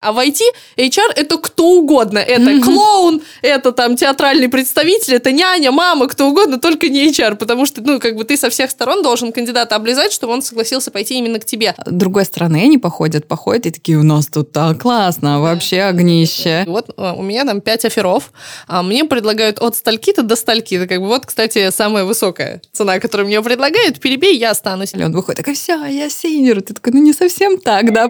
А 0.00 0.12
в 0.12 0.18
IT 0.18 0.40
HR 0.78 1.12
это 1.14 1.36
кто 1.36 1.72
угодно. 1.72 2.18
Это 2.18 2.50
mm-hmm. 2.50 2.62
клоун, 2.62 3.22
это 3.42 3.72
там 3.72 3.96
театральный 3.96 4.48
представитель, 4.48 5.14
это 5.14 5.30
няня, 5.30 5.72
мама, 5.72 6.08
кто 6.08 6.28
угодно, 6.28 6.58
только 6.58 6.88
не 6.88 7.10
HR. 7.10 7.36
Потому 7.36 7.66
что, 7.66 7.82
ну, 7.82 8.00
как 8.00 8.16
бы 8.16 8.24
ты 8.24 8.38
со 8.38 8.48
всех 8.48 8.70
сторон 8.70 9.02
должен 9.02 9.30
кандидата 9.30 9.76
облизать, 9.76 10.12
чтобы 10.12 10.32
он 10.32 10.40
согласился 10.40 10.90
пойти 10.90 11.18
именно 11.18 11.38
к 11.38 11.44
тебе. 11.44 11.74
С 11.84 11.90
другой 11.90 12.24
стороны, 12.24 12.62
они 12.62 12.78
походят, 12.78 13.28
походят 13.28 13.66
и 13.66 13.70
такие, 13.70 13.98
у 13.98 14.02
нас 14.02 14.26
тут 14.26 14.52
так 14.52 14.80
классно, 14.80 15.40
вообще 15.40 15.82
огнище. 15.82 16.64
Вот 16.66 16.90
а, 16.96 17.12
у 17.12 17.22
меня 17.22 17.44
там 17.44 17.60
пять 17.60 17.84
оферов, 17.84 18.32
а 18.66 18.82
мне 18.82 19.04
предлагают 19.04 19.60
от 19.60 19.76
стальки-то 19.76 20.22
до 20.22 20.34
стальки. 20.34 20.76
Это 20.76 20.86
как 20.86 21.00
бы 21.00 21.08
вот, 21.08 21.26
кстати, 21.26 21.70
самая 21.70 22.04
высокая 22.04 22.62
цена, 22.72 23.00
которую 23.00 23.26
мне 23.26 23.42
предлагают. 23.42 24.00
Перебей, 24.00 24.38
я 24.38 24.52
останусь. 24.52 24.94
И 24.94 25.04
он 25.04 25.12
выходит, 25.12 25.38
такая, 25.38 25.54
все, 25.54 25.84
я 25.84 26.08
синер. 26.08 26.62
Ты 26.62 26.72
такой, 26.72 26.94
ну 26.94 27.02
не 27.02 27.12
совсем 27.12 27.58
так, 27.58 27.92
да? 27.92 28.08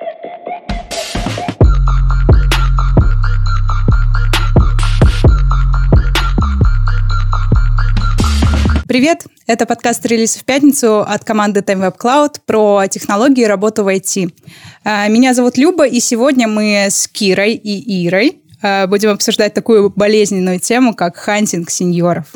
Привет! 8.90 9.25
Это 9.46 9.67
подкаст 9.67 10.04
«Релиз 10.04 10.35
в 10.35 10.44
пятницу» 10.44 11.03
от 11.03 11.25
команды 11.25 11.61
Time 11.61 11.89
Web 11.89 11.96
Cloud 11.96 12.40
про 12.44 12.89
технологии 12.89 13.44
и 13.44 13.46
работу 13.46 13.85
в 13.85 13.86
IT. 13.86 14.35
А, 14.82 15.07
меня 15.07 15.32
зовут 15.32 15.57
Люба, 15.57 15.86
и 15.86 16.00
сегодня 16.00 16.49
мы 16.49 16.89
с 16.90 17.07
Кирой 17.07 17.53
и 17.53 18.08
Ирой 18.08 18.43
будем 18.63 19.11
обсуждать 19.11 19.55
такую 19.55 19.91
болезненную 19.91 20.61
тему, 20.61 20.95
как 20.95 21.17
хантинг 21.17 21.71
сеньоров. 21.71 22.27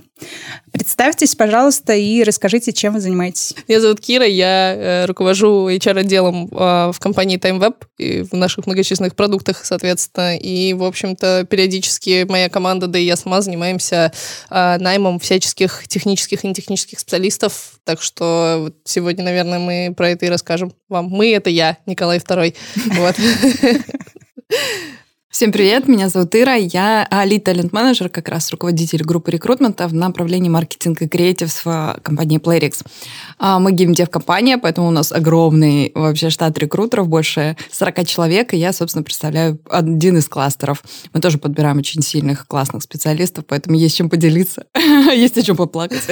Представьтесь, 0.73 1.34
пожалуйста, 1.34 1.92
и 1.95 2.23
расскажите, 2.23 2.73
чем 2.73 2.95
вы 2.95 3.00
занимаетесь. 3.00 3.55
Меня 3.69 3.80
зовут 3.80 4.00
Кира, 4.00 4.27
я 4.27 4.74
э, 4.74 5.05
руковожу 5.06 5.69
HR-отделом 5.69 6.48
э, 6.50 6.92
в 6.92 6.97
компании 7.00 7.38
TimeWeb 7.38 7.74
и 7.98 8.23
в 8.23 8.33
наших 8.33 8.66
многочисленных 8.66 9.14
продуктах, 9.16 9.64
соответственно. 9.64 10.37
И, 10.37 10.73
в 10.73 10.84
общем-то, 10.84 11.47
периодически 11.48 12.27
моя 12.28 12.48
команда, 12.48 12.86
да 12.86 12.98
и 12.98 13.05
я 13.05 13.16
сама 13.16 13.41
занимаемся 13.41 14.12
э, 14.50 14.78
наймом 14.78 15.19
всяческих 15.19 15.84
технических 15.88 16.44
и 16.44 16.48
нетехнических 16.48 16.98
специалистов. 16.98 17.81
Так 17.84 18.00
что 18.00 18.59
вот 18.61 18.77
сегодня, 18.84 19.25
наверное, 19.25 19.59
мы 19.59 19.94
про 19.97 20.11
это 20.11 20.27
и 20.27 20.28
расскажем 20.28 20.72
вам. 20.88 21.06
Мы— 21.06 21.33
это 21.34 21.50
я, 21.50 21.78
Николай 21.86 22.19
II. 22.19 22.55
Вот. 22.94 23.16
Всем 25.34 25.50
привет, 25.50 25.88
меня 25.88 26.08
зовут 26.08 26.32
Ира, 26.36 26.54
я 26.54 27.08
лид 27.24 27.42
талент 27.42 27.72
менеджер 27.72 28.08
как 28.08 28.28
раз 28.28 28.52
руководитель 28.52 29.02
группы 29.02 29.32
рекрутмента 29.32 29.88
в 29.88 29.92
направлении 29.92 30.48
маркетинг 30.48 31.02
и 31.02 31.08
креатив 31.08 31.64
в 31.64 31.98
компании 32.04 32.38
Playrix. 32.38 32.86
А, 33.41 33.58
мы 33.58 33.72
геймдев-компания, 33.72 34.58
поэтому 34.58 34.86
у 34.86 34.91
нас 34.92 35.10
огромный 35.10 35.91
вообще 35.96 36.30
штат 36.30 36.56
рекрутеров, 36.56 37.08
больше 37.08 37.56
40 37.72 38.06
человек, 38.06 38.54
и 38.54 38.58
я, 38.58 38.72
собственно, 38.72 39.02
представляю 39.02 39.58
один 39.68 40.18
из 40.18 40.28
кластеров. 40.28 40.84
Мы 41.12 41.20
тоже 41.20 41.38
подбираем 41.38 41.78
очень 41.78 42.00
сильных, 42.02 42.46
классных 42.46 42.84
специалистов, 42.84 43.44
поэтому 43.48 43.76
есть 43.76 43.96
чем 43.96 44.08
поделиться, 44.08 44.66
есть 44.76 45.36
о 45.36 45.42
чем 45.42 45.56
поплакать. 45.56 46.02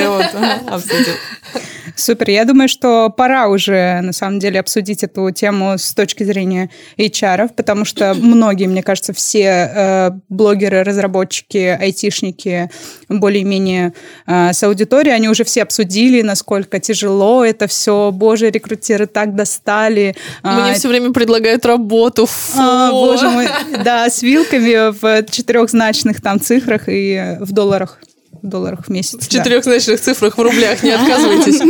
Супер, 1.96 2.30
я 2.30 2.44
думаю, 2.44 2.68
что 2.68 3.10
пора 3.10 3.48
уже, 3.48 4.00
на 4.00 4.12
самом 4.12 4.38
деле, 4.38 4.60
обсудить 4.60 5.04
эту 5.04 5.30
тему 5.30 5.74
с 5.78 5.94
точки 5.94 6.24
зрения 6.24 6.70
HR, 6.96 7.50
потому 7.54 7.84
что 7.84 8.14
многие, 8.14 8.66
мне 8.66 8.82
кажется, 8.82 9.11
кажется, 9.12 9.20
все 9.20 9.70
э, 9.74 10.10
блогеры, 10.28 10.82
разработчики, 10.82 11.78
айтишники 11.80 12.70
более-менее 13.08 13.92
э, 14.26 14.52
с 14.52 14.62
аудиторией, 14.62 15.14
они 15.14 15.28
уже 15.28 15.44
все 15.44 15.62
обсудили, 15.62 16.22
насколько 16.22 16.80
тяжело 16.80 17.44
это 17.44 17.66
все. 17.66 18.10
Боже, 18.12 18.50
рекрутеры 18.50 19.06
так 19.06 19.34
достали. 19.34 20.14
Мне 20.42 20.72
а, 20.72 20.74
все 20.74 20.88
время 20.88 21.12
предлагают 21.12 21.66
работу. 21.66 22.26
Фу. 22.26 22.58
А, 22.58 22.90
боже 22.90 23.28
мой, 23.28 23.48
да, 23.84 24.08
с 24.08 24.22
вилками 24.22 24.92
в 24.92 25.30
четырехзначных 25.30 26.20
там 26.20 26.40
цифрах 26.40 26.82
и 26.86 27.36
в 27.40 27.52
долларах 27.52 27.98
в 28.42 28.48
долларах 28.48 28.86
в 28.86 28.88
месяц. 28.88 29.24
В 29.24 29.30
да. 29.30 29.38
четырехзначных 29.38 30.00
цифрах 30.00 30.36
в 30.36 30.42
рублях, 30.42 30.82
не 30.82 30.90
отказывайтесь. 30.90 31.60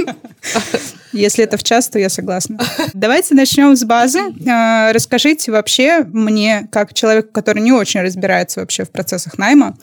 Если 1.12 1.44
это 1.44 1.56
в 1.56 1.62
час, 1.62 1.88
то 1.88 1.98
я 1.98 2.08
согласна. 2.08 2.58
Давайте 2.94 3.34
начнем 3.34 3.76
с 3.76 3.84
базы. 3.84 4.20
А, 4.48 4.92
расскажите 4.92 5.52
вообще 5.52 6.04
мне, 6.04 6.68
как 6.72 6.94
человеку, 6.94 7.28
который 7.32 7.62
не 7.62 7.72
очень 7.72 8.00
разбирается 8.00 8.60
вообще 8.60 8.84
в 8.84 8.90
процессах 8.90 9.38
найма, 9.38 9.76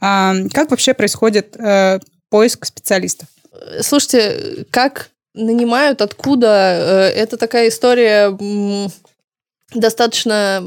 а, 0.00 0.34
как 0.52 0.70
вообще 0.70 0.94
происходит 0.94 1.56
э, 1.58 1.98
поиск 2.30 2.64
специалистов? 2.64 3.28
Слушайте, 3.80 4.66
как 4.70 5.10
нанимают, 5.34 6.02
откуда? 6.02 6.46
Э, 6.46 7.20
это 7.20 7.36
такая 7.36 7.68
история 7.68 8.36
достаточно 9.74 10.64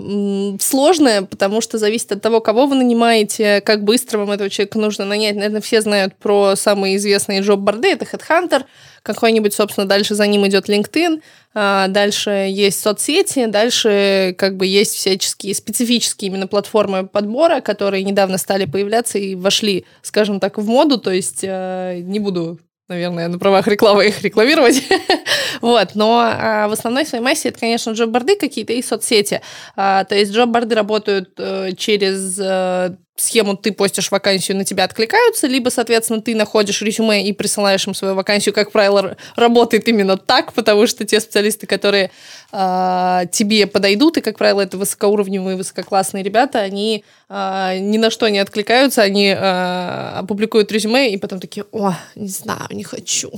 сложная, 0.60 1.24
потому 1.24 1.62
что 1.62 1.78
зависит 1.78 2.12
от 2.12 2.22
того, 2.22 2.40
кого 2.40 2.68
вы 2.68 2.76
нанимаете, 2.76 3.62
как 3.62 3.84
быстро 3.84 4.20
вам 4.20 4.32
этого 4.32 4.50
человека 4.50 4.78
нужно 4.78 5.06
нанять. 5.06 5.36
Наверное, 5.36 5.62
все 5.62 5.82
знают 5.82 6.16
про 6.16 6.56
самые 6.56 6.98
известные 6.98 7.42
джоб-борды. 7.42 7.94
Это 7.94 8.06
Headhunter, 8.06 8.66
какой-нибудь, 9.04 9.54
собственно, 9.54 9.88
дальше 9.88 10.16
за 10.16 10.28
ним 10.28 10.48
идет 10.48 10.70
LinkedIn, 10.70 11.22
а, 11.54 11.88
дальше 11.88 12.30
есть 12.30 12.80
соцсети, 12.80 13.46
дальше 13.48 14.36
как 14.38 14.58
бы 14.58 14.66
есть 14.66 14.96
всяческие 14.96 15.56
специфические 15.56 16.30
именно 16.30 16.48
платформы 16.48 17.08
подбора, 17.08 17.62
которые 17.62 18.04
недавно 18.04 18.38
стали 18.38 18.66
появляться 18.66 19.18
и 19.18 19.36
вошли, 19.36 19.86
скажем 20.02 20.40
так, 20.40 20.58
в 20.58 20.66
моду, 20.66 20.98
то 20.98 21.12
есть 21.12 21.40
э, 21.44 22.02
не 22.04 22.20
буду 22.20 22.60
наверное, 22.92 23.30
на 23.30 23.40
правах 23.40 23.68
рекламы 23.68 24.08
их 24.08 24.22
рекламировать. 24.22 24.84
вот, 25.62 25.96
но 25.96 26.20
а, 26.22 26.68
в 26.68 26.74
основной 26.74 27.06
своей 27.06 27.24
массе 27.24 27.50
это, 27.50 27.60
конечно, 27.60 27.92
джоб-борды 27.92 28.36
какие-то 28.36 28.74
и 28.74 28.82
соцсети. 28.82 29.42
А, 29.78 30.04
то 30.04 30.16
есть 30.16 30.34
джоб-борды 30.34 30.76
работают 30.76 31.30
а, 31.40 31.72
через 31.72 32.38
а, 32.40 32.96
схему 33.16 33.56
ты 33.56 33.72
постишь 33.72 34.12
вакансию, 34.12 34.58
на 34.58 34.66
тебя 34.66 34.84
откликаются, 34.84 35.48
либо, 35.48 35.70
соответственно, 35.70 36.22
ты 36.22 36.36
находишь 36.36 36.82
резюме 36.82 37.28
и 37.28 37.34
присылаешь 37.34 37.88
им 37.88 37.94
свою 37.94 38.16
вакансию. 38.16 38.54
Как 38.54 38.72
правило, 38.72 39.16
работает 39.36 39.88
именно 39.88 40.18
так, 40.18 40.54
потому 40.54 40.88
что 40.88 41.06
те 41.06 41.20
специалисты, 41.20 41.68
которые 41.68 42.12
э, 42.52 43.22
тебе 43.32 43.68
подойдут, 43.68 44.18
и, 44.18 44.22
как 44.22 44.38
правило, 44.38 44.62
это 44.62 44.78
высокоуровневые, 44.78 45.58
высококлассные 45.58 46.24
ребята, 46.24 46.60
они 46.60 47.04
э, 47.30 47.78
ни 47.80 47.98
на 47.98 48.10
что 48.10 48.30
не 48.30 48.40
откликаются, 48.40 49.02
они 49.02 49.28
э, 49.28 50.20
опубликуют 50.20 50.72
резюме 50.72 51.12
и 51.12 51.18
потом 51.18 51.40
такие, 51.40 51.66
о, 51.72 51.94
не 52.16 52.30
знаю, 52.30 52.68
не 52.72 52.84
хочу. 52.84 53.32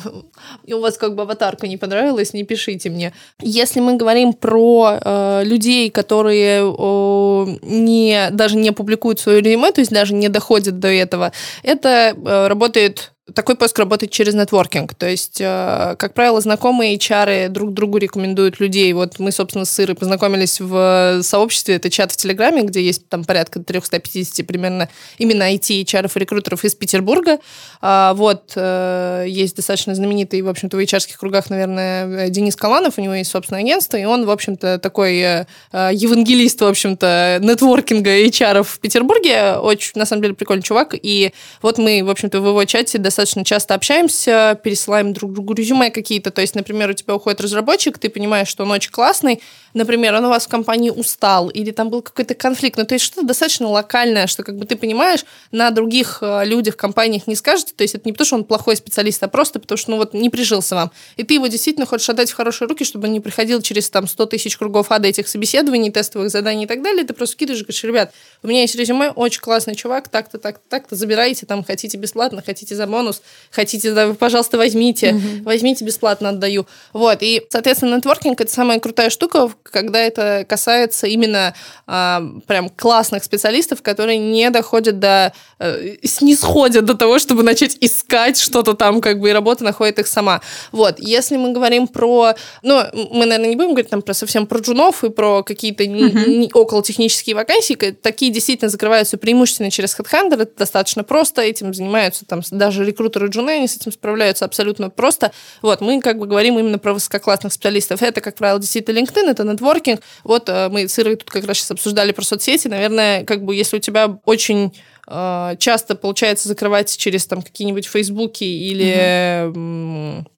И 0.66 0.74
у 0.74 0.82
вас 0.82 0.98
как 0.98 1.16
бы 1.16 1.24
аватарка 1.24 1.68
не 1.68 1.78
понравилась, 1.78 2.34
не 2.34 2.44
пишите 2.44 2.90
мне. 2.90 3.14
Если 3.42 3.80
мы 3.80 3.96
говорим 3.96 4.34
про 4.34 5.00
э, 5.00 5.44
людей, 5.46 5.90
которые 5.90 6.62
э, 6.62 7.46
не, 7.62 8.30
даже 8.32 8.58
не 8.58 8.72
публикуют 8.72 9.20
свое 9.20 9.42
резюме, 9.42 9.72
то 9.72 9.82
есть 9.82 9.92
даже 9.92 10.14
не 10.14 10.30
доходит 10.30 10.80
до 10.80 10.88
этого, 10.88 11.32
это 11.64 12.16
э, 12.16 12.48
работает 12.48 13.13
такой 13.34 13.56
поиск 13.56 13.80
работает 13.80 14.12
через 14.12 14.34
нетворкинг. 14.34 14.96
То 14.96 15.08
есть, 15.08 15.40
э, 15.40 15.96
как 15.98 16.14
правило, 16.14 16.42
знакомые 16.42 16.98
HR 16.98 17.48
друг 17.48 17.74
другу 17.74 17.98
рекомендуют 17.98 18.60
людей. 18.60 18.92
Вот 18.92 19.18
мы, 19.18 19.32
собственно, 19.32 19.64
с 19.64 19.80
Ирой 19.80 19.96
познакомились 19.96 20.60
в 20.60 21.22
сообществе. 21.24 21.76
Это 21.76 21.90
чат 21.90 22.12
в 22.12 22.18
Телеграме, 22.18 22.64
где 22.64 22.82
есть 22.82 23.08
там 23.08 23.24
порядка 23.24 23.62
350 23.62 24.46
примерно 24.46 24.90
именно 25.18 25.44
IT, 25.54 25.84
HR 25.84 26.12
и 26.14 26.20
рекрутеров 26.20 26.66
из 26.66 26.76
Петербурга. 26.76 27.40
А, 27.80 28.14
вот, 28.14 28.52
э, 28.56 29.26
есть 29.30 29.56
достаточно 29.56 29.96
знаменитый, 29.96 30.42
в 30.42 30.50
общем-то, 30.50 30.76
в 30.76 30.80
HR 30.82 31.18
кругах, 31.18 31.50
наверное, 31.50 32.28
Денис 32.28 32.58
Каланов. 32.58 32.98
У 32.98 33.02
него 33.02 33.14
есть 33.14 33.32
собственное 33.32 33.62
агентство, 33.62 33.96
и 33.96 34.04
он, 34.04 34.26
в 34.26 34.32
общем-то, 34.32 34.80
такой 34.80 35.20
э, 35.20 35.46
евангелист, 35.72 36.60
в 36.60 36.66
общем-то, 36.66 37.40
нетворкинга 37.42 38.26
HR 38.26 38.64
в 38.64 38.80
Петербурге. 38.80 39.54
Очень, 39.60 39.94
на 39.96 40.06
самом 40.06 40.24
деле, 40.24 40.34
прикольный 40.34 40.64
чувак. 40.64 40.94
И 41.02 41.32
вот 41.62 41.78
мы, 41.78 42.04
в 42.04 42.10
общем-то, 42.10 42.42
в 42.42 42.48
его 42.48 42.66
чате 42.66 42.98
достаточно 43.14 43.46
часто 43.46 43.76
общаемся, 43.76 44.60
пересылаем 44.64 45.14
друг 45.14 45.34
другу 45.34 45.54
резюме 45.54 45.92
какие-то. 45.92 46.32
То 46.32 46.42
есть, 46.42 46.56
например, 46.56 46.90
у 46.90 46.94
тебя 46.94 47.14
уходит 47.16 47.42
разработчик, 47.42 48.00
ты 48.00 48.10
понимаешь, 48.10 48.48
что 48.48 48.64
он 48.64 48.72
очень 48.72 48.92
классный, 48.92 49.42
например, 49.76 50.16
он 50.16 50.26
у 50.26 50.30
вас 50.30 50.46
в 50.46 50.50
компании 50.50 50.90
устал, 50.90 51.50
или 51.50 51.70
там 51.70 51.90
был 51.90 52.02
какой-то 52.02 52.34
конфликт. 52.34 52.78
Ну, 52.78 52.86
то 52.86 52.96
есть 52.96 53.06
что-то 53.06 53.28
достаточно 53.28 53.68
локальное, 53.68 54.26
что 54.26 54.44
как 54.44 54.58
бы 54.58 54.66
ты 54.66 54.76
понимаешь, 54.76 55.26
на 55.52 55.70
других 55.70 56.20
э, 56.22 56.46
людях, 56.46 56.76
компаниях 56.76 57.28
не 57.28 57.36
скажете. 57.36 57.74
То 57.76 57.84
есть 57.84 57.94
это 57.94 58.08
не 58.08 58.14
потому, 58.14 58.26
что 58.26 58.36
он 58.38 58.44
плохой 58.46 58.76
специалист, 58.76 59.22
а 59.24 59.28
просто 59.28 59.60
потому, 59.60 59.78
что 59.78 59.92
ну 59.92 59.98
вот 59.98 60.14
не 60.16 60.30
прижился 60.30 60.76
вам. 60.76 60.92
И 61.18 61.24
ты 61.24 61.36
его 61.36 61.48
действительно 61.48 61.86
хочешь 61.86 62.10
отдать 62.10 62.32
в 62.32 62.36
хорошие 62.36 62.68
руки, 62.68 62.84
чтобы 62.84 63.08
он 63.08 63.14
не 63.14 63.20
приходил 63.20 63.62
через 63.62 63.90
там 63.90 64.08
100 64.08 64.26
тысяч 64.28 64.58
кругов 64.58 64.92
ада 64.92 65.08
этих 65.08 65.28
собеседований, 65.28 65.92
тестовых 65.92 66.30
заданий 66.30 66.64
и 66.64 66.68
так 66.68 66.82
далее. 66.82 67.06
Ты 67.06 67.14
просто 67.14 67.38
кидываешь 67.38 67.62
и 67.62 67.66
говоришь, 67.66 67.84
ребят, 67.84 68.14
у 68.42 68.48
меня 68.48 68.62
есть 68.62 68.76
резюме, 68.76 69.12
очень 69.12 69.42
классный 69.42 69.76
чувак, 69.76 70.10
так-то, 70.10 70.38
так-то, 70.38 70.64
так-то, 70.68 70.96
забирайте, 70.96 71.46
там, 71.46 71.64
хотите 71.64 71.98
бесплатно, 71.98 72.42
хотите 72.46 72.76
за 72.76 72.88
бонус, 72.88 73.03
бонус, 73.04 73.22
хотите, 73.52 73.92
да, 73.92 74.14
пожалуйста, 74.14 74.58
возьмите, 74.58 75.10
mm-hmm. 75.10 75.44
возьмите, 75.44 75.86
бесплатно 75.86 76.30
отдаю. 76.30 76.66
Вот, 76.94 77.20
и, 77.22 77.42
соответственно, 77.50 77.96
нетворкинг– 77.96 78.40
это 78.42 78.52
самая 78.52 78.80
крутая 78.80 79.10
штука, 79.10 79.52
когда 79.64 80.00
это 80.00 80.46
касается 80.48 81.08
именно 81.08 81.54
а, 81.86 82.24
прям 82.48 82.70
классных 82.70 83.24
специалистов, 83.24 83.82
которые 83.82 84.18
не 84.18 84.50
доходят 84.50 85.00
до, 85.00 85.34
э, 85.60 85.98
снисходят 86.04 86.86
до 86.86 86.96
того, 86.96 87.20
чтобы 87.20 87.44
начать 87.44 87.78
искать 87.82 88.40
что-то 88.40 88.74
там, 88.74 89.02
как 89.02 89.20
бы, 89.20 89.30
и 89.30 89.34
работа 89.34 89.64
находит 89.64 90.00
их 90.00 90.08
сама. 90.08 90.42
Вот, 90.72 91.00
если 91.00 91.38
мы 91.38 91.52
говорим 91.52 91.88
про, 91.88 92.34
ну, 92.64 92.82
мы, 93.12 93.26
наверное, 93.26 93.50
не 93.50 93.56
будем 93.56 93.72
говорить 93.72 93.90
там 93.90 94.02
про 94.02 94.14
совсем 94.14 94.48
про 94.48 94.60
джунов 94.60 95.04
и 95.04 95.10
про 95.10 95.44
какие-то 95.44 95.84
mm-hmm. 95.84 96.50
около 96.54 96.82
технические 96.84 97.36
вакансии, 97.36 97.76
такие 97.76 98.32
действительно 98.32 98.70
закрываются 98.70 99.18
преимущественно 99.18 99.70
через 99.70 99.98
HeadHunter, 99.98 100.42
это 100.42 100.58
достаточно 100.58 101.04
просто, 101.04 101.42
этим 101.42 101.74
занимаются 101.74 102.26
там 102.26 102.42
даже 102.52 102.84
рекрутеры 102.94 103.28
джуны, 103.28 103.52
они 103.52 103.68
с 103.68 103.76
этим 103.76 103.92
справляются 103.92 104.46
абсолютно 104.46 104.90
просто. 104.90 105.32
Вот, 105.62 105.82
мы 105.82 106.02
как 106.02 106.18
бы 106.18 106.28
говорим 106.28 106.60
именно 106.60 106.80
про 106.80 106.94
высококлассных 106.94 107.54
специалистов. 107.54 108.02
Это, 108.02 108.22
как 108.22 108.36
правило, 108.36 108.60
действительно 108.60 109.00
LinkedIn, 109.00 109.30
это 109.30 109.44
нетворкинг. 109.44 110.02
Вот 110.24 110.50
э, 110.50 110.70
мы 110.70 110.88
с 110.88 110.98
Ирой 111.00 111.16
тут 111.16 111.30
как 111.30 111.46
раз 111.46 111.58
сейчас 111.58 111.72
обсуждали 111.72 112.12
про 112.12 112.24
соцсети. 112.24 112.68
Наверное, 112.68 113.24
как 113.26 113.44
бы 113.44 113.56
если 113.56 113.78
у 113.78 113.80
тебя 113.80 114.20
очень 114.26 114.74
э, 115.08 115.56
часто 115.60 115.96
получается 115.96 116.48
закрывать 116.48 116.96
через 116.96 117.26
там 117.26 117.42
какие-нибудь 117.42 117.88
фейсбуки 117.88 118.44
или 118.44 119.48
угу 119.48 120.33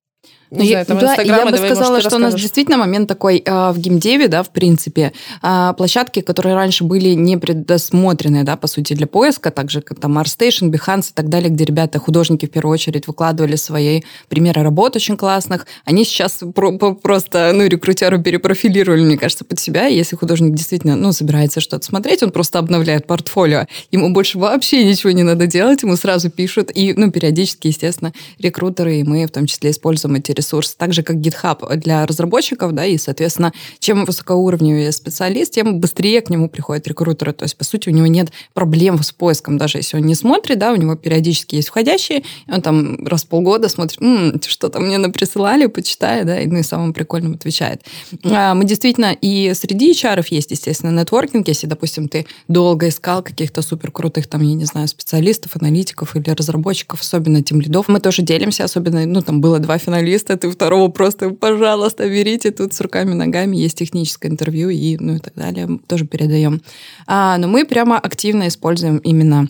не 0.55 0.67
я, 0.67 0.83
знаю, 0.83 0.85
там, 0.85 0.99
да, 0.99 1.21
я 1.21 1.45
бы 1.45 1.57
сказала, 1.57 1.93
может, 1.95 2.07
что 2.07 2.15
у 2.17 2.19
нас 2.19 2.35
действительно 2.35 2.77
момент 2.77 3.07
такой 3.07 3.41
э, 3.45 3.71
в 3.71 3.77
геймдеве, 3.77 4.27
да, 4.27 4.43
в 4.43 4.49
принципе, 4.49 5.13
э, 5.41 5.73
площадки, 5.77 6.21
которые 6.21 6.55
раньше 6.55 6.83
были 6.83 7.09
не 7.09 7.37
предусмотрены, 7.37 8.43
да, 8.43 8.55
по 8.55 8.67
сути, 8.67 8.93
для 8.93 9.07
поиска, 9.07 9.51
также 9.51 9.81
как 9.81 9.99
там 9.99 10.17
ArtStation, 10.17 10.69
Behance 10.71 11.11
и 11.11 11.13
так 11.13 11.29
далее, 11.29 11.49
где 11.49 11.65
ребята, 11.65 11.99
художники 11.99 12.45
в 12.45 12.51
первую 12.51 12.73
очередь 12.73 13.07
выкладывали 13.07 13.55
свои 13.55 14.01
примеры 14.29 14.63
работ 14.63 14.95
очень 14.95 15.17
классных, 15.17 15.67
они 15.85 16.03
сейчас 16.03 16.41
про 16.53 16.71
просто, 16.95 17.51
ну, 17.53 17.65
рекрутеры 17.67 18.21
перепрофилировали, 18.21 19.01
мне 19.01 19.17
кажется, 19.17 19.45
под 19.45 19.59
себя, 19.59 19.87
если 19.87 20.15
художник 20.15 20.53
действительно, 20.53 20.95
ну, 20.95 21.11
собирается 21.11 21.61
что-то 21.61 21.85
смотреть, 21.85 22.23
он 22.23 22.31
просто 22.31 22.59
обновляет 22.59 23.07
портфолио, 23.07 23.67
ему 23.91 24.11
больше 24.11 24.37
вообще 24.37 24.83
ничего 24.83 25.11
не 25.11 25.23
надо 25.23 25.47
делать, 25.47 25.83
ему 25.83 25.95
сразу 25.95 26.29
пишут, 26.29 26.71
и, 26.73 26.93
ну, 26.93 27.11
периодически, 27.11 27.67
естественно, 27.67 28.13
рекрутеры, 28.39 28.97
и 28.97 29.03
мы 29.03 29.25
в 29.25 29.31
том 29.31 29.45
числе 29.45 29.71
используем 29.71 30.15
эти 30.15 30.31
ресурс, 30.45 30.75
так 30.75 30.93
же 30.93 31.03
как 31.03 31.17
GitHub 31.17 31.75
для 31.77 32.05
разработчиков, 32.05 32.71
да, 32.73 32.85
и, 32.85 32.97
соответственно, 32.97 33.51
чем 33.79 34.05
высокоуровневый 34.05 34.91
специалист, 34.91 35.53
тем 35.53 35.79
быстрее 35.79 36.21
к 36.21 36.29
нему 36.29 36.49
приходят 36.49 36.87
рекрутеры. 36.87 37.33
То 37.33 37.43
есть, 37.43 37.57
по 37.57 37.63
сути, 37.63 37.89
у 37.89 37.91
него 37.91 38.07
нет 38.07 38.31
проблем 38.53 39.01
с 39.01 39.11
поиском, 39.11 39.57
даже 39.57 39.79
если 39.79 39.97
он 39.97 40.03
не 40.03 40.15
смотрит, 40.15 40.59
да, 40.59 40.71
у 40.71 40.75
него 40.75 40.95
периодически 40.95 41.55
есть 41.55 41.69
входящие, 41.69 42.23
он 42.47 42.61
там 42.61 43.05
раз 43.07 43.23
в 43.23 43.27
полгода 43.27 43.69
смотрит, 43.69 44.01
М, 44.01 44.39
что 44.45 44.69
там 44.69 44.85
мне 44.85 44.97
наприсылали, 44.97 45.65
почитает, 45.67 46.27
да, 46.27 46.39
и, 46.39 46.47
ну, 46.47 46.59
и 46.59 46.63
самым 46.63 46.93
прикольным 46.93 47.33
отвечает. 47.33 47.81
А, 48.23 48.53
мы 48.53 48.65
действительно, 48.65 49.15
и 49.19 49.53
среди 49.55 49.91
HR 49.91 50.23
есть, 50.29 50.51
естественно, 50.51 50.91
нетворкинг, 50.99 51.47
если, 51.47 51.67
допустим, 51.67 52.07
ты 52.07 52.25
долго 52.47 52.87
искал 52.87 53.23
каких-то 53.23 53.61
супер 53.61 53.91
крутых, 53.91 54.27
там, 54.27 54.41
я 54.41 54.53
не 54.53 54.65
знаю, 54.65 54.87
специалистов, 54.87 55.55
аналитиков 55.55 56.15
или 56.15 56.29
разработчиков, 56.29 57.01
особенно 57.01 57.41
тем 57.41 57.61
лидов, 57.61 57.87
мы 57.87 57.99
тоже 57.99 58.21
делимся, 58.21 58.63
особенно, 58.63 59.05
ну, 59.05 59.21
там 59.21 59.41
было 59.41 59.59
два 59.59 59.77
финалиста, 59.77 60.24
ты 60.27 60.49
второго 60.49 60.89
просто, 60.89 61.29
пожалуйста, 61.29 62.07
берите 62.09 62.51
тут 62.51 62.73
с 62.73 62.81
руками, 62.81 63.13
ногами, 63.13 63.55
есть 63.55 63.77
техническое 63.77 64.29
интервью 64.29 64.69
и, 64.69 64.97
ну, 64.97 65.15
и 65.15 65.19
так 65.19 65.33
далее, 65.35 65.79
тоже 65.87 66.05
передаем. 66.05 66.61
А, 67.07 67.37
но 67.37 67.47
мы 67.47 67.65
прямо 67.65 67.97
активно 67.99 68.47
используем 68.47 68.97
именно 68.97 69.47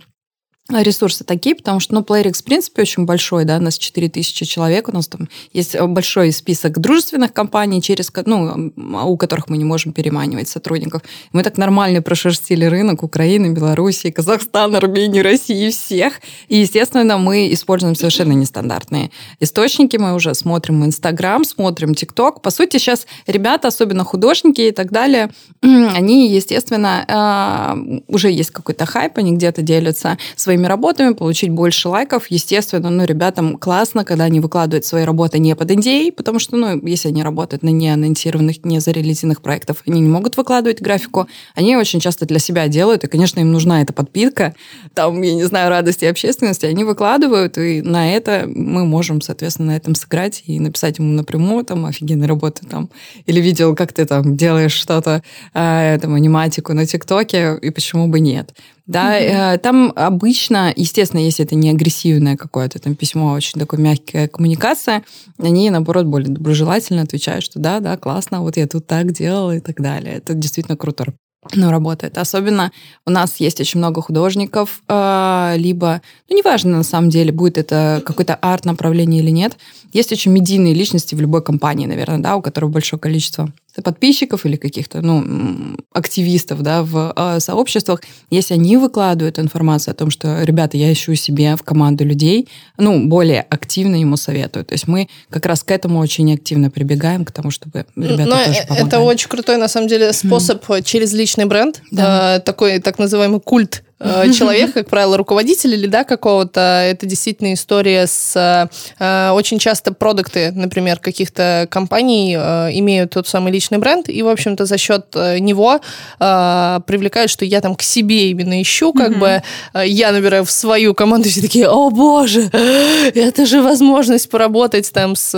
ресурсы 0.69 1.23
такие, 1.23 1.55
потому 1.55 1.79
что, 1.79 1.93
ну, 1.93 2.01
PlayRix, 2.01 2.41
в 2.41 2.43
принципе, 2.43 2.81
очень 2.81 3.05
большой, 3.05 3.45
да, 3.45 3.57
у 3.57 3.61
нас 3.61 3.77
4000 3.77 4.45
человек, 4.45 4.89
у 4.89 4.91
нас 4.91 5.07
там 5.07 5.29
есть 5.53 5.79
большой 5.79 6.31
список 6.31 6.79
дружественных 6.79 7.33
компаний, 7.33 7.83
через, 7.83 8.11
ну, 8.25 8.71
у 8.75 9.17
которых 9.17 9.47
мы 9.47 9.57
не 9.57 9.63
можем 9.63 9.93
переманивать 9.93 10.49
сотрудников. 10.49 11.03
Мы 11.33 11.43
так 11.43 11.57
нормально 11.57 12.01
прошерстили 12.01 12.65
рынок 12.65 13.03
Украины, 13.03 13.53
Белоруссии, 13.53 14.09
Казахстана, 14.09 14.79
Армении, 14.79 15.19
России, 15.19 15.69
всех. 15.69 16.19
И, 16.47 16.57
естественно, 16.57 17.19
мы 17.19 17.53
используем 17.53 17.95
совершенно 17.95 18.33
нестандартные 18.33 19.11
источники. 19.39 19.97
Мы 19.97 20.15
уже 20.15 20.33
смотрим 20.33 20.83
Инстаграм, 20.83 21.43
смотрим 21.43 21.93
ТикТок. 21.93 22.41
По 22.41 22.49
сути, 22.49 22.77
сейчас 22.77 23.05
ребята, 23.27 23.67
особенно 23.67 24.03
художники 24.03 24.61
и 24.61 24.71
так 24.71 24.91
далее, 24.91 25.29
они, 25.61 26.27
естественно, 26.29 27.05
а, 27.07 27.77
уже 28.07 28.31
есть 28.31 28.49
какой-то 28.49 28.87
хайп, 28.87 29.19
они 29.19 29.33
где-то 29.33 29.61
делятся 29.61 30.17
своими 30.35 30.54
своими 30.55 30.67
работами, 30.67 31.13
получить 31.13 31.49
больше 31.49 31.89
лайков. 31.89 32.27
Естественно, 32.29 32.89
ну, 32.89 33.03
ребятам 33.03 33.57
классно, 33.57 34.05
когда 34.05 34.23
они 34.25 34.39
выкладывают 34.39 34.85
свои 34.85 35.03
работы 35.03 35.37
не 35.37 35.53
под 35.55 35.69
NDA, 35.69 36.13
потому 36.13 36.39
что, 36.39 36.55
ну, 36.55 36.87
если 36.87 37.09
они 37.09 37.23
работают 37.23 37.61
на 37.63 37.69
неанонсированных, 37.69 38.63
не 38.63 38.79
зарелизированных 38.79 39.41
проектах, 39.41 39.77
они 39.85 39.99
не 39.99 40.07
могут 40.07 40.37
выкладывать 40.37 40.81
графику. 40.81 41.27
Они 41.55 41.75
очень 41.75 41.99
часто 41.99 42.25
для 42.25 42.39
себя 42.39 42.67
делают, 42.69 43.03
и, 43.03 43.07
конечно, 43.07 43.41
им 43.41 43.51
нужна 43.51 43.81
эта 43.81 43.91
подпитка, 43.91 44.55
там, 44.93 45.21
я 45.21 45.35
не 45.35 45.43
знаю, 45.43 45.69
радости 45.69 46.05
общественности. 46.05 46.65
Они 46.65 46.85
выкладывают, 46.85 47.57
и 47.57 47.81
на 47.81 48.13
это 48.13 48.45
мы 48.47 48.85
можем, 48.85 49.19
соответственно, 49.21 49.73
на 49.73 49.77
этом 49.77 49.93
сыграть 49.95 50.43
и 50.45 50.59
написать 50.59 50.99
ему 50.99 51.11
напрямую, 51.11 51.65
там, 51.65 51.85
офигенная 51.85 52.27
работа, 52.27 52.65
там, 52.65 52.89
или 53.25 53.41
видел, 53.41 53.75
как 53.75 53.91
ты 53.91 54.05
там 54.05 54.37
делаешь 54.37 54.73
что-то, 54.73 55.21
э, 55.53 55.97
там, 56.01 56.13
аниматику 56.13 56.73
на 56.73 56.85
ТикТоке, 56.85 57.57
и 57.61 57.69
почему 57.71 58.07
бы 58.07 58.21
нет. 58.21 58.53
Да, 58.87 59.19
mm-hmm. 59.19 59.57
там 59.59 59.91
обычно, 59.95 60.71
естественно, 60.75 61.19
если 61.19 61.43
это 61.43 61.55
не 61.55 61.71
агрессивное 61.71 62.37
какое-то 62.37 62.79
там 62.79 62.95
письмо, 62.95 63.31
а 63.31 63.35
очень 63.35 63.59
такое 63.59 63.79
мягкая 63.79 64.27
коммуникация, 64.27 65.03
они, 65.39 65.69
наоборот, 65.71 66.05
более 66.05 66.29
доброжелательно 66.29 67.01
отвечают, 67.01 67.43
что 67.43 67.59
да, 67.59 67.79
да, 67.79 67.97
классно, 67.97 68.41
вот 68.41 68.57
я 68.57 68.67
тут 68.67 68.85
так 68.85 69.11
делала 69.11 69.55
и 69.55 69.59
так 69.59 69.81
далее. 69.81 70.15
Это 70.15 70.35
действительно 70.35 70.77
круто 70.77 71.05
ну, 71.53 71.69
работает. 71.69 72.17
Особенно 72.17 72.71
у 73.05 73.11
нас 73.11 73.35
есть 73.37 73.59
очень 73.59 73.79
много 73.79 74.01
художников, 74.01 74.81
а, 74.87 75.53
либо, 75.57 76.01
ну, 76.29 76.37
неважно, 76.37 76.77
на 76.77 76.83
самом 76.83 77.09
деле, 77.09 77.31
будет 77.31 77.57
это 77.57 78.01
какое-то 78.05 78.35
арт-направление 78.35 79.21
или 79.21 79.29
нет. 79.29 79.57
Есть 79.93 80.11
очень 80.11 80.31
медийные 80.31 80.73
личности 80.73 81.13
в 81.15 81.21
любой 81.21 81.43
компании, 81.43 81.85
наверное, 81.85 82.19
да, 82.19 82.35
у 82.35 82.41
которых 82.41 82.71
большое 82.71 82.99
количество 82.99 83.51
подписчиков 83.83 84.45
или 84.45 84.55
каких-то 84.55 85.01
ну, 85.01 85.77
активистов 85.93 86.61
да, 86.61 86.83
в 86.83 87.13
э, 87.15 87.39
сообществах, 87.39 88.01
если 88.29 88.53
они 88.53 88.77
выкладывают 88.77 89.39
информацию 89.39 89.93
о 89.93 89.95
том, 89.95 90.09
что, 90.09 90.43
ребята, 90.43 90.77
я 90.77 90.91
ищу 90.91 91.15
себе 91.15 91.55
в 91.55 91.63
команду 91.63 92.05
людей, 92.05 92.47
ну, 92.77 93.07
более 93.07 93.41
активно 93.41 93.95
ему 93.95 94.17
советую. 94.17 94.65
То 94.65 94.73
есть 94.73 94.87
мы 94.87 95.07
как 95.29 95.45
раз 95.45 95.63
к 95.63 95.71
этому 95.71 95.99
очень 95.99 96.33
активно 96.33 96.69
прибегаем, 96.69 97.25
к 97.25 97.31
тому, 97.31 97.51
чтобы 97.51 97.85
ребята 97.95 98.25
Но 98.25 98.45
тоже 98.45 98.65
помогали. 98.67 98.87
Это 98.87 98.99
очень 98.99 99.29
крутой, 99.29 99.57
на 99.57 99.67
самом 99.67 99.87
деле, 99.87 100.13
способ 100.13 100.63
mm. 100.63 100.83
через 100.83 101.13
личный 101.13 101.45
бренд, 101.45 101.81
да. 101.91 102.37
э, 102.37 102.39
такой 102.41 102.79
так 102.79 102.99
называемый 102.99 103.39
культ 103.39 103.84
Э, 103.97 104.29
человек, 104.31 104.73
как 104.73 104.89
правило, 104.89 105.15
руководитель 105.15 105.73
или 105.73 105.87
да, 105.87 106.03
какого-то, 106.03 106.59
это 106.59 107.05
действительно 107.05 107.53
история 107.53 108.07
с... 108.07 108.69
Э, 108.99 109.31
очень 109.31 109.57
часто 109.57 109.93
продукты, 109.93 110.51
например, 110.51 110.99
каких-то 110.99 111.65
компаний 111.71 112.35
э, 112.37 112.71
имеют 112.73 113.11
тот 113.11 113.27
самый 113.27 113.53
личный 113.53 113.77
бренд, 113.77 114.09
и, 114.09 114.21
в 114.21 114.27
общем-то, 114.27 114.65
за 114.65 114.77
счет 114.77 115.05
него 115.39 115.79
привлекают, 116.19 117.31
что 117.31 117.45
я 117.45 117.61
там 117.61 117.75
к 117.75 117.81
себе 117.81 118.31
именно 118.31 118.61
ищу, 118.61 118.93
как 118.93 119.11
mm-hmm. 119.11 119.41
бы 119.73 119.85
я 119.85 120.11
набираю 120.11 120.43
в 120.45 120.51
свою 120.51 120.93
команду, 120.93 121.29
все 121.29 121.41
такие, 121.41 121.69
о 121.69 121.89
боже, 121.89 122.49
это 122.51 123.45
же 123.45 123.61
возможность 123.61 124.29
поработать 124.29 124.91
там 124.91 125.15
с 125.15 125.31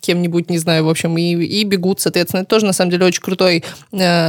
кем-нибудь, 0.00 0.50
не 0.50 0.58
знаю, 0.58 0.84
в 0.84 0.88
общем, 0.88 1.16
и, 1.18 1.34
и 1.34 1.64
бегут, 1.64 2.00
соответственно. 2.00 2.40
Это 2.40 2.48
тоже, 2.48 2.66
на 2.66 2.72
самом 2.72 2.90
деле, 2.90 3.06
очень 3.06 3.22
крутой 3.22 3.64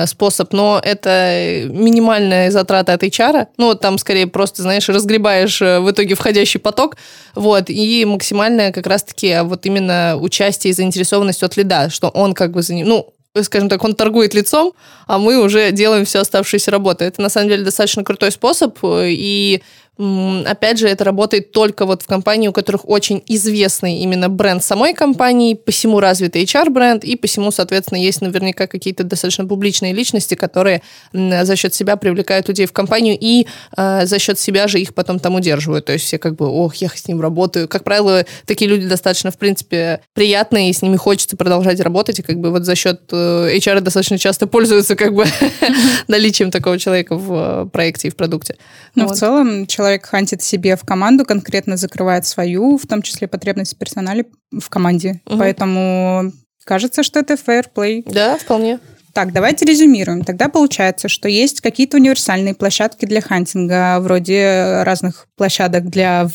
способ, 0.06 0.52
но 0.54 0.82
это 0.84 1.68
минимальная 1.70 2.52
затрата 2.52 2.94
от 2.94 3.04
HR, 3.04 3.29
пиара. 3.30 3.48
Ну, 3.58 3.76
там 3.76 3.98
скорее 3.98 4.28
просто, 4.28 4.62
знаешь, 4.62 4.90
разгребаешь 4.90 5.62
э, 5.62 5.80
в 5.80 5.92
итоге 5.92 6.16
входящий 6.16 6.60
поток. 6.60 6.98
Вот, 7.36 7.66
и 7.70 8.06
максимальное 8.06 8.72
как 8.72 8.88
раз-таки 8.88 9.40
вот 9.44 9.66
именно 9.66 10.18
участие 10.20 10.72
и 10.72 10.74
заинтересованность 10.74 11.44
от 11.44 11.58
лида, 11.58 11.90
что 11.90 12.10
он 12.10 12.34
как 12.34 12.52
бы 12.52 12.62
за 12.62 12.74
ним, 12.74 12.88
ну, 12.88 13.14
скажем 13.42 13.70
так, 13.70 13.84
он 13.84 13.96
торгует 13.96 14.34
лицом, 14.34 14.74
а 15.08 15.18
мы 15.18 15.42
уже 15.42 15.72
делаем 15.72 16.06
все 16.06 16.20
оставшиеся 16.20 16.72
работы. 16.72 17.06
Это, 17.06 17.22
на 17.22 17.30
самом 17.30 17.50
деле, 17.50 17.64
достаточно 17.64 18.04
крутой 18.04 18.32
способ, 18.32 18.78
э, 18.84 19.10
и 19.12 19.62
Опять 20.00 20.80
же, 20.80 20.88
это 20.88 21.04
работает 21.04 21.52
только 21.52 21.86
вот 21.86 22.04
в 22.04 22.08
компании, 22.08 22.48
у 22.48 22.54
которых 22.54 22.88
очень 22.88 23.22
известный 23.28 23.98
именно 23.98 24.30
бренд 24.30 24.64
самой 24.64 24.94
компании, 24.94 25.56
посему 25.56 26.00
развитый 26.00 26.44
HR-бренд, 26.46 27.04
и 27.04 27.18
посему, 27.18 27.52
соответственно, 27.52 28.00
есть 28.00 28.22
наверняка 28.22 28.68
какие-то 28.68 29.04
достаточно 29.04 29.46
публичные 29.46 29.92
личности, 29.92 30.36
которые 30.36 30.84
за 31.12 31.56
счет 31.58 31.74
себя 31.74 31.98
привлекают 31.98 32.48
людей 32.48 32.66
в 32.66 32.72
компанию 32.72 33.18
и 33.20 33.46
э, 33.76 34.06
за 34.06 34.20
счет 34.20 34.40
себя 34.40 34.70
же 34.70 34.80
их 34.80 34.94
потом 34.94 35.20
там 35.20 35.36
удерживают. 35.36 35.86
То 35.86 35.92
есть 35.92 36.06
все 36.06 36.18
как 36.18 36.36
бы, 36.36 36.48
ох, 36.48 36.76
я 36.76 36.88
с 36.88 37.06
ним 37.06 37.20
работаю. 37.20 37.68
Как 37.68 37.84
правило, 37.84 38.26
такие 38.46 38.72
люди 38.72 38.88
достаточно, 38.88 39.32
в 39.32 39.38
принципе, 39.38 40.00
приятные, 40.14 40.70
и 40.70 40.74
с 40.74 40.82
ними 40.82 40.96
хочется 40.96 41.36
продолжать 41.36 41.82
работать, 41.82 42.20
и 42.20 42.22
как 42.22 42.38
бы 42.38 42.52
вот 42.52 42.64
за 42.64 42.76
счет 42.76 43.02
э, 43.12 43.58
HR 43.58 43.82
достаточно 43.82 44.18
часто 44.18 44.48
пользуются 44.48 44.96
как 44.96 45.14
бы 45.14 45.26
наличием 46.08 46.52
такого 46.52 46.80
человека 46.80 47.16
в 47.16 47.66
э, 47.66 47.70
проекте 47.70 48.08
и 48.08 48.12
в 48.12 48.16
продукте. 48.16 48.56
Ну, 48.96 49.08
в 49.08 49.14
целом, 49.14 49.68
человек 49.68 49.89
человек 49.90 50.06
хантит 50.06 50.44
себе 50.44 50.76
в 50.76 50.84
команду, 50.84 51.26
конкретно 51.26 51.76
закрывает 51.76 52.26
свою, 52.26 52.78
в 52.78 52.86
том 52.86 53.02
числе 53.02 53.28
потребность 53.28 53.74
в 53.74 53.78
персонале 53.78 54.26
в 54.52 54.70
команде. 54.70 55.22
Угу. 55.26 55.40
Поэтому 55.40 56.32
кажется, 56.64 57.02
что 57.02 57.20
это 57.20 57.34
fair 57.34 57.66
play. 57.74 58.04
Да, 58.06 58.38
вполне. 58.38 58.80
Так, 59.14 59.34
давайте 59.34 59.66
резюмируем. 59.66 60.24
Тогда 60.24 60.50
получается, 60.50 61.08
что 61.08 61.28
есть 61.28 61.62
какие-то 61.62 61.98
универсальные 61.98 62.54
площадки 62.54 63.06
для 63.06 63.22
хантинга, 63.22 64.00
вроде 64.00 64.84
разных 64.84 65.26
площадок 65.36 65.90
для 65.90 66.30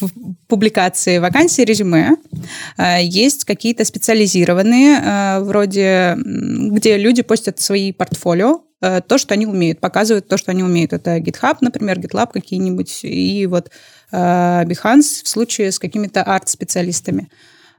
публикации 0.48 1.18
вакансий, 1.18 1.64
резюме. 1.64 2.16
Э, 2.76 2.98
есть 3.00 3.44
какие-то 3.44 3.84
специализированные, 3.84 4.98
э, 4.98 5.40
вроде 5.44 6.16
где 6.16 6.96
люди 6.96 7.22
постят 7.22 7.60
свои 7.60 7.92
портфолио, 7.92 8.63
то, 9.08 9.18
что 9.18 9.34
они 9.34 9.46
умеют, 9.46 9.80
показывают 9.80 10.28
то, 10.28 10.36
что 10.36 10.50
они 10.50 10.62
умеют. 10.62 10.92
Это 10.92 11.16
GitHub, 11.18 11.56
например, 11.60 11.98
GitLab 11.98 12.32
какие-нибудь, 12.32 13.00
и 13.04 13.46
вот 13.46 13.70
Behance 14.12 15.22
в 15.24 15.28
случае 15.28 15.72
с 15.72 15.78
какими-то 15.78 16.22
арт-специалистами. 16.22 17.28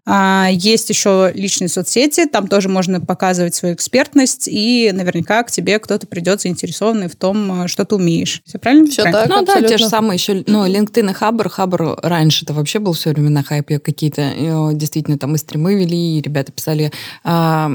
А, 0.08 0.50
есть 0.52 0.90
еще 0.90 1.32
личные 1.34 1.68
соцсети, 1.68 2.26
там 2.26 2.48
тоже 2.48 2.70
можно 2.70 3.02
показывать 3.02 3.56
свою 3.56 3.74
экспертность, 3.74 4.48
и 4.48 4.92
наверняка 4.94 5.42
к 5.44 5.50
тебе 5.50 5.80
кто-то 5.80 6.06
придет 6.06 6.42
заинтересованный 6.42 7.08
в 7.08 7.16
том, 7.16 7.64
э, 7.64 7.68
что 7.68 7.86
ты 7.86 7.96
умеешь. 7.96 8.42
Все 8.46 8.60
правильно? 8.60 8.86
Все 8.86 9.02
правильно? 9.02 9.22
так, 9.22 9.30
Ну 9.30 9.42
абсолютно. 9.42 9.62
да, 9.64 9.68
те 9.68 9.78
же 9.78 9.90
самые 9.90 10.18
еще, 10.18 10.44
ну, 10.46 10.68
LinkedIn 10.68 11.10
и 11.10 11.14
Хабр. 11.14 11.50
Хабр 11.50 11.98
раньше 12.04 12.46
это 12.46 12.54
вообще 12.54 12.78
был 12.78 12.94
все 12.94 13.12
время 13.12 13.32
на 13.32 13.44
хайпе 13.44 13.80
какие-то, 13.80 14.22
э, 14.22 14.70
действительно, 14.74 15.18
там 15.18 15.34
и 15.34 15.38
стримы 15.40 15.74
вели, 15.74 16.20
и 16.20 16.22
ребята 16.22 16.52
писали 16.52 16.92
а, 17.24 17.72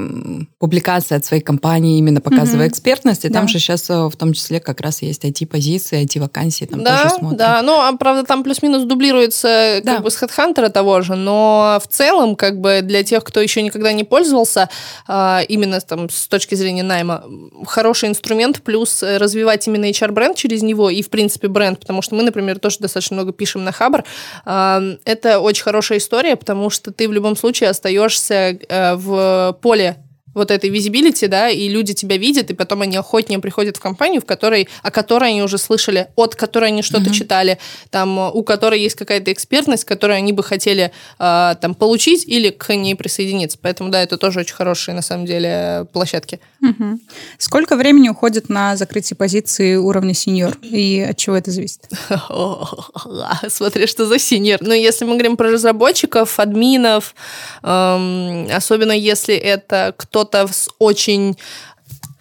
публикации 0.59 1.17
от 1.17 1.25
своей 1.25 1.43
компании, 1.43 1.99
именно 1.99 2.21
показывая 2.21 2.67
угу. 2.67 2.73
экспертность, 2.73 3.25
и 3.25 3.29
да. 3.29 3.41
там 3.41 3.49
же 3.49 3.59
сейчас 3.59 3.91
э, 3.91 4.07
в 4.07 4.17
том 4.17 4.35
числе 4.35 4.61
как 4.61 4.81
раз 4.81 5.03
есть 5.03 5.25
IT-позиции, 5.25 6.05
IT-вакансии, 6.05 6.67
там 6.67 6.85
да, 6.85 7.03
тоже 7.03 7.15
смотрят. 7.17 7.39
Да, 7.39 7.63
ну, 7.63 7.73
а, 7.81 7.97
правда, 7.97 8.25
там 8.25 8.45
плюс-минус 8.45 8.85
дублируется 8.85 9.81
да. 9.83 9.95
как 9.95 10.05
бы 10.05 10.11
с 10.13 10.23
HeadHunter 10.23 10.69
того 10.69 11.01
же, 11.01 11.17
но 11.17 11.81
в 11.83 11.89
целом 11.89 12.20
целом, 12.21 12.37
как 12.37 12.61
бы 12.61 12.81
для 12.83 13.03
тех, 13.03 13.25
кто 13.25 13.41
еще 13.41 13.63
никогда 13.63 13.93
не 13.93 14.05
пользовался, 14.05 14.69
а, 15.07 15.43
именно 15.49 15.81
там 15.81 16.11
с 16.11 16.29
точки 16.29 16.55
зрения 16.55 16.83
найма, 16.83 17.25
хороший 17.67 18.09
инструмент, 18.09 18.63
плюс 18.63 19.03
э, 19.03 19.17
развивать 19.17 19.67
именно 19.67 19.87
HR-бренд 19.87 20.37
через 20.37 20.63
него 20.63 20.91
и, 20.91 21.03
в 21.03 21.09
принципе, 21.11 21.49
бренд, 21.49 21.81
потому 21.81 22.03
что 22.03 22.15
мы, 22.15 22.23
например, 22.23 22.59
тоже 22.59 22.79
достаточно 22.81 23.15
много 23.15 23.33
пишем 23.33 23.65
на 23.65 23.73
Хабр. 23.73 24.05
А, 24.45 24.83
это 25.05 25.41
очень 25.41 25.63
хорошая 25.63 25.99
история, 25.99 26.37
потому 26.37 26.71
что 26.71 26.93
ты 26.93 27.09
в 27.09 27.13
любом 27.13 27.37
случае 27.37 27.71
остаешься 27.71 28.59
э, 28.69 28.95
в 28.95 29.59
поле 29.63 29.97
вот 30.35 30.51
этой 30.51 30.71
визибилити, 30.71 31.27
да, 31.27 31.49
и 31.49 31.69
люди 31.69 31.95
тебя 31.95 32.17
видят, 32.17 32.51
и 32.51 32.55
потом 32.55 32.83
они 32.83 32.97
охотнее 32.97 33.39
приходят 33.39 33.77
в 33.77 33.81
компанию, 33.81 34.21
в 34.21 34.25
которой, 34.25 34.69
о 34.83 34.91
которой 34.91 35.31
они 35.31 35.43
уже 35.43 35.59
слышали, 35.59 36.09
от 36.17 36.35
которой 36.35 36.69
они 36.69 36.83
что-то 36.83 37.11
mm-hmm. 37.11 37.15
читали, 37.15 37.59
там, 37.91 38.19
у 38.19 38.43
которой 38.43 38.81
есть 38.81 38.97
какая-то 38.97 39.33
экспертность, 39.33 39.85
которую 39.85 40.17
они 40.17 40.33
бы 40.33 40.43
хотели 40.43 40.93
э, 41.19 41.55
там 41.61 41.75
получить 41.75 42.27
или 42.27 42.51
к 42.51 42.75
ней 42.75 42.95
присоединиться. 42.95 43.59
Поэтому, 43.61 43.91
да, 43.91 44.03
это 44.03 44.17
тоже 44.17 44.41
очень 44.41 44.55
хорошие, 44.55 44.95
на 44.95 45.03
самом 45.03 45.27
деле, 45.27 45.87
площадки. 45.93 46.41
Mm-hmm. 46.65 46.99
Сколько 47.39 47.77
времени 47.77 48.09
уходит 48.09 48.49
на 48.49 48.77
закрытие 48.77 49.17
позиции 49.17 49.77
уровня 49.77 50.15
сеньор, 50.15 50.57
и 50.63 51.07
от 51.11 51.17
чего 51.17 51.37
это 51.37 51.51
зависит? 51.51 51.89
Смотри, 53.49 53.87
что 53.87 54.07
за 54.07 54.19
сеньор. 54.19 54.59
Ну, 54.61 54.75
если 54.75 55.05
мы 55.05 55.13
говорим 55.13 55.37
про 55.37 55.51
разработчиков, 55.51 56.39
админов, 56.39 57.15
эм, 57.63 58.47
особенно 58.53 58.93
если 58.93 59.35
это 59.35 59.95
кто 59.97 60.20
кто-то 60.25 60.53
с 60.53 60.69
очень 60.79 61.37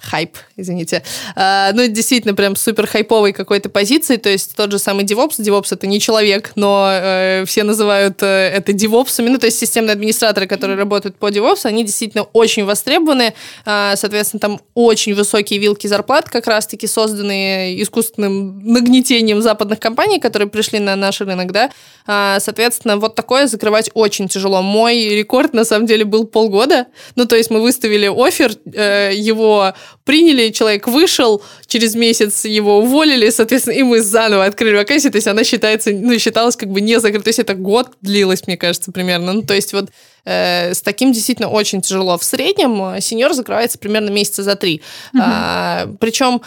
хайп, 0.02 0.38
извините. 0.62 1.04
А, 1.36 1.72
ну, 1.74 1.88
действительно, 1.88 2.34
прям 2.34 2.56
супер 2.56 2.88
хайповой 2.88 3.34
какой-то 3.34 3.70
позиции, 3.70 4.18
то 4.18 4.30
есть 4.30 4.56
тот 4.56 4.72
же 4.72 4.80
самый 4.80 5.06
DevOps. 5.06 5.40
DevOps— 5.40 5.68
это 5.72 5.88
не 5.88 6.00
человек, 6.00 6.52
но 6.56 6.90
э, 6.92 7.44
все 7.46 7.64
называют 7.64 8.22
э, 8.22 8.50
это 8.50 8.72
DevOps. 8.72 9.22
Ну, 9.22 9.38
то 9.38 9.46
есть 9.46 9.60
системные 9.60 9.94
администраторы, 9.94 10.48
которые 10.48 10.78
работают 10.78 11.16
по 11.16 11.30
DevOps, 11.30 11.66
они 11.66 11.84
действительно 11.84 12.24
очень 12.34 12.66
востребованы. 12.66 13.34
А, 13.66 13.96
соответственно, 13.96 14.40
там 14.40 14.62
очень 14.74 15.14
высокие 15.14 15.60
вилки 15.60 15.88
зарплат, 15.88 16.30
как 16.30 16.48
раз-таки 16.48 16.88
созданные 16.88 17.82
искусственным 17.82 18.60
нагнетением 18.60 19.42
западных 19.42 19.80
компаний, 19.80 20.20
которые 20.20 20.48
пришли 20.50 20.80
на 20.80 20.96
наш 20.96 21.22
рынок, 21.22 21.52
да. 21.52 21.72
А, 22.08 22.40
соответственно, 22.40 22.98
вот 22.98 23.16
такое 23.16 23.48
закрывать 23.48 23.90
очень 23.94 24.28
тяжело. 24.28 24.62
Мой 24.62 25.10
рекорд, 25.10 25.54
на 25.54 25.64
самом 25.64 25.86
деле, 25.86 26.06
был 26.06 26.26
полгода. 26.26 26.88
Ну, 27.16 27.26
то 27.26 27.36
есть 27.36 27.50
мы 27.50 27.62
выставили 27.62 28.08
офер, 28.08 28.52
э, 28.74 29.12
его 29.14 29.74
приняли, 30.06 30.49
человек 30.52 30.88
вышел, 30.88 31.42
через 31.68 31.96
месяц 31.96 32.46
его 32.46 32.80
уволили, 32.80 33.30
соответственно, 33.30 33.76
и 33.76 33.84
мы 33.84 34.02
заново 34.02 34.46
открыли 34.46 34.76
вакансию, 34.76 35.12
то 35.12 35.18
есть 35.18 35.28
она 35.28 35.44
считается, 35.44 35.92
ну, 35.92 36.18
считалась 36.20 36.56
как 36.56 36.70
бы 36.70 36.82
не 36.82 37.00
закрытой, 37.00 37.24
то 37.26 37.30
есть 37.30 37.40
это 37.40 37.54
год 37.56 37.92
длилось, 38.02 38.48
мне 38.48 38.58
кажется, 38.58 38.92
примерно. 38.92 39.34
Ну, 39.34 39.42
то 39.42 39.54
есть 39.54 39.74
вот 39.74 39.90
э, 40.26 40.74
с 40.74 40.82
таким 40.82 41.12
действительно 41.12 41.50
очень 41.50 41.82
тяжело. 41.82 42.18
В 42.18 42.24
среднем 42.24 43.00
сеньор 43.02 43.34
закрывается 43.34 43.78
примерно 43.78 44.10
месяца 44.10 44.44
за 44.44 44.56
три. 44.56 44.82
Угу. 45.14 45.22
А, 45.24 45.90
причем 46.00 46.42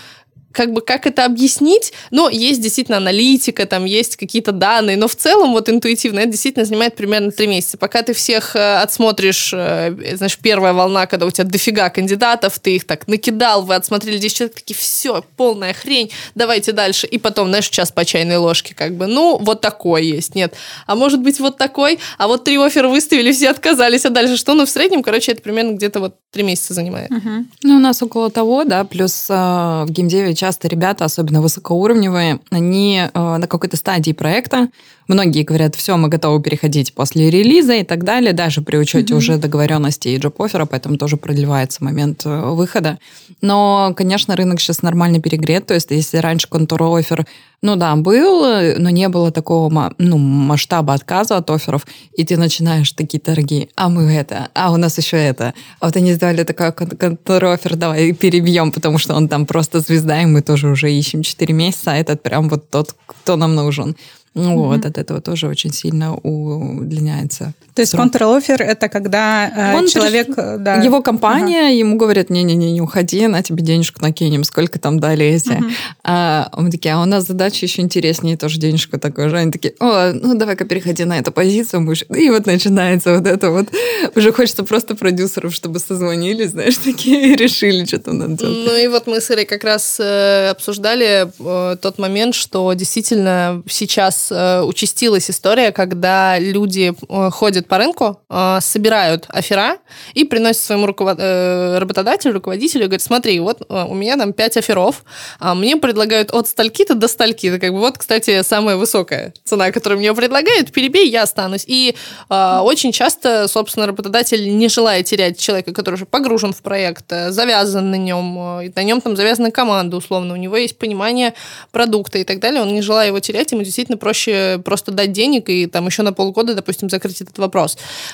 как 0.52 0.72
бы 0.72 0.80
как 0.80 1.06
это 1.06 1.24
объяснить, 1.24 1.92
но 2.10 2.28
есть 2.28 2.60
действительно 2.60 2.98
аналитика, 2.98 3.66
там 3.66 3.84
есть 3.84 4.16
какие-то 4.16 4.52
данные, 4.52 4.96
но 4.96 5.08
в 5.08 5.16
целом 5.16 5.52
вот 5.52 5.68
интуитивно 5.68 6.20
это 6.20 6.30
действительно 6.30 6.64
занимает 6.64 6.94
примерно 6.94 7.30
три 7.32 7.46
месяца. 7.46 7.78
Пока 7.78 8.02
ты 8.02 8.12
всех 8.12 8.54
э, 8.54 8.76
отсмотришь, 8.76 9.52
э, 9.54 10.14
знаешь, 10.14 10.38
первая 10.38 10.72
волна, 10.72 11.06
когда 11.06 11.26
у 11.26 11.30
тебя 11.30 11.44
дофига 11.44 11.88
кандидатов, 11.90 12.58
ты 12.60 12.76
их 12.76 12.86
так 12.86 13.08
накидал, 13.08 13.62
вы 13.62 13.74
отсмотрели 13.74 14.18
10 14.18 14.36
человек, 14.36 14.54
такие, 14.54 14.76
все, 14.76 15.24
полная 15.36 15.72
хрень, 15.72 16.10
давайте 16.34 16.72
дальше. 16.72 17.06
И 17.06 17.18
потом, 17.18 17.48
знаешь, 17.48 17.68
час 17.68 17.90
по 17.90 18.04
чайной 18.04 18.36
ложке, 18.36 18.74
как 18.74 18.96
бы, 18.96 19.06
ну, 19.06 19.38
вот 19.38 19.60
такой 19.60 20.04
есть, 20.06 20.34
нет. 20.34 20.54
А 20.86 20.94
может 20.94 21.20
быть 21.20 21.40
вот 21.40 21.56
такой, 21.56 21.98
а 22.18 22.28
вот 22.28 22.44
три 22.44 22.56
оффера 22.56 22.88
выставили, 22.88 23.32
все 23.32 23.50
отказались, 23.50 24.04
а 24.04 24.10
дальше 24.10 24.36
что? 24.36 24.54
Ну, 24.54 24.66
в 24.66 24.70
среднем, 24.70 25.02
короче, 25.02 25.32
это 25.32 25.42
примерно 25.42 25.72
где-то 25.72 26.00
вот 26.00 26.16
три 26.32 26.42
месяца 26.42 26.72
занимает. 26.72 27.10
Угу. 27.10 27.30
Ну, 27.62 27.76
у 27.76 27.78
нас 27.78 28.02
около 28.02 28.30
того, 28.30 28.64
да, 28.64 28.84
плюс 28.84 29.26
э, 29.28 29.34
в 29.34 29.86
геймдеве 29.90 30.34
часто 30.34 30.66
ребята, 30.66 31.04
особенно 31.04 31.42
высокоуровневые, 31.42 32.40
они 32.50 33.02
э, 33.02 33.36
на 33.36 33.46
какой-то 33.46 33.76
стадии 33.76 34.12
проекта, 34.12 34.68
многие 35.08 35.42
говорят, 35.42 35.74
все, 35.74 35.96
мы 35.98 36.08
готовы 36.08 36.42
переходить 36.42 36.94
после 36.94 37.28
релиза 37.28 37.74
и 37.74 37.84
так 37.84 38.04
далее, 38.04 38.32
даже 38.32 38.62
при 38.62 38.78
учете 38.78 39.12
mm-hmm. 39.12 39.18
уже 39.18 39.36
договоренности 39.36 40.08
и 40.08 40.16
джоп-оффера, 40.16 40.64
поэтому 40.64 40.96
тоже 40.96 41.18
продлевается 41.18 41.84
момент 41.84 42.22
э, 42.24 42.50
выхода. 42.50 42.98
Но, 43.42 43.92
конечно, 43.94 44.34
рынок 44.34 44.58
сейчас 44.58 44.80
нормально 44.80 45.20
перегрет, 45.20 45.66
то 45.66 45.74
есть 45.74 45.90
если 45.90 46.16
раньше 46.16 46.48
контур-оффер 46.48 47.26
ну 47.62 47.76
да, 47.76 47.94
был, 47.94 48.42
но 48.78 48.90
не 48.90 49.08
было 49.08 49.30
такого 49.30 49.92
ну, 49.98 50.18
масштаба 50.18 50.94
отказа 50.94 51.36
от 51.36 51.48
офферов, 51.48 51.86
и 52.16 52.24
ты 52.24 52.36
начинаешь 52.36 52.90
такие 52.92 53.20
торги, 53.20 53.68
а 53.76 53.88
мы 53.88 54.12
это, 54.12 54.48
а 54.54 54.72
у 54.72 54.76
нас 54.76 54.98
еще 54.98 55.16
это. 55.16 55.54
А 55.78 55.86
вот 55.86 55.96
они 55.96 56.12
сделали 56.12 56.42
такой 56.42 56.72
контр-оффер, 56.72 57.76
давай 57.76 58.12
перебьем, 58.12 58.72
потому 58.72 58.98
что 58.98 59.14
он 59.14 59.28
там 59.28 59.46
просто 59.46 59.78
звезда, 59.80 60.22
и 60.22 60.26
мы 60.26 60.42
тоже 60.42 60.68
уже 60.68 60.92
ищем 60.92 61.22
4 61.22 61.54
месяца, 61.54 61.92
а 61.92 61.96
этот 61.96 62.22
прям 62.22 62.48
вот 62.48 62.68
тот, 62.68 62.96
кто 63.06 63.36
нам 63.36 63.54
нужен. 63.54 63.96
Ну 64.34 64.52
mm-hmm. 64.52 64.66
вот, 64.66 64.86
от 64.86 64.98
этого 64.98 65.20
тоже 65.20 65.46
очень 65.46 65.72
сильно 65.72 66.14
удлиняется. 66.14 67.52
То 67.74 67.80
есть 67.80 67.96
контр-офер 67.96 68.62
это 68.62 68.88
когда 68.88 69.74
э, 69.76 69.86
человек... 69.86 70.26
Приш... 70.26 70.36
Да. 70.58 70.76
Его 70.82 71.02
компания, 71.02 71.66
ага. 71.66 71.74
ему 71.74 71.96
говорят, 71.96 72.30
не-не-не, 72.30 72.72
не 72.72 72.80
уходи, 72.80 73.26
на 73.26 73.42
тебе 73.42 73.62
денежку 73.62 74.02
накинем, 74.02 74.44
сколько 74.44 74.78
там 74.78 75.00
дали 75.00 75.24
эти. 75.26 75.52
Угу. 75.52 75.64
А 76.04 76.50
мы 76.56 76.70
такие, 76.70 76.94
а 76.94 77.00
у 77.00 77.04
нас 77.04 77.26
задача 77.26 77.64
еще 77.64 77.82
интереснее, 77.82 78.36
тоже 78.36 78.58
денежку 78.58 78.98
такую 78.98 79.30
же. 79.30 79.38
Они 79.38 79.50
такие, 79.50 79.74
о, 79.80 80.12
ну 80.12 80.34
давай-ка 80.34 80.64
переходи 80.64 81.04
на 81.04 81.18
эту 81.18 81.32
позицию, 81.32 81.80
муж. 81.82 82.04
И 82.14 82.30
вот 82.30 82.46
начинается 82.46 83.14
вот 83.14 83.26
это 83.26 83.50
вот. 83.50 83.68
Уже 84.14 84.32
хочется 84.32 84.64
просто 84.64 84.94
продюсеров, 84.94 85.54
чтобы 85.54 85.78
созвонились, 85.78 86.50
знаешь, 86.50 86.76
такие, 86.76 87.32
и 87.32 87.36
решили, 87.36 87.84
что 87.84 87.98
там 87.98 88.18
надо 88.18 88.34
делать. 88.34 88.58
Ну 88.66 88.76
и 88.76 88.86
вот 88.88 89.06
мы 89.06 89.20
с 89.20 89.30
Ирой 89.30 89.46
как 89.46 89.64
раз 89.64 89.98
э, 89.98 90.50
обсуждали 90.50 91.28
э, 91.38 91.76
тот 91.76 91.98
момент, 91.98 92.34
что 92.34 92.72
действительно 92.74 93.62
сейчас 93.68 94.28
э, 94.30 94.62
участилась 94.62 95.30
история, 95.30 95.72
когда 95.72 96.38
люди 96.38 96.92
э, 97.08 97.30
ходят 97.62 97.68
по 97.68 97.78
рынку, 97.78 98.20
э, 98.28 98.58
собирают 98.60 99.26
афера 99.28 99.78
и 100.14 100.24
приносят 100.24 100.62
своему 100.62 100.86
руковод... 100.86 101.18
э, 101.20 101.78
работодателю, 101.78 102.34
руководителю, 102.34 102.84
говорят, 102.84 103.02
смотри, 103.02 103.40
вот 103.40 103.62
э, 103.68 103.84
у 103.88 103.94
меня 103.94 104.16
там 104.16 104.32
5 104.32 104.56
аферов, 104.58 105.04
а 105.38 105.54
мне 105.54 105.76
предлагают 105.76 106.32
от 106.32 106.48
стальки-то 106.48 106.94
до 106.94 107.08
стальки. 107.08 107.58
Как 107.58 107.72
бы 107.72 107.78
вот, 107.78 107.98
кстати, 107.98 108.42
самая 108.42 108.76
высокая 108.76 109.32
цена, 109.44 109.70
которую 109.70 109.98
мне 109.98 110.14
предлагают, 110.14 110.72
перебей, 110.72 111.08
я 111.10 111.22
останусь. 111.22 111.64
И 111.66 111.94
э, 112.30 112.58
очень 112.62 112.92
часто, 112.92 113.48
собственно, 113.48 113.86
работодатель 113.86 114.56
не 114.56 114.68
желает 114.68 115.06
терять 115.06 115.38
человека, 115.38 115.72
который 115.72 115.94
уже 115.94 116.06
погружен 116.06 116.52
в 116.52 116.62
проект, 116.62 117.12
э, 117.12 117.30
завязан 117.30 117.90
на 117.90 117.96
нем, 117.96 118.38
э, 118.60 118.72
на 118.74 118.82
нем 118.82 119.00
там 119.00 119.16
завязана 119.16 119.50
команда, 119.50 119.96
условно, 119.96 120.34
у 120.34 120.36
него 120.36 120.56
есть 120.56 120.78
понимание 120.78 121.34
продукта 121.70 122.18
и 122.18 122.24
так 122.24 122.40
далее, 122.40 122.62
он 122.62 122.74
не 122.74 122.82
желая 122.82 123.08
его 123.08 123.20
терять, 123.20 123.52
ему 123.52 123.62
действительно 123.62 123.98
проще 123.98 124.60
просто 124.64 124.92
дать 124.92 125.12
денег 125.12 125.48
и 125.48 125.66
там 125.66 125.86
еще 125.86 126.02
на 126.02 126.12
полгода, 126.12 126.54
допустим, 126.54 126.88
закрыть 126.90 127.20
этот 127.20 127.38
вопрос. 127.38 127.51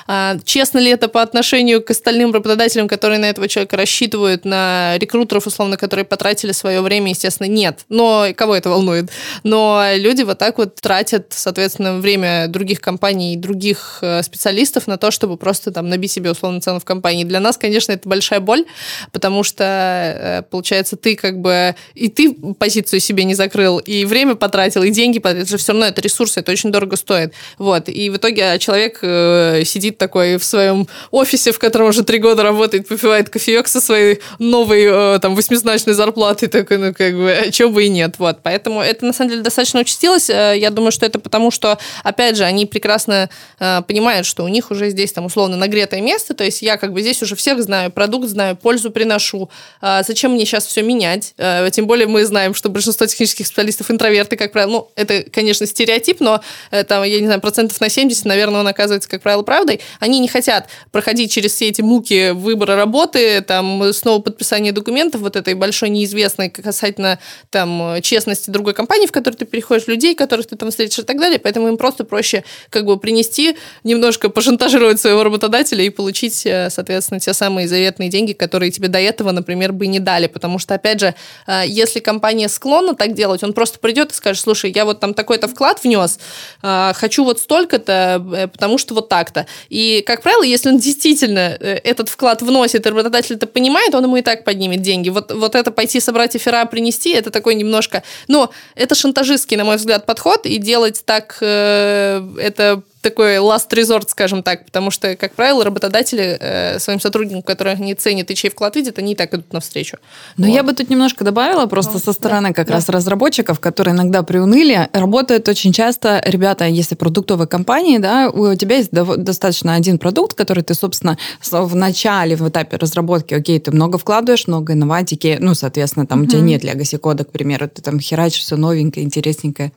А, 0.07 0.37
честно 0.43 0.79
ли 0.79 0.89
это 0.89 1.07
по 1.07 1.21
отношению 1.21 1.81
к 1.81 1.89
остальным 1.91 2.33
работодателям, 2.33 2.87
которые 2.87 3.19
на 3.19 3.29
этого 3.29 3.47
человека 3.47 3.77
рассчитывают, 3.77 4.45
на 4.45 4.97
рекрутеров, 4.97 5.47
условно, 5.47 5.77
которые 5.77 6.05
потратили 6.05 6.51
свое 6.51 6.81
время, 6.81 7.09
естественно, 7.09 7.47
нет. 7.47 7.79
Но 7.89 8.27
кого 8.35 8.55
это 8.55 8.69
волнует? 8.69 9.09
Но 9.43 9.83
люди 9.95 10.23
вот 10.23 10.37
так 10.37 10.57
вот 10.57 10.75
тратят, 10.75 11.27
соответственно, 11.29 11.99
время 11.99 12.47
других 12.47 12.81
компаний 12.81 13.33
и 13.33 13.37
других 13.37 13.99
э, 14.01 14.21
специалистов 14.23 14.87
на 14.87 14.97
то, 14.97 15.11
чтобы 15.11 15.37
просто 15.37 15.71
там 15.71 15.89
набить 15.89 16.11
себе 16.11 16.31
условно 16.31 16.61
цену 16.61 16.79
в 16.79 16.85
компании. 16.85 17.23
Для 17.23 17.39
нас, 17.39 17.57
конечно, 17.57 17.91
это 17.91 18.07
большая 18.07 18.39
боль, 18.39 18.65
потому 19.11 19.43
что, 19.43 19.63
э, 19.63 20.41
получается, 20.49 20.95
ты 20.95 21.15
как 21.15 21.39
бы 21.39 21.75
и 21.95 22.09
ты 22.09 22.33
позицию 22.57 22.99
себе 22.99 23.23
не 23.23 23.35
закрыл, 23.35 23.79
и 23.79 24.05
время 24.05 24.35
потратил, 24.35 24.83
и 24.83 24.91
деньги 24.91 25.19
потратил. 25.19 25.43
Это 25.43 25.51
же 25.51 25.57
все 25.57 25.71
равно 25.73 25.87
это 25.87 26.01
ресурсы, 26.01 26.39
это 26.39 26.51
очень 26.51 26.71
дорого 26.71 26.95
стоит. 26.95 27.33
Вот. 27.57 27.89
И 27.89 28.09
в 28.09 28.17
итоге 28.17 28.57
человек 28.59 28.99
э, 29.29 29.63
сидит 29.65 29.97
такой 29.97 30.37
в 30.37 30.43
своем 30.43 30.87
офисе, 31.11 31.51
в 31.51 31.59
котором 31.59 31.89
уже 31.89 32.03
три 32.03 32.19
года 32.19 32.43
работает, 32.43 32.87
попивает 32.87 33.29
кофеек 33.29 33.67
со 33.67 33.81
своей 33.81 34.19
новой 34.39 34.85
э, 34.85 35.19
там 35.19 35.35
восьмизначной 35.35 35.93
зарплатой, 35.93 36.49
такой, 36.49 36.77
ну 36.77 36.93
как 36.93 37.15
бы, 37.15 37.31
а 37.31 37.51
чего 37.51 37.69
бы 37.69 37.83
и 37.83 37.89
нет. 37.89 38.15
Вот. 38.17 38.39
Поэтому 38.43 38.81
это 38.81 39.05
на 39.05 39.13
самом 39.13 39.31
деле 39.31 39.41
достаточно 39.41 39.79
участилось. 39.79 40.29
Э, 40.29 40.53
я 40.57 40.69
думаю, 40.69 40.91
что 40.91 41.05
это 41.05 41.19
потому, 41.19 41.51
что, 41.51 41.77
опять 42.03 42.37
же, 42.37 42.43
они 42.43 42.65
прекрасно 42.65 43.29
э, 43.59 43.81
понимают, 43.87 44.25
что 44.25 44.43
у 44.43 44.47
них 44.47 44.71
уже 44.71 44.89
здесь 44.89 45.11
там 45.11 45.25
условно 45.25 45.57
нагретое 45.57 46.01
место, 46.01 46.33
то 46.33 46.43
есть 46.43 46.61
я 46.61 46.77
как 46.77 46.93
бы 46.93 47.01
здесь 47.01 47.21
уже 47.21 47.35
всех 47.35 47.61
знаю, 47.61 47.91
продукт 47.91 48.27
знаю, 48.27 48.55
пользу 48.55 48.91
приношу. 48.91 49.49
Э, 49.81 50.01
зачем 50.05 50.33
мне 50.33 50.45
сейчас 50.45 50.65
все 50.65 50.81
менять? 50.81 51.33
Э, 51.37 51.67
тем 51.71 51.87
более 51.87 52.07
мы 52.07 52.25
знаем, 52.25 52.53
что 52.53 52.69
большинство 52.69 53.05
технических 53.05 53.47
специалистов 53.47 53.91
интроверты, 53.91 54.35
как 54.37 54.51
правило. 54.51 54.71
Ну, 54.71 54.91
это, 54.95 55.23
конечно, 55.31 55.65
стереотип, 55.65 56.19
но 56.19 56.41
там, 56.87 57.03
я 57.03 57.19
не 57.19 57.25
знаю, 57.25 57.41
процентов 57.41 57.79
на 57.81 57.89
70, 57.89 58.25
наверное, 58.25 58.61
он 58.61 58.67
оказывается, 58.67 59.09
как 59.09 59.18
правило, 59.21 59.43
правдой. 59.43 59.81
Они 59.99 60.19
не 60.19 60.27
хотят 60.27 60.69
проходить 60.91 61.31
через 61.31 61.53
все 61.53 61.69
эти 61.69 61.81
муки 61.81 62.31
выбора 62.31 62.75
работы, 62.75 63.41
там, 63.41 63.93
снова 63.93 64.21
подписания 64.21 64.71
документов, 64.71 65.21
вот 65.21 65.35
этой 65.35 65.53
большой 65.53 65.89
неизвестной 65.89 66.49
касательно 66.49 67.19
там 67.49 68.01
честности 68.01 68.49
другой 68.49 68.73
компании, 68.73 69.07
в 69.07 69.11
которую 69.11 69.37
ты 69.37 69.45
переходишь, 69.45 69.87
людей, 69.87 70.15
которых 70.15 70.47
ты 70.47 70.55
там 70.55 70.69
встретишь 70.69 70.99
и 70.99 71.03
так 71.03 71.19
далее. 71.19 71.39
Поэтому 71.39 71.67
им 71.67 71.77
просто 71.77 72.03
проще 72.03 72.43
как 72.69 72.85
бы 72.85 72.97
принести, 72.97 73.57
немножко 73.83 74.29
пошантажировать 74.29 74.99
своего 74.99 75.23
работодателя 75.23 75.83
и 75.83 75.89
получить, 75.89 76.45
э, 76.45 76.69
соответственно, 76.69 77.19
те 77.19 77.33
самые 77.33 77.67
заветные 77.67 78.09
деньги, 78.09 78.33
которые 78.33 78.71
тебе 78.71 78.87
до 78.87 78.99
этого, 78.99 79.31
например, 79.31 79.73
бы 79.73 79.87
не 79.87 79.99
дали. 79.99 80.27
Потому 80.27 80.59
что, 80.59 80.75
опять 80.75 80.99
же, 80.99 81.15
э, 81.47 81.63
если 81.67 81.99
компания 81.99 82.49
склонна 82.49 82.95
так 82.95 83.13
делать, 83.13 83.43
он 83.43 83.53
просто 83.53 83.79
придет 83.79 84.11
и 84.11 84.15
скажет, 84.15 84.43
слушай, 84.43 84.71
я 84.71 84.85
вот 84.85 84.99
там 84.99 85.13
такой-то 85.13 85.47
вклад 85.47 85.83
внес, 85.83 86.19
э, 86.61 86.93
хочу 86.95 87.23
вот 87.23 87.39
столько-то, 87.39 88.49
потому 88.51 88.77
что 88.77 88.93
вот 88.93 89.08
так-то. 89.09 89.47
И, 89.69 90.03
как 90.05 90.21
правило, 90.21 90.43
если 90.43 90.69
он 90.69 90.77
действительно 90.77 91.39
этот 91.39 92.09
вклад 92.09 92.41
вносит, 92.41 92.85
и 92.85 92.89
работодатель 92.89 93.35
это 93.35 93.47
понимает, 93.47 93.93
он 93.95 94.03
ему 94.03 94.17
и 94.17 94.21
так 94.21 94.43
поднимет 94.45 94.81
деньги. 94.81 95.09
Вот, 95.09 95.31
вот 95.31 95.55
это 95.55 95.71
пойти 95.71 95.99
собрать 95.99 96.35
эфира, 96.35 96.65
принести, 96.65 97.11
это 97.11 97.31
такой 97.31 97.55
немножко... 97.55 98.03
Но 98.27 98.51
это 98.75 98.95
шантажистский, 98.95 99.57
на 99.57 99.65
мой 99.65 99.75
взгляд, 99.75 100.05
подход, 100.05 100.45
и 100.45 100.57
делать 100.57 101.03
так 101.05 101.37
э, 101.41 102.21
это 102.39 102.83
такой 103.01 103.37
last 103.37 103.69
resort, 103.71 104.09
скажем 104.09 104.43
так, 104.43 104.65
потому 104.65 104.91
что, 104.91 105.15
как 105.15 105.33
правило, 105.33 105.63
работодатели 105.63 106.37
э, 106.39 106.79
своим 106.79 106.99
сотрудникам, 106.99 107.41
которых 107.41 107.79
не 107.79 107.95
ценят 107.95 108.29
и 108.31 108.35
чей 108.35 108.49
вклад 108.49 108.75
видят, 108.75 108.99
они 108.99 109.13
и 109.13 109.15
так 109.15 109.33
идут 109.33 109.53
навстречу. 109.53 109.97
Но 110.37 110.47
вот. 110.47 110.53
я 110.53 110.63
бы 110.63 110.73
тут 110.73 110.89
немножко 110.89 111.23
добавила, 111.23 111.65
просто 111.65 111.93
ну, 111.93 111.99
со 111.99 112.13
стороны 112.13 112.49
да, 112.49 112.53
как 112.53 112.67
да. 112.67 112.73
раз 112.73 112.89
разработчиков, 112.89 113.59
которые 113.59 113.93
иногда 113.93 114.23
приуныли, 114.23 114.89
работают 114.93 115.47
очень 115.47 115.71
часто, 115.71 116.21
ребята, 116.25 116.65
если 116.65 116.95
продуктовой 116.95 117.47
компании, 117.47 117.97
да, 117.99 118.29
у 118.29 118.53
тебя 118.55 118.77
есть 118.77 118.91
достаточно 118.91 119.75
один 119.75 119.97
продукт, 119.97 120.35
который 120.35 120.63
ты, 120.63 120.73
собственно, 120.73 121.17
в 121.49 121.75
начале, 121.75 122.35
в 122.35 122.47
этапе 122.47 122.77
разработки, 122.77 123.33
окей, 123.33 123.59
ты 123.59 123.71
много 123.71 123.97
вкладываешь, 123.97 124.47
много 124.47 124.73
инноватики, 124.73 125.37
ну, 125.39 125.53
соответственно, 125.53 126.05
там 126.05 126.21
mm-hmm. 126.21 126.25
у 126.25 126.27
тебя 126.27 126.41
нет 126.41 126.63
legacy 126.63 126.97
кода, 126.97 127.23
к 127.23 127.31
примеру, 127.31 127.69
ты 127.69 127.81
там 127.81 127.99
херачишь 127.99 128.43
все 128.43 128.57
новенькое, 128.57 129.05
интересненькое 129.05 129.71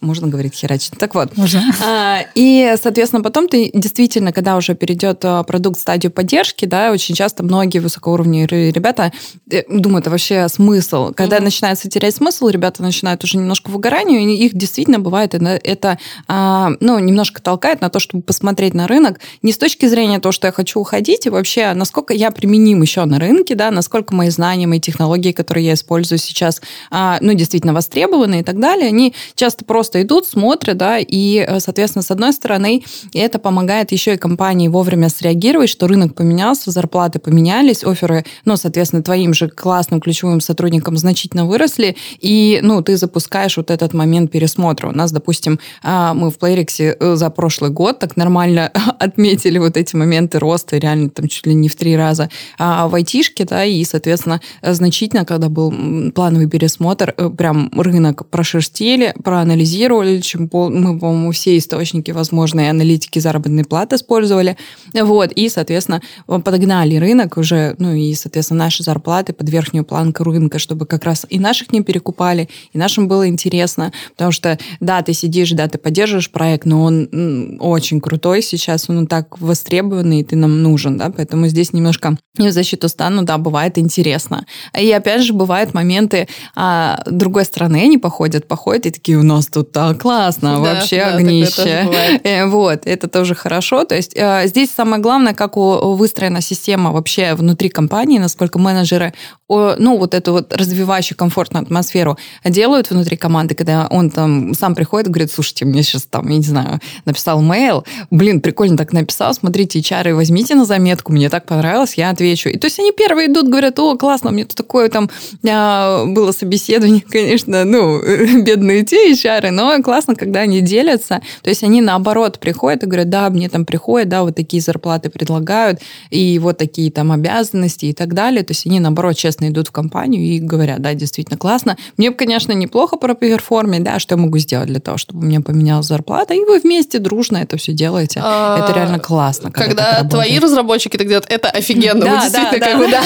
можно 0.00 0.28
говорить 0.28 0.54
херачить. 0.54 0.92
Так 0.98 1.14
вот. 1.14 1.36
Можно. 1.36 1.62
А, 1.84 2.20
и, 2.34 2.74
соответственно, 2.80 3.22
потом 3.22 3.48
ты 3.48 3.70
действительно, 3.72 4.32
когда 4.32 4.56
уже 4.56 4.74
перейдет 4.74 5.24
а, 5.24 5.42
продукт 5.42 5.78
в 5.78 5.80
стадию 5.80 6.12
поддержки, 6.12 6.66
да, 6.66 6.92
очень 6.92 7.14
часто 7.14 7.42
многие 7.42 7.78
высокоуровневые 7.78 8.72
ребята 8.72 9.12
э, 9.50 9.62
думают, 9.68 10.04
это 10.04 10.10
вообще 10.10 10.48
смысл. 10.48 11.12
Когда 11.14 11.38
mm-hmm. 11.38 11.42
начинается 11.42 11.88
терять 11.88 12.14
смысл, 12.14 12.48
ребята 12.48 12.82
начинают 12.82 13.24
уже 13.24 13.38
немножко 13.38 13.70
выгоранию, 13.70 14.20
и 14.20 14.36
их 14.36 14.54
действительно 14.54 14.98
бывает, 14.98 15.34
это, 15.34 15.98
а, 16.28 16.70
ну, 16.80 16.98
немножко 16.98 17.40
толкает 17.40 17.80
на 17.80 17.88
то, 17.88 17.98
чтобы 17.98 18.22
посмотреть 18.22 18.74
на 18.74 18.86
рынок 18.86 19.20
не 19.42 19.52
с 19.52 19.58
точки 19.58 19.86
зрения 19.86 20.20
того, 20.20 20.32
что 20.32 20.46
я 20.46 20.52
хочу 20.52 20.78
уходить, 20.78 21.26
и 21.26 21.30
вообще, 21.30 21.72
насколько 21.72 22.12
я 22.12 22.30
применим 22.30 22.82
еще 22.82 23.04
на 23.06 23.18
рынке, 23.18 23.54
да, 23.54 23.70
насколько 23.70 24.14
мои 24.14 24.28
знания, 24.28 24.66
мои 24.66 24.80
технологии, 24.80 25.32
которые 25.32 25.66
я 25.66 25.74
использую 25.74 26.18
сейчас, 26.18 26.60
ну, 26.90 27.32
действительно 27.32 27.72
востребованы 27.72 28.40
и 28.40 28.42
так 28.42 28.60
далее, 28.60 28.88
они 28.88 29.14
часто 29.34 29.64
просто 29.64 29.85
просто 29.86 30.02
идут, 30.02 30.26
смотрят, 30.26 30.76
да, 30.76 30.98
и, 30.98 31.44
э, 31.46 31.60
соответственно, 31.60 32.02
с 32.02 32.10
одной 32.10 32.32
стороны, 32.32 32.82
это 33.14 33.38
помогает 33.38 33.92
еще 33.92 34.14
и 34.14 34.16
компании 34.16 34.66
вовремя 34.66 35.08
среагировать, 35.08 35.70
что 35.70 35.86
рынок 35.86 36.16
поменялся, 36.16 36.72
зарплаты 36.72 37.20
поменялись, 37.20 37.84
оферы, 37.84 38.24
ну, 38.44 38.56
соответственно, 38.56 39.04
твоим 39.04 39.32
же 39.32 39.48
классным 39.48 40.00
ключевым 40.00 40.40
сотрудникам 40.40 40.96
значительно 40.96 41.46
выросли, 41.46 41.94
и, 42.18 42.58
ну, 42.62 42.82
ты 42.82 42.96
запускаешь 42.96 43.56
вот 43.56 43.70
этот 43.70 43.94
момент 43.94 44.32
пересмотра. 44.32 44.88
У 44.88 44.92
нас, 44.92 45.12
допустим, 45.12 45.60
а, 45.84 46.14
мы 46.14 46.32
в 46.32 46.38
Playrix 46.38 46.96
э, 46.98 47.14
за 47.14 47.30
прошлый 47.30 47.70
год 47.70 48.00
так 48.00 48.16
нормально 48.16 48.72
отметили 48.98 49.58
вот 49.58 49.76
эти 49.76 49.94
моменты 49.94 50.40
роста, 50.40 50.78
реально 50.78 51.10
там 51.10 51.28
чуть 51.28 51.46
ли 51.46 51.54
не 51.54 51.68
в 51.68 51.76
три 51.76 51.96
раза 51.96 52.28
а 52.58 52.88
в 52.88 52.94
айтишке, 52.96 53.44
да, 53.44 53.64
и, 53.64 53.84
соответственно, 53.84 54.40
значительно, 54.62 55.24
когда 55.24 55.48
был 55.48 55.72
плановый 56.12 56.48
пересмотр, 56.48 57.14
э, 57.16 57.30
прям 57.30 57.70
рынок 57.72 58.26
прошерстили, 58.28 59.14
проанализировали, 59.22 59.75
анализировали, 59.76 60.20
чем 60.20 60.42
мы, 60.52 60.98
по-моему, 60.98 61.32
все 61.32 61.58
источники 61.58 62.10
возможные 62.10 62.70
аналитики 62.70 63.18
заработной 63.18 63.64
платы 63.64 63.96
использовали. 63.96 64.56
Вот, 64.94 65.32
и, 65.32 65.48
соответственно, 65.48 66.00
подогнали 66.26 66.96
рынок 66.96 67.36
уже, 67.36 67.74
ну 67.78 67.94
и, 67.94 68.14
соответственно, 68.14 68.64
наши 68.64 68.82
зарплаты 68.82 69.32
под 69.32 69.48
верхнюю 69.50 69.84
планку 69.84 70.24
рынка, 70.24 70.58
чтобы 70.58 70.86
как 70.86 71.04
раз 71.04 71.26
и 71.28 71.38
наших 71.38 71.72
не 71.72 71.82
перекупали, 71.82 72.48
и 72.72 72.78
нашим 72.78 73.08
было 73.08 73.28
интересно, 73.28 73.92
потому 74.12 74.32
что, 74.32 74.58
да, 74.80 75.02
ты 75.02 75.12
сидишь, 75.12 75.50
да, 75.52 75.68
ты 75.68 75.78
поддерживаешь 75.78 76.30
проект, 76.30 76.66
но 76.66 76.82
он 76.82 77.58
очень 77.60 78.00
крутой 78.00 78.42
сейчас, 78.42 78.88
он 78.88 79.06
так 79.06 79.40
востребованный, 79.40 80.20
и 80.20 80.24
ты 80.24 80.36
нам 80.36 80.62
нужен, 80.62 80.96
да, 80.96 81.10
поэтому 81.10 81.48
здесь 81.48 81.72
немножко 81.72 82.16
в 82.38 82.50
защиту 82.50 82.88
стану, 82.88 83.22
да, 83.22 83.38
бывает 83.38 83.78
интересно. 83.78 84.46
И 84.78 84.90
опять 84.90 85.22
же, 85.22 85.32
бывают 85.32 85.74
моменты, 85.74 86.28
а, 86.54 87.02
другой 87.06 87.44
стороны 87.44 87.76
они 87.76 87.98
походят, 87.98 88.46
походят, 88.48 88.86
и 88.86 88.90
такие, 88.90 89.18
у 89.18 89.22
нас 89.22 89.46
тут 89.46 89.65
так 89.72 90.00
классно, 90.00 90.56
да, 90.56 90.58
вообще 90.60 90.96
да, 90.98 91.14
огнище. 91.16 92.20
Э, 92.24 92.46
вот, 92.46 92.86
это 92.86 93.08
тоже 93.08 93.34
хорошо. 93.34 93.84
То 93.84 93.94
есть 93.94 94.12
э, 94.14 94.46
здесь 94.46 94.70
самое 94.70 95.00
главное, 95.02 95.34
как 95.34 95.56
выстроена 95.56 96.40
система 96.40 96.92
вообще 96.92 97.34
внутри 97.34 97.68
компании, 97.68 98.18
насколько 98.18 98.58
менеджеры, 98.58 99.12
ну, 99.48 99.96
вот 99.96 100.14
эту 100.14 100.32
вот 100.32 100.52
развивающую 100.52 101.16
комфортную 101.16 101.62
атмосферу 101.62 102.18
делают 102.44 102.90
внутри 102.90 103.16
команды, 103.16 103.54
когда 103.54 103.86
он 103.90 104.10
там 104.10 104.54
сам 104.54 104.74
приходит 104.74 105.08
и 105.08 105.10
говорит, 105.10 105.32
слушайте, 105.32 105.64
мне 105.64 105.82
сейчас 105.84 106.02
там, 106.02 106.28
я 106.28 106.36
не 106.38 106.42
знаю, 106.42 106.80
написал 107.04 107.40
мейл, 107.40 107.84
блин, 108.10 108.40
прикольно 108.40 108.76
так 108.76 108.92
написал, 108.92 109.32
смотрите, 109.34 109.78
HR, 109.78 110.14
возьмите 110.14 110.56
на 110.56 110.64
заметку, 110.64 111.12
мне 111.12 111.30
так 111.30 111.46
понравилось, 111.46 111.94
я 111.94 112.10
отвечу. 112.10 112.48
И 112.48 112.58
то 112.58 112.66
есть 112.66 112.80
они 112.80 112.90
первые 112.90 113.30
идут, 113.30 113.48
говорят, 113.48 113.78
о, 113.78 113.96
классно, 113.96 114.32
мне 114.32 114.44
тут 114.44 114.56
такое 114.56 114.88
там 114.88 115.08
а, 115.48 116.04
было 116.06 116.32
собеседование, 116.32 117.02
конечно, 117.08 117.64
ну, 117.64 118.00
бедные 118.42 118.84
те 118.84 119.12
HR, 119.12 119.50
но 119.56 119.82
классно, 119.82 120.14
когда 120.14 120.40
они 120.40 120.60
делятся. 120.60 121.22
То 121.42 121.50
есть 121.50 121.64
они 121.64 121.80
наоборот 121.80 122.38
приходят 122.38 122.82
и 122.82 122.86
говорят, 122.86 123.08
да, 123.08 123.30
мне 123.30 123.48
там 123.48 123.64
приходят, 123.64 124.08
да, 124.08 124.22
вот 124.22 124.36
такие 124.36 124.62
зарплаты 124.62 125.08
предлагают, 125.10 125.80
и 126.10 126.38
вот 126.38 126.58
такие 126.58 126.92
там 126.92 127.10
обязанности 127.10 127.86
и 127.86 127.92
так 127.92 128.14
далее. 128.14 128.42
То 128.42 128.52
есть 128.52 128.66
они 128.66 128.80
наоборот 128.80 129.16
честно 129.16 129.48
идут 129.48 129.68
в 129.68 129.72
компанию 129.72 130.22
и 130.22 130.38
говорят, 130.38 130.80
да, 130.80 130.94
действительно 130.94 131.38
классно. 131.38 131.76
Мне 131.96 132.10
бы, 132.10 132.16
конечно, 132.16 132.52
неплохо 132.52 132.96
про 132.96 133.14
перформе, 133.14 133.80
да, 133.80 133.98
что 133.98 134.14
я 134.14 134.20
могу 134.20 134.38
сделать 134.38 134.68
для 134.68 134.80
того, 134.80 134.98
чтобы 134.98 135.20
у 135.20 135.24
меня 135.24 135.40
поменялась 135.40 135.86
зарплата, 135.86 136.34
и 136.34 136.40
вы 136.40 136.58
вместе 136.58 136.98
дружно 136.98 137.38
это 137.38 137.56
все 137.56 137.72
делаете. 137.72 138.20
А, 138.22 138.58
это 138.58 138.72
реально 138.74 138.98
классно. 138.98 139.50
Когда, 139.50 140.04
твои 140.04 140.38
разработчики 140.38 140.96
так 140.96 141.08
делают, 141.08 141.26
это 141.28 141.48
офигенно. 141.48 142.04
Да, 142.04 142.22
действительно, 142.22 142.58
да, 142.60 142.66
как 142.66 142.78
бы, 142.78 142.88
да. 142.90 143.02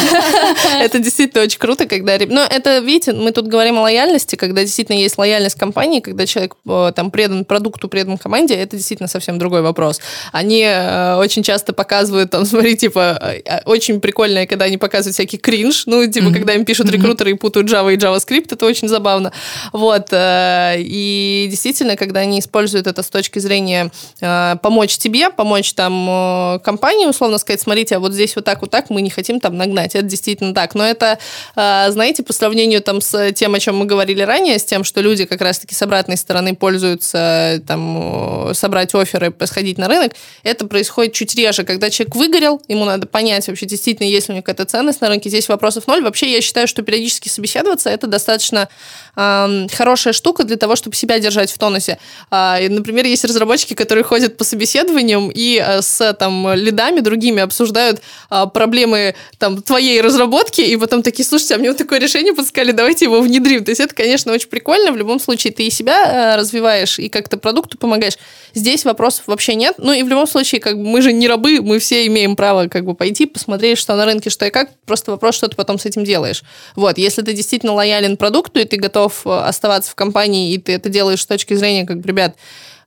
Это 0.80 0.98
действительно 0.98 1.44
очень 1.44 1.58
круто, 1.58 1.86
когда... 1.86 2.18
Но 2.26 2.42
это, 2.42 2.78
видите, 2.78 3.12
мы 3.12 3.32
тут 3.32 3.46
говорим 3.46 3.78
о 3.78 3.82
лояльности, 3.82 4.36
когда 4.36 4.62
действительно 4.62 4.96
есть 4.96 5.18
лояльность 5.18 5.56
компании, 5.56 6.00
когда 6.00 6.26
человек 6.26 6.39
э, 6.48 6.92
там 6.94 7.10
предан 7.10 7.44
продукту, 7.44 7.88
предан 7.88 8.18
команде, 8.18 8.54
это 8.54 8.76
действительно 8.76 9.08
совсем 9.08 9.38
другой 9.38 9.62
вопрос. 9.62 10.00
Они 10.32 10.62
э, 10.64 11.16
очень 11.16 11.42
часто 11.42 11.72
показывают, 11.72 12.30
там, 12.30 12.44
смотри, 12.46 12.76
типа, 12.76 13.18
э, 13.44 13.60
очень 13.64 14.00
прикольно, 14.00 14.46
когда 14.46 14.66
они 14.66 14.78
показывают 14.78 15.14
всякий 15.14 15.38
кринж, 15.38 15.84
ну, 15.86 16.06
типа, 16.06 16.26
mm-hmm. 16.26 16.34
когда 16.34 16.54
им 16.54 16.64
пишут 16.64 16.90
рекрутеры 16.90 17.32
и 17.32 17.34
путают 17.34 17.68
Java 17.68 17.92
и 17.92 17.96
JavaScript, 17.96 18.48
это 18.50 18.66
очень 18.66 18.88
забавно. 18.88 19.32
Вот. 19.72 20.08
И 20.12 21.46
действительно, 21.50 21.96
когда 21.96 22.20
они 22.20 22.40
используют 22.40 22.86
это 22.86 23.02
с 23.02 23.08
точки 23.08 23.38
зрения 23.38 23.90
помочь 24.20 24.98
тебе, 24.98 25.30
помочь 25.30 25.72
там 25.74 26.60
компании, 26.60 27.06
условно 27.06 27.38
сказать, 27.38 27.60
смотрите, 27.60 27.96
а 27.96 28.00
вот 28.00 28.12
здесь 28.12 28.36
вот 28.36 28.44
так, 28.44 28.60
вот 28.60 28.70
так, 28.70 28.90
мы 28.90 29.02
не 29.02 29.10
хотим 29.10 29.40
там 29.40 29.56
нагнать. 29.56 29.94
Это 29.94 30.04
действительно 30.04 30.54
так. 30.54 30.74
Но 30.74 30.84
это, 30.84 31.18
знаете, 31.54 32.22
по 32.22 32.32
сравнению 32.32 32.82
там 32.82 33.00
с 33.00 33.32
тем, 33.32 33.54
о 33.54 33.60
чем 33.60 33.76
мы 33.76 33.86
говорили 33.86 34.22
ранее, 34.22 34.58
с 34.58 34.64
тем, 34.64 34.84
что 34.84 35.00
люди 35.00 35.24
как 35.24 35.40
раз-таки 35.40 35.74
с 35.74 35.82
обратной 35.82 36.16
стороны 36.16 36.29
пользуются 36.54 37.62
там 37.66 38.50
собрать 38.54 38.94
оферы, 38.94 39.34
сходить 39.44 39.78
на 39.78 39.88
рынок, 39.88 40.12
это 40.42 40.66
происходит 40.66 41.12
чуть 41.12 41.34
реже, 41.34 41.64
когда 41.64 41.90
человек 41.90 42.16
выгорел, 42.16 42.62
ему 42.68 42.84
надо 42.84 43.06
понять 43.06 43.48
вообще 43.48 43.66
действительно, 43.66 44.06
есть 44.06 44.28
ли 44.28 44.32
у 44.32 44.34
него 44.36 44.42
какая-то 44.42 44.64
ценность 44.64 45.00
на 45.00 45.08
рынке, 45.08 45.28
здесь 45.28 45.48
вопросов 45.48 45.86
ноль. 45.86 46.02
Вообще 46.02 46.30
я 46.32 46.40
считаю, 46.40 46.66
что 46.66 46.82
периодически 46.82 47.28
собеседоваться 47.28 47.90
это 47.90 48.06
достаточно 48.06 48.68
э, 49.16 49.66
хорошая 49.72 50.12
штука 50.12 50.44
для 50.44 50.56
того, 50.56 50.76
чтобы 50.76 50.96
себя 50.96 51.18
держать 51.18 51.50
в 51.50 51.58
тонусе. 51.58 51.98
Э, 52.30 52.68
например, 52.68 53.06
есть 53.06 53.24
разработчики, 53.24 53.74
которые 53.74 54.04
ходят 54.04 54.36
по 54.36 54.44
собеседованиям 54.44 55.30
и 55.32 55.62
э, 55.64 55.82
с 55.82 56.12
там 56.14 56.54
лидами 56.54 57.00
другими 57.00 57.42
обсуждают 57.42 58.00
э, 58.30 58.44
проблемы 58.52 59.14
там 59.38 59.62
твоей 59.62 60.00
разработки, 60.00 60.60
и 60.60 60.76
потом 60.76 61.02
такие, 61.02 61.24
слушайте, 61.24 61.54
а 61.54 61.58
мне 61.58 61.70
вот 61.70 61.78
такое 61.78 61.98
решение 61.98 62.34
подсказали, 62.34 62.72
давайте 62.72 63.04
его 63.06 63.20
внедрим. 63.20 63.64
То 63.64 63.70
есть 63.70 63.80
это, 63.80 63.94
конечно, 63.94 64.32
очень 64.32 64.48
прикольно. 64.48 64.92
В 64.92 64.96
любом 64.96 65.20
случае 65.20 65.52
ты 65.52 65.66
и 65.66 65.70
себя 65.70 65.94
э, 66.20 66.36
развиваешь, 66.36 66.98
и 66.98 67.08
как-то 67.08 67.38
продукту 67.38 67.78
помогаешь. 67.78 68.18
Здесь 68.54 68.84
вопросов 68.84 69.24
вообще 69.26 69.54
нет. 69.54 69.76
Ну 69.78 69.92
и 69.92 70.02
в 70.02 70.08
любом 70.08 70.26
случае, 70.26 70.60
как 70.60 70.76
бы 70.76 70.84
мы 70.84 71.02
же 71.02 71.12
не 71.12 71.28
рабы, 71.28 71.60
мы 71.62 71.78
все 71.78 72.06
имеем 72.06 72.36
право 72.36 72.68
как 72.68 72.84
бы 72.84 72.94
пойти, 72.94 73.26
посмотреть, 73.26 73.78
что 73.78 73.96
на 73.96 74.04
рынке, 74.04 74.30
что 74.30 74.46
и 74.46 74.50
как. 74.50 74.70
Просто 74.86 75.10
вопрос, 75.10 75.34
что 75.34 75.48
ты 75.48 75.56
потом 75.56 75.78
с 75.78 75.86
этим 75.86 76.04
делаешь. 76.04 76.42
Вот, 76.76 76.98
если 76.98 77.22
ты 77.22 77.32
действительно 77.32 77.72
лоялен 77.72 78.16
продукту, 78.16 78.60
и 78.60 78.64
ты 78.64 78.76
готов 78.76 79.26
э, 79.26 79.30
оставаться 79.30 79.90
в 79.90 79.94
компании, 79.94 80.52
и 80.52 80.58
ты 80.58 80.72
это 80.72 80.88
делаешь 80.88 81.22
с 81.22 81.26
точки 81.26 81.54
зрения, 81.54 81.86
как 81.86 82.04
ребят, 82.04 82.36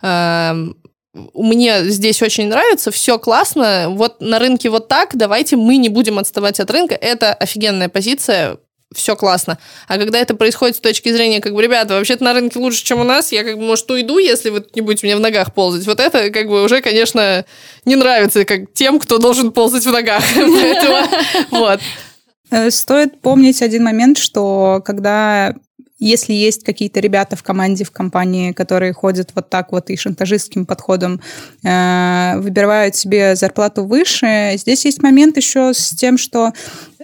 э, 0.02 0.54
мне 1.34 1.84
здесь 1.89 2.22
очень 2.22 2.48
нравится, 2.48 2.89
все 2.91 3.19
классно, 3.19 3.88
вот 3.89 4.19
на 4.19 4.39
рынке 4.39 4.69
вот 4.69 4.88
так, 4.88 5.15
давайте 5.15 5.56
мы 5.56 5.78
не 5.78 5.89
будем 5.89 6.17
отставать 6.17 6.60
от 6.60 6.72
рынка. 6.72 6.96
Это 6.96 7.34
офигенная 7.34 7.89
позиция, 7.89 8.58
все 8.96 9.16
классно. 9.16 9.58
А 9.88 9.98
когда 9.98 10.20
это 10.20 10.36
происходит 10.36 10.78
с 10.78 10.80
точки 10.80 11.12
зрения, 11.12 11.42
как 11.42 11.54
бы, 11.54 11.62
ребята, 11.62 11.96
вообще-то 11.96 12.24
на 12.24 12.34
рынке 12.34 12.60
лучше, 12.60 12.84
чем 12.84 13.00
у 13.00 13.04
нас, 13.04 13.32
я, 13.32 13.44
как 13.44 13.58
бы, 13.58 13.64
может, 13.64 13.90
уйду, 13.92 14.18
если 14.18 14.50
вы 14.50 14.66
не 14.76 14.82
будете 14.82 15.06
мне 15.06 15.16
в 15.16 15.20
ногах 15.20 15.54
ползать. 15.54 15.86
Вот 15.86 16.00
это, 16.00 16.30
как 16.30 16.48
бы, 16.48 16.64
уже, 16.64 16.82
конечно, 16.82 17.46
не 17.86 17.96
нравится 17.96 18.46
как 18.46 18.74
тем, 18.74 19.00
кто 19.00 19.18
должен 19.18 19.52
ползать 19.52 19.86
в 19.86 19.92
ногах. 19.92 20.24
Вот. 21.52 21.80
Э, 22.52 22.70
стоит 22.70 23.20
помнить 23.22 23.62
один 23.62 23.84
момент, 23.84 24.18
что 24.18 24.82
когда 24.86 25.56
если 26.04 26.34
есть 26.34 26.64
какие-то 26.64 27.00
ребята 27.00 27.38
в 27.38 27.44
команде, 27.44 27.86
в 27.86 27.92
компании, 27.92 28.52
которые 28.52 28.92
ходят 28.92 29.32
вот 29.36 29.50
так 29.50 29.72
вот 29.72 29.90
и 29.90 29.96
шантажистским 29.96 30.66
подходом 30.66 31.22
э, 31.64 32.34
выбирают 32.40 32.96
себе 32.96 33.36
зарплату 33.36 33.86
выше, 33.86 34.54
здесь 34.58 34.84
есть 34.84 35.02
момент 35.02 35.38
еще 35.38 35.74
с 35.74 35.92
тем, 35.96 36.18
что 36.18 36.52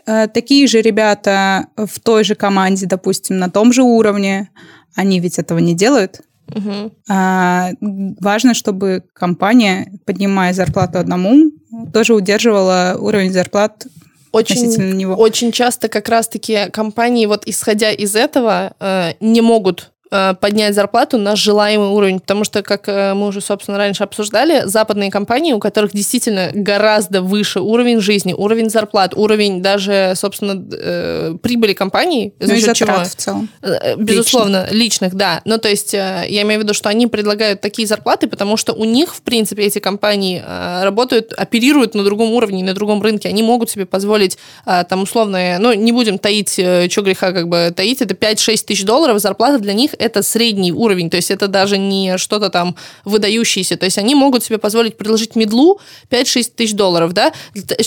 такие 0.05 0.67
же 0.67 0.81
ребята 0.81 1.67
в 1.75 1.99
той 1.99 2.23
же 2.23 2.35
команде, 2.35 2.85
допустим, 2.85 3.38
на 3.38 3.49
том 3.49 3.73
же 3.73 3.83
уровне, 3.83 4.49
они 4.95 5.19
ведь 5.19 5.39
этого 5.39 5.59
не 5.59 5.73
делают. 5.73 6.21
Угу. 6.47 6.91
А, 7.09 7.71
важно, 7.79 8.53
чтобы 8.53 9.03
компания, 9.13 9.91
поднимая 10.05 10.53
зарплату 10.53 10.97
одному, 10.97 11.51
тоже 11.93 12.13
удерживала 12.13 12.97
уровень 12.99 13.31
зарплат 13.31 13.85
очень, 14.31 14.67
него. 14.95 15.15
Очень 15.15 15.51
часто 15.51 15.89
как 15.89 16.09
раз-таки 16.09 16.69
компании, 16.71 17.25
вот 17.25 17.43
исходя 17.47 17.91
из 17.91 18.15
этого, 18.15 18.73
э, 18.79 19.13
не 19.19 19.41
могут 19.41 19.91
Э, 19.98 19.98
поднять 20.09 20.73
зарплату 20.73 21.19
на 21.19 21.35
желаемый 21.35 21.89
уровень, 21.89 22.19
потому 22.19 22.43
что, 22.43 22.63
как 22.63 22.87
э, 22.87 23.13
мы 23.13 23.27
уже, 23.27 23.41
собственно, 23.41 23.77
раньше 23.77 24.03
обсуждали, 24.03 24.63
западные 24.65 25.11
компании, 25.11 25.53
у 25.53 25.59
которых 25.59 25.93
действительно 25.93 26.49
гораздо 26.51 27.21
выше 27.21 27.59
уровень 27.59 27.99
жизни, 27.99 28.33
уровень 28.33 28.71
зарплат, 28.71 29.13
уровень 29.13 29.61
даже, 29.61 30.13
собственно, 30.15 30.65
э, 30.71 31.35
прибыли 31.43 31.73
компаний, 31.73 32.33
за 32.39 32.53
ну, 32.53 32.59
счет 32.59 32.75
чего? 32.75 33.03
в 33.03 33.15
целом. 33.15 33.49
Безусловно, 33.97 34.63
личных. 34.63 34.73
личных, 34.73 35.15
да. 35.15 35.41
Ну, 35.45 35.59
то 35.59 35.69
есть, 35.69 35.93
я 35.93 36.25
имею 36.41 36.61
в 36.61 36.63
виду, 36.63 36.73
что 36.73 36.89
они 36.89 37.05
предлагают 37.05 37.61
такие 37.61 37.87
зарплаты, 37.87 38.27
потому 38.27 38.57
что 38.57 38.73
у 38.73 38.85
них, 38.85 39.13
в 39.13 39.21
принципе, 39.21 39.63
эти 39.63 39.77
компании 39.77 40.43
работают, 40.83 41.33
оперируют 41.33 41.93
на 41.93 42.03
другом 42.03 42.31
уровне, 42.31 42.63
на 42.63 42.73
другом 42.73 43.01
рынке. 43.03 43.29
Они 43.29 43.43
могут 43.43 43.69
себе 43.69 43.85
позволить, 43.85 44.39
там, 44.65 45.03
условно, 45.03 45.57
ну, 45.59 45.73
не 45.73 45.91
будем 45.91 46.17
таить, 46.17 46.53
что 46.53 47.01
греха 47.03 47.31
как 47.31 47.47
бы 47.47 47.71
таить, 47.75 48.01
это 48.01 48.15
5-6 48.15 48.65
тысяч 48.65 48.83
долларов 48.83 49.19
зарплата 49.19 49.59
для 49.59 49.73
них 49.73 49.91
это 49.99 50.23
средний 50.23 50.71
уровень, 50.71 51.09
то 51.09 51.17
есть 51.17 51.29
это 51.31 51.47
даже 51.47 51.77
не 51.77 52.17
что-то 52.17 52.49
там 52.49 52.75
выдающееся. 53.05 53.77
То 53.77 53.85
есть 53.85 53.97
они 53.97 54.15
могут 54.15 54.43
себе 54.43 54.57
позволить 54.57 54.97
предложить 54.97 55.35
медлу 55.35 55.79
5-6 56.09 56.51
тысяч 56.55 56.73
долларов, 56.73 57.13
да? 57.13 57.33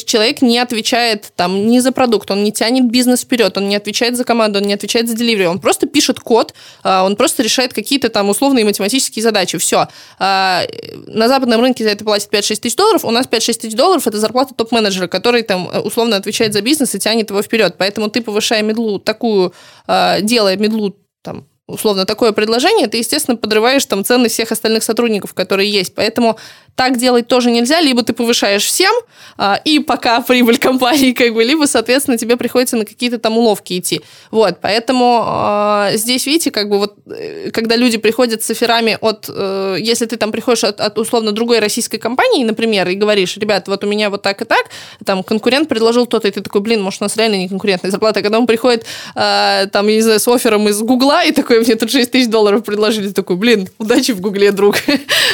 Человек 0.05 0.43
не 0.43 0.59
отвечает 0.59 1.33
там 1.35 1.67
ни 1.67 1.79
за 1.79 1.93
продукт, 1.93 2.31
он 2.31 2.45
не 2.45 2.53
тянет 2.53 2.91
бизнес 2.91 3.23
вперед, 3.23 3.57
он 3.57 3.69
не 3.69 3.77
отвечает 3.77 4.17
за 4.17 4.25
команду, 4.25 4.61
он 4.61 4.67
не 4.67 4.75
отвечает 4.75 5.09
за 5.09 5.15
деливери, 5.15 5.47
он 5.47 5.59
просто 5.59 5.87
пишет 5.87 6.21
код, 6.21 6.55
а, 6.83 7.05
он 7.05 7.17
просто 7.17 7.43
решает 7.43 7.73
какие-то 7.73 8.09
там 8.09 8.29
условные 8.29 8.65
математические 8.65 9.23
задачи, 9.23 9.59
все. 9.59 9.89
А, 10.19 10.63
на 11.07 11.29
западном 11.29 11.61
рынке 11.61 11.85
за 11.85 11.91
это 11.91 12.05
платят 12.05 12.33
5-6 12.33 12.61
тысяч 12.61 12.77
долларов, 12.77 13.05
у 13.05 13.11
нас 13.11 13.27
5-6 13.27 13.61
тысяч 13.61 13.75
долларов 13.75 14.07
это 14.07 14.19
зарплата 14.19 14.55
топ-менеджера, 14.55 15.07
который 15.07 15.43
там 15.43 15.71
условно 15.85 16.17
отвечает 16.17 16.53
за 16.53 16.61
бизнес 16.61 16.95
и 16.95 16.99
тянет 16.99 17.31
его 17.31 17.43
вперед. 17.43 17.77
Поэтому 17.79 18.11
ты, 18.11 18.21
повышая 18.21 18.63
медлу 18.63 18.99
такую, 18.99 19.53
а, 19.87 20.21
делая 20.21 20.57
медлу 20.57 20.97
там 21.23 21.47
условно 21.73 22.05
такое 22.05 22.33
предложение, 22.33 22.87
ты, 22.87 22.99
естественно, 22.99 23.37
подрываешь 23.37 23.85
там 23.87 24.05
цены 24.05 24.29
всех 24.29 24.53
остальных 24.53 24.83
сотрудников, 24.83 25.35
которые 25.35 25.71
есть. 25.71 25.95
Поэтому 25.95 26.39
так 26.75 26.99
делать 26.99 27.29
тоже 27.29 27.51
нельзя. 27.51 27.81
Либо 27.81 28.03
ты 28.03 28.13
повышаешь 28.13 28.65
всем, 28.65 28.93
а, 29.37 29.61
и 29.65 29.79
пока 29.79 30.21
прибыль 30.29 30.59
компании, 30.59 31.13
как 31.13 31.35
бы, 31.35 31.45
либо, 31.45 31.67
соответственно, 31.67 32.19
тебе 32.19 32.37
приходится 32.37 32.77
на 32.77 32.85
какие-то 32.85 33.19
там 33.19 33.37
уловки 33.37 33.79
идти. 33.79 34.01
Вот, 34.31 34.59
поэтому 34.61 35.23
а, 35.25 35.91
здесь, 35.95 36.27
видите, 36.27 36.51
как 36.51 36.69
бы 36.69 36.79
вот, 36.79 36.95
э, 37.07 37.51
когда 37.51 37.77
люди 37.77 37.99
приходят 37.99 38.43
с 38.43 38.51
оферами 38.51 38.99
от, 39.01 39.27
э, 39.29 39.77
если 39.81 40.07
ты 40.07 40.17
там 40.17 40.33
приходишь 40.33 40.65
от, 40.65 40.81
от 40.81 40.99
условно 40.99 41.33
другой 41.33 41.59
российской 41.59 41.99
компании, 41.99 42.45
например, 42.45 42.89
и 42.89 42.95
говоришь, 42.95 43.37
ребят, 43.37 43.69
вот 43.69 43.85
у 43.85 43.87
меня 43.87 44.11
вот 44.11 44.23
так 44.23 44.41
и 44.43 44.45
так, 44.45 44.67
там 45.05 45.23
конкурент 45.23 45.69
предложил 45.69 46.07
то-то, 46.07 46.29
и 46.29 46.31
ты 46.31 46.41
такой, 46.41 46.61
блин, 46.61 46.83
может, 46.83 47.03
у 47.03 47.05
нас 47.05 47.17
реально 47.17 47.37
не 47.37 47.49
конкурентная 47.49 47.91
зарплата. 47.91 48.23
Когда 48.23 48.39
он 48.39 48.47
приходит, 48.47 48.85
а, 49.15 49.67
там, 49.67 49.89
я 49.89 49.97
не 49.97 50.03
знаю, 50.03 50.21
с 50.21 50.29
оффером 50.29 50.69
из 50.69 50.81
Гугла, 50.81 51.25
и 51.25 51.33
такой, 51.33 51.62
мне 51.67 51.77
тут 51.77 51.91
6 51.91 52.11
тысяч 52.11 52.29
долларов 52.29 52.65
предложили, 52.65 53.09
такой, 53.09 53.37
блин, 53.37 53.69
удачи 53.79 54.13
в 54.13 54.21
Гугле, 54.21 54.53
друг. 54.53 54.77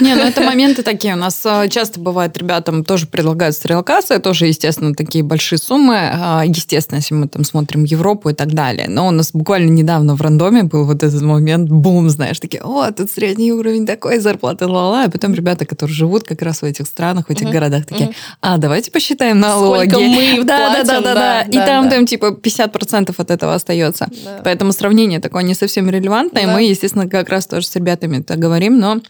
Не, 0.00 0.14
ну 0.14 0.22
это 0.22 0.42
моменты 0.42 0.82
такие 0.82 1.14
у 1.14 1.16
нас 1.16 1.40
а, 1.44 1.68
часто 1.68 2.00
бывает, 2.00 2.36
ребятам 2.36 2.84
тоже 2.84 3.06
предлагают 3.06 3.54
стрелокации, 3.54 4.18
тоже, 4.18 4.46
естественно, 4.46 4.94
такие 4.94 5.24
большие 5.24 5.58
суммы. 5.58 5.96
А, 5.96 6.42
естественно, 6.46 6.96
если 6.96 7.14
мы 7.14 7.28
там 7.28 7.44
смотрим 7.44 7.84
Европу 7.84 8.30
и 8.30 8.34
так 8.34 8.52
далее. 8.52 8.88
Но 8.88 9.08
у 9.08 9.10
нас 9.10 9.30
буквально 9.32 9.70
недавно 9.70 10.14
в 10.14 10.20
рандоме 10.20 10.62
был 10.62 10.84
вот 10.84 11.02
этот 11.02 11.22
момент, 11.22 11.68
бум, 11.68 12.08
знаешь, 12.10 12.38
такие, 12.38 12.62
о, 12.62 12.90
тут 12.92 13.10
средний 13.10 13.52
уровень 13.52 13.86
такой, 13.86 14.18
зарплаты 14.18 14.66
ла-ла. 14.66 15.04
А 15.04 15.10
потом 15.10 15.34
ребята, 15.34 15.64
которые 15.64 15.94
живут 15.94 16.24
как 16.24 16.42
раз 16.42 16.62
в 16.62 16.64
этих 16.64 16.86
странах, 16.86 17.26
в 17.28 17.30
этих 17.30 17.46
uh-huh. 17.46 17.52
городах, 17.52 17.86
такие, 17.86 18.10
а, 18.40 18.58
давайте 18.58 18.90
посчитаем 18.90 19.40
налоги. 19.40 19.88
Сколько 19.88 20.00
мы 20.00 20.44
да, 20.44 20.70
платим, 20.70 20.86
да, 20.86 21.00
да, 21.00 21.00
да, 21.00 21.14
да. 21.14 21.42
И 21.42 21.54
там, 21.54 21.90
там, 21.90 22.06
типа, 22.06 22.36
50% 22.42 23.14
от 23.16 23.30
этого 23.30 23.54
остается. 23.54 24.08
Да. 24.24 24.40
Поэтому 24.44 24.72
сравнение 24.72 25.20
такое 25.20 25.42
не 25.42 25.54
совсем 25.54 25.88
релевантное. 26.18 26.46
Да. 26.46 26.52
Мы, 26.52 26.62
естественно, 26.64 27.08
как 27.08 27.28
раз 27.28 27.46
тоже 27.46 27.66
с 27.66 27.76
ребятами 27.76 28.18
это 28.18 28.36
говорим, 28.36 28.78
но 28.78 29.00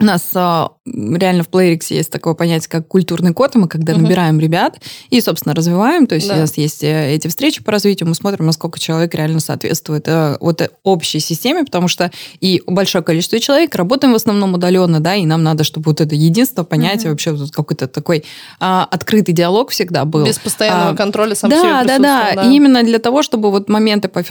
у 0.00 0.04
нас 0.04 0.30
а, 0.34 0.70
реально 0.86 1.42
в 1.42 1.50
Playrix 1.50 1.86
есть 1.90 2.10
такое 2.10 2.32
понятие, 2.32 2.70
как 2.70 2.88
культурный 2.88 3.34
код, 3.34 3.54
мы 3.56 3.68
когда 3.68 3.92
угу. 3.92 4.00
набираем 4.00 4.40
ребят 4.40 4.80
и, 5.10 5.20
собственно, 5.20 5.54
развиваем, 5.54 6.06
то 6.06 6.14
есть 6.14 6.26
да. 6.26 6.36
у 6.36 6.38
нас 6.38 6.56
есть 6.56 6.82
э, 6.82 7.14
эти 7.14 7.28
встречи 7.28 7.62
по 7.62 7.70
развитию, 7.70 8.08
мы 8.08 8.14
смотрим, 8.14 8.46
насколько 8.46 8.80
человек 8.80 9.14
реально 9.14 9.40
соответствует 9.40 10.08
э, 10.08 10.38
вот 10.40 10.62
э, 10.62 10.70
общей 10.84 11.20
системе, 11.20 11.64
потому 11.64 11.86
что 11.86 12.10
и 12.40 12.62
большое 12.66 13.04
количество 13.04 13.38
человек 13.40 13.74
работаем 13.74 14.14
в 14.14 14.16
основном 14.16 14.54
удаленно, 14.54 15.00
да, 15.00 15.16
и 15.16 15.26
нам 15.26 15.42
надо, 15.42 15.64
чтобы 15.64 15.90
вот 15.90 16.00
это 16.00 16.14
единство, 16.14 16.64
понятие, 16.64 17.08
угу. 17.08 17.10
вообще 17.10 17.32
вот 17.32 17.50
какой-то 17.50 17.86
такой 17.86 18.24
а, 18.58 18.88
открытый 18.90 19.34
диалог 19.34 19.70
всегда 19.70 20.06
был. 20.06 20.24
Без 20.24 20.38
постоянного 20.38 20.92
а, 20.92 20.96
контроля 20.96 21.34
сам 21.34 21.50
да, 21.50 21.84
да, 21.84 21.98
да, 21.98 22.32
да, 22.34 22.42
и 22.44 22.54
именно 22.54 22.82
для 22.82 23.00
того, 23.00 23.22
чтобы 23.22 23.50
вот 23.50 23.68
моменты 23.68 24.08
по 24.08 24.22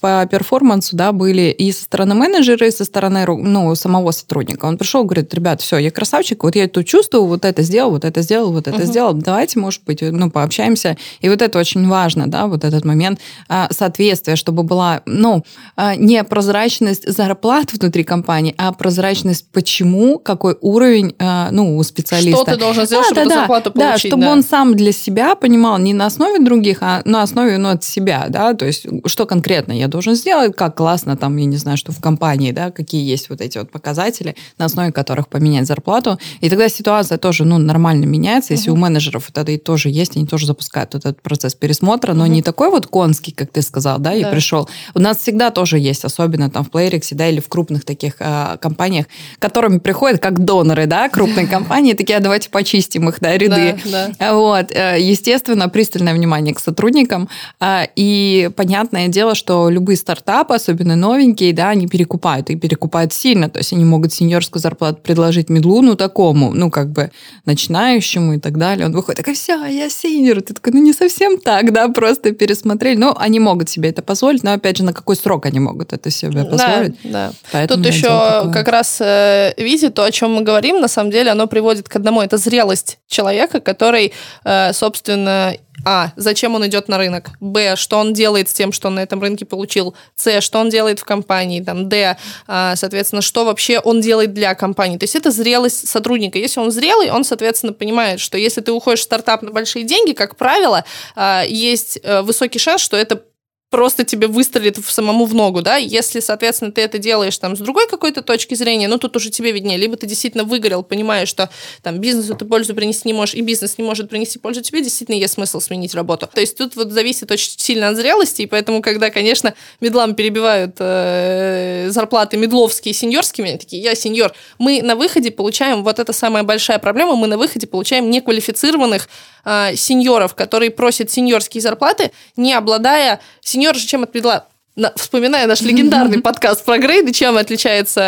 по 0.00 0.26
перформансу, 0.30 0.96
да, 0.96 1.12
были 1.12 1.50
и 1.50 1.72
со 1.72 1.84
стороны 1.84 2.14
менеджера, 2.14 2.66
и 2.66 2.70
со 2.70 2.84
стороны, 2.84 3.24
ну, 3.26 3.74
самого 3.74 4.10
сотрудника. 4.10 4.66
Он 4.66 4.78
пришел, 4.78 5.04
говорит, 5.04 5.32
ребят, 5.34 5.60
все, 5.60 5.78
я 5.78 5.90
красавчик, 5.90 6.44
вот 6.44 6.56
я 6.56 6.68
тут 6.68 6.86
чувствую, 6.86 7.24
вот 7.26 7.44
это 7.44 7.62
сделал, 7.62 7.90
вот 7.90 8.04
это 8.04 8.22
сделал, 8.22 8.52
вот 8.52 8.68
это 8.68 8.78
uh-huh. 8.78 8.86
сделал, 8.86 9.14
давайте, 9.14 9.58
может 9.58 9.82
быть, 9.84 10.02
ну, 10.02 10.30
пообщаемся. 10.30 10.96
И 11.20 11.28
вот 11.28 11.42
это 11.42 11.58
очень 11.58 11.88
важно, 11.88 12.26
да, 12.26 12.46
вот 12.46 12.64
этот 12.64 12.84
момент 12.84 13.20
а, 13.48 13.68
соответствия, 13.70 14.36
чтобы 14.36 14.62
была, 14.62 15.02
ну, 15.06 15.44
а, 15.76 15.96
не 15.96 16.22
прозрачность 16.24 17.10
зарплат 17.10 17.72
внутри 17.72 18.04
компании, 18.04 18.54
а 18.58 18.72
прозрачность 18.72 19.46
почему, 19.52 20.18
какой 20.18 20.56
уровень, 20.60 21.14
а, 21.18 21.48
ну, 21.50 21.76
у 21.76 21.82
специалиста. 21.82 22.42
Что 22.42 22.52
ты 22.52 22.56
должен 22.58 22.86
сделать, 22.86 23.06
да, 23.10 23.14
чтобы 23.14 23.28
да, 23.30 23.36
зарплату 23.36 23.72
да, 23.74 23.80
получить. 23.80 24.02
Да, 24.02 24.08
чтобы 24.08 24.22
да. 24.24 24.32
он 24.32 24.42
сам 24.42 24.74
для 24.74 24.92
себя 24.92 25.34
понимал 25.34 25.78
не 25.78 25.94
на 25.94 26.06
основе 26.06 26.38
других, 26.38 26.78
а 26.82 27.02
на 27.04 27.22
основе, 27.22 27.58
ну, 27.58 27.70
от 27.70 27.84
себя, 27.84 28.26
да, 28.28 28.54
то 28.54 28.66
есть 28.66 28.86
что 29.06 29.26
конкретно 29.26 29.72
я 29.72 29.85
должен 29.88 30.14
сделать, 30.14 30.56
как 30.56 30.76
классно 30.76 31.16
там, 31.16 31.36
я 31.36 31.44
не 31.44 31.56
знаю, 31.56 31.76
что 31.76 31.92
в 31.92 32.00
компании, 32.00 32.52
да, 32.52 32.70
какие 32.70 33.08
есть 33.08 33.28
вот 33.30 33.40
эти 33.40 33.58
вот 33.58 33.70
показатели, 33.70 34.34
на 34.58 34.64
основе 34.64 34.92
которых 34.92 35.28
поменять 35.28 35.66
зарплату. 35.66 36.18
И 36.40 36.48
тогда 36.48 36.68
ситуация 36.68 37.18
тоже, 37.18 37.44
ну, 37.44 37.58
нормально 37.58 38.04
меняется. 38.06 38.54
Если 38.54 38.70
угу. 38.70 38.78
у 38.78 38.80
менеджеров 38.80 39.28
это 39.28 39.50
и 39.50 39.58
тоже 39.58 39.90
есть, 39.90 40.16
они 40.16 40.26
тоже 40.26 40.46
запускают 40.46 40.94
вот 40.94 41.04
этот 41.04 41.22
процесс 41.22 41.54
пересмотра, 41.54 42.14
но 42.14 42.24
угу. 42.24 42.32
не 42.32 42.42
такой 42.42 42.70
вот 42.70 42.86
конский, 42.86 43.32
как 43.32 43.50
ты 43.50 43.62
сказал, 43.62 43.98
да, 43.98 44.06
да, 44.06 44.14
и 44.14 44.30
пришел. 44.30 44.68
У 44.94 45.00
нас 45.00 45.18
всегда 45.18 45.50
тоже 45.50 45.78
есть, 45.78 46.04
особенно 46.04 46.50
там 46.50 46.64
в 46.64 46.70
Playrix, 46.70 47.08
да, 47.12 47.28
или 47.28 47.40
в 47.40 47.48
крупных 47.48 47.84
таких 47.84 48.16
э, 48.20 48.56
компаниях, 48.60 49.06
которыми 49.38 49.78
приходят 49.78 50.20
как 50.20 50.44
доноры, 50.44 50.86
да, 50.86 51.08
крупные 51.08 51.46
компании, 51.46 51.94
такие, 51.94 52.18
а 52.18 52.20
давайте 52.20 52.50
почистим 52.50 53.08
их, 53.08 53.20
да, 53.20 53.36
ряды. 53.36 53.78
Да, 53.84 54.10
да. 54.18 54.34
Вот. 54.34 54.70
Э, 54.70 54.96
естественно, 55.00 55.68
пристальное 55.68 56.14
внимание 56.14 56.54
к 56.54 56.60
сотрудникам. 56.60 57.28
Э, 57.60 57.86
и 57.96 58.50
понятное 58.56 59.08
дело, 59.08 59.34
что 59.34 59.68
любые 59.76 59.96
стартапы, 59.96 60.54
особенно 60.54 60.96
новенькие, 60.96 61.52
да, 61.52 61.68
они 61.68 61.86
перекупают, 61.86 62.50
и 62.50 62.56
перекупают 62.56 63.12
сильно. 63.12 63.48
То 63.48 63.58
есть 63.58 63.72
они 63.72 63.84
могут 63.84 64.12
сеньорскую 64.12 64.60
зарплату 64.60 65.00
предложить 65.02 65.50
медлу, 65.50 65.82
ну, 65.82 65.94
такому, 65.94 66.52
ну, 66.52 66.70
как 66.70 66.90
бы 66.90 67.10
начинающему 67.44 68.34
и 68.34 68.38
так 68.38 68.58
далее. 68.58 68.86
Он 68.86 68.92
выходит, 68.92 69.18
такой, 69.18 69.34
все, 69.34 69.64
я 69.66 69.90
сеньор. 69.90 70.40
Ты 70.40 70.54
такой, 70.54 70.72
ну, 70.72 70.82
не 70.82 70.92
совсем 70.92 71.38
так, 71.38 71.72
да, 71.72 71.88
просто 71.88 72.32
пересмотрели. 72.32 72.96
Но 72.96 73.14
они 73.18 73.38
могут 73.38 73.68
себе 73.68 73.90
это 73.90 74.02
позволить, 74.02 74.42
но, 74.42 74.52
опять 74.52 74.78
же, 74.78 74.84
на 74.84 74.92
какой 74.92 75.16
срок 75.16 75.46
они 75.46 75.60
могут 75.60 75.92
это 75.92 76.10
себе 76.10 76.44
позволить? 76.44 76.96
Да, 77.04 77.10
да. 77.10 77.32
Поэтому 77.52 77.84
Тут 77.84 77.92
еще 77.92 78.08
как 78.52 78.68
раз 78.68 78.98
э, 79.00 79.52
видите, 79.58 79.90
то, 79.90 80.04
о 80.04 80.10
чем 80.10 80.34
мы 80.34 80.42
говорим, 80.42 80.80
на 80.80 80.88
самом 80.88 81.10
деле, 81.10 81.30
оно 81.30 81.46
приводит 81.46 81.88
к 81.88 81.96
одному. 81.96 82.22
Это 82.22 82.38
зрелость 82.38 82.98
человека, 83.06 83.60
который, 83.60 84.12
э, 84.44 84.72
собственно, 84.72 85.54
а. 85.88 86.12
Зачем 86.16 86.56
он 86.56 86.66
идет 86.66 86.88
на 86.88 86.98
рынок? 86.98 87.30
Б. 87.38 87.76
Что 87.76 87.98
он 87.98 88.12
делает 88.12 88.48
с 88.48 88.52
тем, 88.52 88.72
что 88.72 88.88
он 88.88 88.96
на 88.96 89.00
этом 89.00 89.22
рынке 89.22 89.44
получил? 89.44 89.94
С. 90.16 90.40
Что 90.40 90.58
он 90.58 90.68
делает 90.68 90.98
в 90.98 91.04
компании? 91.04 91.60
Там, 91.60 91.88
Д. 91.88 92.16
А, 92.48 92.74
соответственно, 92.74 93.22
что 93.22 93.44
вообще 93.44 93.78
он 93.78 94.00
делает 94.00 94.34
для 94.34 94.56
компании? 94.56 94.98
То 94.98 95.04
есть 95.04 95.14
это 95.14 95.30
зрелость 95.30 95.86
сотрудника. 95.88 96.38
Если 96.38 96.58
он 96.58 96.72
зрелый, 96.72 97.12
он, 97.12 97.22
соответственно, 97.22 97.72
понимает, 97.72 98.18
что 98.18 98.36
если 98.36 98.60
ты 98.60 98.72
уходишь 98.72 99.00
в 99.00 99.04
стартап 99.04 99.42
на 99.42 99.52
большие 99.52 99.84
деньги, 99.84 100.12
как 100.12 100.34
правило, 100.34 100.84
а, 101.14 101.44
есть 101.46 102.00
э, 102.02 102.22
высокий 102.22 102.58
шанс, 102.58 102.80
что 102.80 102.96
это 102.96 103.22
просто 103.70 104.04
тебе 104.04 104.28
выстрелит 104.28 104.78
в 104.78 104.90
самому 104.92 105.24
в 105.24 105.34
ногу, 105.34 105.60
да, 105.60 105.76
если, 105.76 106.20
соответственно, 106.20 106.70
ты 106.70 106.82
это 106.82 106.98
делаешь 106.98 107.36
там 107.36 107.56
с 107.56 107.58
другой 107.58 107.88
какой-то 107.88 108.22
точки 108.22 108.54
зрения, 108.54 108.86
ну, 108.86 108.96
тут 108.98 109.16
уже 109.16 109.30
тебе 109.30 109.50
виднее, 109.50 109.76
либо 109.76 109.96
ты 109.96 110.06
действительно 110.06 110.44
выгорел, 110.44 110.84
понимаешь, 110.84 111.28
что 111.28 111.50
там 111.82 111.98
бизнесу 111.98 112.36
ты 112.36 112.44
пользу 112.44 112.74
принести 112.74 113.08
не 113.08 113.12
можешь, 113.12 113.34
и 113.34 113.40
бизнес 113.40 113.76
не 113.76 113.84
может 113.84 114.08
принести 114.08 114.38
пользу 114.38 114.62
тебе, 114.62 114.82
действительно 114.82 115.16
есть 115.16 115.34
смысл 115.34 115.60
сменить 115.60 115.94
работу. 115.94 116.28
То 116.32 116.40
есть 116.40 116.56
тут 116.56 116.76
вот 116.76 116.92
зависит 116.92 117.30
очень 117.30 117.50
сильно 117.56 117.88
от 117.88 117.96
зрелости, 117.96 118.42
и 118.42 118.46
поэтому, 118.46 118.82
когда, 118.82 119.10
конечно, 119.10 119.54
медлам 119.80 120.14
перебивают 120.14 120.76
э, 120.78 121.88
зарплаты 121.90 122.36
медловские 122.36 122.94
сеньорскими, 122.94 123.48
они 123.50 123.58
такие, 123.58 123.82
я 123.82 123.96
сеньор, 123.96 124.32
мы 124.58 124.80
на 124.80 124.94
выходе 124.94 125.32
получаем, 125.32 125.82
вот 125.82 125.98
это 125.98 126.12
самая 126.12 126.44
большая 126.44 126.78
проблема, 126.78 127.16
мы 127.16 127.26
на 127.26 127.36
выходе 127.36 127.66
получаем 127.66 128.10
неквалифицированных 128.10 129.08
э, 129.44 129.74
сеньоров, 129.74 130.34
которые 130.34 130.70
просят 130.70 131.10
сеньорские 131.10 131.60
зарплаты, 131.60 132.12
не 132.36 132.52
обладая 132.52 133.20
Сеньор 133.56 133.74
же 133.74 133.86
чем 133.86 134.02
отметила 134.02 134.48
вспоминая 134.94 135.46
наш 135.46 135.62
легендарный 135.62 136.20
подкаст 136.20 136.64
про 136.64 136.76
грейды, 136.78 137.12
чем 137.12 137.38
отличается 137.38 138.00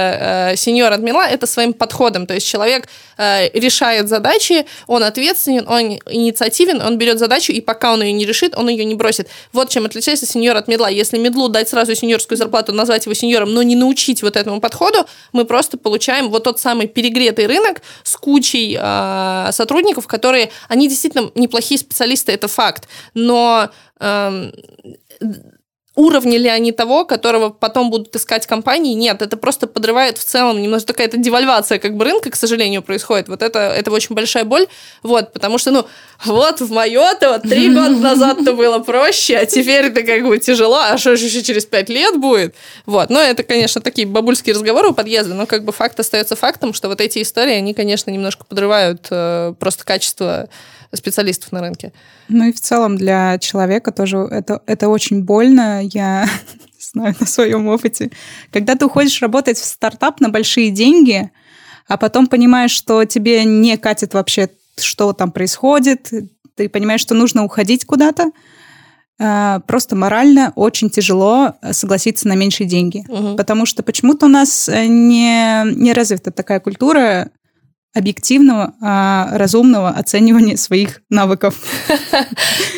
э, 0.53 0.57
сеньор 0.57 0.93
от 0.93 1.01
мила, 1.01 1.27
это 1.27 1.47
своим 1.47 1.73
подходом. 1.73 2.27
То 2.27 2.35
есть 2.35 2.47
человек 2.47 2.89
э, 3.17 3.49
решает 3.59 4.09
задачи, 4.09 4.67
он 4.87 5.03
ответственен, 5.03 5.67
он 5.67 5.99
инициативен, 6.11 6.83
он 6.83 6.99
берет 6.99 7.19
задачу, 7.19 7.53
и 7.53 7.63
пока 7.63 7.95
он 7.95 8.03
ее 8.03 8.13
не 8.13 8.27
решит, 8.27 8.55
он 8.55 8.69
ее 8.69 8.85
не 8.85 8.95
бросит. 8.95 9.29
Вот 9.53 9.71
чем 9.71 9.87
отличается 9.87 10.27
сеньор 10.27 10.57
от 10.57 10.69
медла. 10.69 10.91
Если 10.91 11.17
медлу 11.17 11.49
дать 11.49 11.71
сразу 11.71 11.95
сеньорскую 11.95 12.37
зарплату, 12.37 12.75
назвать 12.75 13.07
его 13.07 13.15
сеньором, 13.15 13.55
но 13.55 13.63
не 13.63 13.75
научить 13.75 14.23
вот 14.23 14.37
этому 14.37 14.61
подходу, 14.61 15.07
мы 15.33 15.47
просто 15.47 15.79
получаем 15.79 16.29
вот 16.29 16.45
тот 16.45 16.61
самый 16.61 16.87
перегретый 16.87 17.47
рынок 17.47 17.81
с 18.03 18.15
кучей 18.17 18.79
э, 18.79 19.53
сотрудников, 19.53 20.07
которые, 20.07 20.51
они 20.69 20.87
действительно 20.89 21.31
неплохие 21.35 21.79
специалисты, 21.79 22.33
это 22.33 22.47
факт, 22.47 22.89
но 23.15 23.71
э, 24.01 24.51
уровни 25.99 26.37
ли 26.37 26.49
они 26.49 26.71
того, 26.71 27.05
которого 27.05 27.51
потом 27.51 27.91
будут 27.91 28.15
искать 28.15 28.47
компании? 28.47 28.95
Нет, 28.95 29.21
это 29.21 29.37
просто 29.37 29.67
подрывает 29.67 30.17
в 30.17 30.25
целом 30.25 30.63
немножко 30.63 30.87
такая-то 30.87 31.17
девальвация 31.17 31.81
как 31.81 31.97
бы 31.97 32.05
рынка, 32.05 32.31
к 32.31 32.37
сожалению, 32.37 32.83
происходит. 32.83 33.29
Вот 33.29 33.43
это, 33.43 33.59
это 33.59 33.91
очень 33.91 34.15
большая 34.15 34.45
боль, 34.45 34.69
вот, 35.03 35.33
потому 35.33 35.59
что, 35.59 35.73
ну, 35.73 35.87
вот 36.25 36.61
в 36.61 36.71
мое-то 36.71 37.33
вот 37.33 37.43
три 37.43 37.69
года 37.75 37.97
назад-то 37.97 38.53
было 38.53 38.79
проще, 38.79 39.39
а 39.39 39.45
теперь 39.45 39.87
это 39.87 40.05
как 40.05 40.25
бы 40.25 40.39
тяжело, 40.39 40.79
а 40.79 40.97
что 40.99 41.17
же 41.17 41.25
еще 41.25 41.43
через 41.43 41.67
пять 41.67 41.89
лет 41.89 42.17
будет? 42.17 42.55
Вот, 42.87 43.11
но 43.11 43.21
это, 43.21 43.43
конечно, 43.43 43.81
такие 43.81 44.07
бабульские 44.07 44.55
разговоры 44.55 44.91
у 44.91 44.95
подъезда, 44.95 45.35
но 45.35 45.47
как 45.47 45.65
бы 45.65 45.73
факт 45.73 45.99
остается 45.99 46.37
фактом, 46.37 46.75
что 46.75 46.89
вот 46.89 47.01
эти 47.01 47.21
истории, 47.21 47.55
они, 47.55 47.75
конечно, 47.75 48.13
немножко 48.13 48.45
подрывают 48.45 49.09
э, 49.11 49.53
просто 49.59 49.85
качество 49.85 50.49
специалистов 50.95 51.53
на 51.53 51.61
рынке. 51.61 51.93
Ну 52.29 52.49
и 52.49 52.53
в 52.53 52.61
целом 52.61 52.97
для 52.97 53.39
человека 53.39 53.93
тоже 53.93 54.19
это, 54.19 54.63
это 54.67 54.89
очень 54.89 55.23
больно. 55.23 55.83
Я 55.83 56.29
знаю 56.79 57.15
на 57.21 57.27
своем 57.27 57.69
опыте. 57.69 58.11
Когда 58.53 58.75
ты 58.75 58.87
уходишь 58.87 59.21
работать 59.21 59.59
в 59.59 59.65
стартап 59.65 60.21
на 60.21 60.31
большие 60.31 60.71
деньги, 60.71 61.31
а 61.87 61.97
потом 61.97 62.27
понимаешь, 62.27 62.71
что 62.71 63.05
тебе 63.05 63.45
не 63.45 63.77
катит 63.77 64.15
вообще, 64.15 64.51
что 64.79 65.13
там 65.13 65.33
происходит, 65.33 66.11
ты 66.55 66.69
понимаешь, 66.69 67.01
что 67.01 67.15
нужно 67.15 67.45
уходить 67.45 67.85
куда-то, 67.85 68.33
а, 69.21 69.61
просто 69.61 69.97
морально 69.97 70.53
очень 70.55 70.91
тяжело 70.91 71.55
согласиться 71.73 72.29
на 72.29 72.35
меньшие 72.35 72.69
деньги. 72.69 73.05
Угу. 73.09 73.37
Потому 73.37 73.67
что 73.67 73.83
почему-то 73.83 74.27
у 74.27 74.29
нас 74.29 74.69
не, 74.69 75.65
не 75.75 75.93
развита 75.93 76.31
такая 76.31 76.61
культура 76.61 77.31
объективного, 77.99 78.75
а, 78.81 79.29
разумного 79.33 79.91
оценивания 79.91 80.57
своих 80.57 81.03
навыков. 81.11 81.57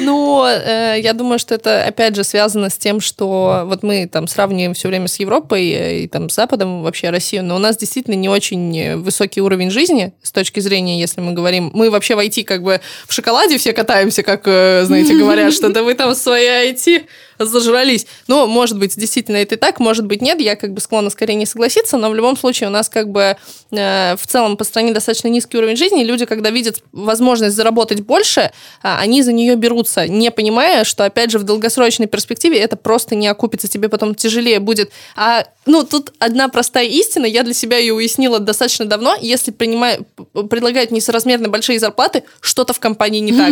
Ну, 0.01 0.45
э, 0.47 0.99
я 1.01 1.13
думаю, 1.13 1.39
что 1.39 1.55
это, 1.55 1.85
опять 1.85 2.17
же, 2.17 2.25
связано 2.25 2.71
с 2.71 2.79
тем, 2.79 3.01
что 3.01 3.65
вот 3.67 3.83
мы 3.83 4.07
там 4.07 4.27
сравниваем 4.27 4.73
все 4.73 4.89
время 4.89 5.09
с 5.09 5.21
Европой 5.21 6.05
и 6.05 6.09
там 6.09 6.31
с 6.31 6.35
Западом, 6.35 6.83
вообще 6.83 7.11
Россию, 7.11 7.45
но 7.45 7.57
у 7.57 7.59
нас 7.59 7.77
действительно 7.77 8.15
не 8.15 8.29
очень 8.29 8.97
высокий 8.97 9.41
уровень 9.41 9.71
жизни 9.71 10.15
с 10.23 10.33
точки 10.33 10.61
зрения, 10.61 10.99
если 10.99 11.21
мы 11.21 11.33
говорим, 11.33 11.71
мы 11.75 11.91
вообще 11.91 12.17
в 12.17 12.19
IT 12.19 12.45
как 12.45 12.63
бы 12.63 12.81
в 13.07 13.13
шоколаде 13.13 13.59
все 13.59 13.73
катаемся, 13.73 14.23
как, 14.23 14.43
э, 14.47 14.85
знаете, 14.87 15.15
говорят, 15.19 15.53
что 15.53 15.69
да 15.69 15.83
вы 15.83 15.95
там 15.95 16.15
в 16.15 16.17
своей 16.17 16.73
IT 16.73 17.07
зажрались. 17.39 18.07
Ну, 18.27 18.47
может 18.47 18.79
быть, 18.79 18.99
действительно 18.99 19.37
это 19.37 19.55
и 19.55 19.59
так, 19.59 19.81
может 19.81 20.07
быть, 20.07 20.23
нет. 20.23 20.41
Я 20.41 20.57
как 20.57 20.73
бы 20.73 20.81
склонна 20.81 21.11
скорее 21.11 21.35
не 21.35 21.47
согласиться, 21.47 21.97
но 21.97 22.11
в 22.11 22.15
любом 22.15 22.37
случае 22.37 22.69
у 22.69 22.73
нас 22.73 22.89
как 22.89 23.11
бы 23.11 23.37
э, 23.71 24.17
в 24.17 24.27
целом 24.27 24.57
по 24.57 24.65
стране 24.65 24.93
достаточно 24.93 25.10
низкий 25.29 25.59
уровень 25.59 25.77
жизни. 25.77 26.05
Люди, 26.05 26.25
когда 26.25 26.51
видят 26.51 26.83
возможность 26.93 27.57
заработать 27.57 28.01
больше, 28.01 28.41
э, 28.41 28.51
они 28.83 29.23
за 29.23 29.33
нее 29.33 29.57
берутся, 29.57 30.09
не 30.09 30.31
понимая, 30.31 30.85
что, 30.85 31.05
опять 31.05 31.31
же, 31.31 31.39
в 31.39 31.43
долгосрочной 31.43 32.07
перспективе 32.07 32.59
это 32.59 32.77
просто 32.77 33.15
не 33.15 33.29
окупится, 33.29 33.69
тебе 33.69 33.89
потом 33.89 34.15
тяжелее 34.15 34.61
будет. 34.61 34.91
А, 35.17 35.45
ну, 35.67 35.85
тут 35.85 36.13
одна 36.19 36.49
простая 36.49 36.87
истина, 36.87 37.27
я 37.27 37.43
для 37.43 37.55
себя 37.55 37.79
ее 37.79 37.95
уяснила 37.95 38.39
достаточно 38.39 38.85
давно. 38.87 39.17
Если 39.21 39.51
принимаю, 39.51 40.07
предлагают 40.49 40.91
несоразмерно 40.91 41.49
большие 41.49 41.79
зарплаты, 41.79 42.23
что-то 42.41 42.73
в 42.73 42.81
компании 42.81 43.21
не 43.21 43.33
так. 43.33 43.51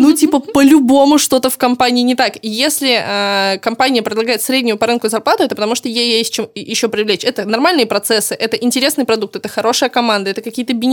Ну, 0.00 0.12
типа, 0.14 0.40
по-любому 0.40 1.18
что-то 1.18 1.50
в 1.50 1.58
компании 1.58 2.02
не 2.02 2.14
так. 2.14 2.38
Если 2.42 3.00
Э, 3.10 3.58
компания 3.58 4.02
предлагает 4.02 4.42
среднюю 4.42 4.76
по 4.76 4.86
рынку 4.86 5.08
зарплату, 5.08 5.42
это 5.42 5.54
потому 5.54 5.74
что 5.74 5.88
ей 5.88 6.18
есть 6.18 6.32
чем 6.32 6.48
еще 6.54 6.88
привлечь. 6.88 7.24
Это 7.24 7.44
нормальные 7.44 7.86
процессы, 7.86 8.34
это 8.34 8.56
интересный 8.56 9.04
продукт, 9.04 9.36
это 9.36 9.48
хорошая 9.48 9.90
команда, 9.90 10.30
это 10.30 10.42
какие-то 10.42 10.74
бенефиты. 10.74 10.89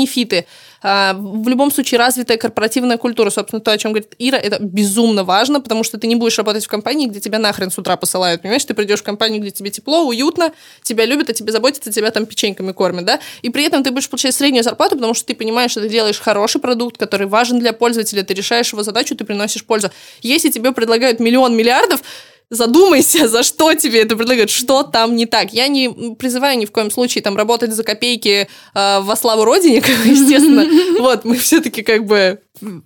А, 0.81 1.13
в 1.13 1.47
любом 1.47 1.71
случае 1.71 1.99
развитая 1.99 2.37
корпоративная 2.37 2.97
культура, 2.97 3.29
собственно, 3.29 3.59
то, 3.59 3.71
о 3.71 3.77
чем 3.77 3.91
говорит 3.91 4.13
Ира, 4.19 4.37
это 4.37 4.59
безумно 4.59 5.23
важно, 5.23 5.59
потому 5.59 5.83
что 5.83 5.97
ты 5.97 6.07
не 6.07 6.15
будешь 6.15 6.37
работать 6.37 6.65
в 6.65 6.67
компании, 6.67 7.07
где 7.07 7.19
тебя 7.19 7.39
нахрен 7.39 7.71
с 7.71 7.77
утра 7.77 7.97
посылают, 7.97 8.41
понимаешь? 8.41 8.63
Ты 8.65 8.73
придешь 8.73 8.99
в 8.99 9.03
компанию, 9.03 9.41
где 9.41 9.51
тебе 9.51 9.69
тепло, 9.69 10.03
уютно, 10.03 10.51
тебя 10.83 11.05
любят, 11.05 11.29
о 11.29 11.33
тебе 11.33 11.51
заботятся, 11.51 11.91
тебя 11.91 12.11
там 12.11 12.25
печеньками 12.25 12.71
кормят, 12.71 13.05
да? 13.05 13.19
И 13.41 13.49
при 13.49 13.63
этом 13.63 13.83
ты 13.83 13.91
будешь 13.91 14.09
получать 14.09 14.35
среднюю 14.35 14.63
зарплату, 14.63 14.95
потому 14.95 15.13
что 15.13 15.25
ты 15.25 15.35
понимаешь, 15.35 15.71
что 15.71 15.81
ты 15.81 15.89
делаешь 15.89 16.19
хороший 16.19 16.61
продукт, 16.61 16.97
который 16.97 17.27
важен 17.27 17.59
для 17.59 17.73
пользователя, 17.73 18.23
ты 18.23 18.33
решаешь 18.33 18.71
его 18.71 18.83
задачу, 18.83 19.15
ты 19.15 19.25
приносишь 19.25 19.65
пользу. 19.65 19.89
Если 20.21 20.49
тебе 20.49 20.71
предлагают 20.71 21.19
миллион 21.19 21.55
миллиардов, 21.55 22.01
задумайся, 22.49 23.27
за 23.29 23.43
что 23.43 23.73
тебе 23.73 24.01
это 24.01 24.15
предлагают, 24.15 24.49
что 24.49 24.83
там 24.83 25.15
не 25.15 25.25
так. 25.25 25.53
Я 25.53 25.67
не 25.67 26.15
призываю 26.15 26.57
ни 26.57 26.65
в 26.65 26.71
коем 26.71 26.91
случае 26.91 27.21
там 27.21 27.37
работать 27.37 27.71
за 27.73 27.83
копейки 27.83 28.47
э, 28.73 28.99
во 29.01 29.15
славу 29.15 29.45
Родине, 29.45 29.77
естественно. 30.05 30.67
Вот, 30.99 31.25
мы 31.25 31.37
все-таки 31.37 31.83
как 31.83 32.05
бы 32.05 32.39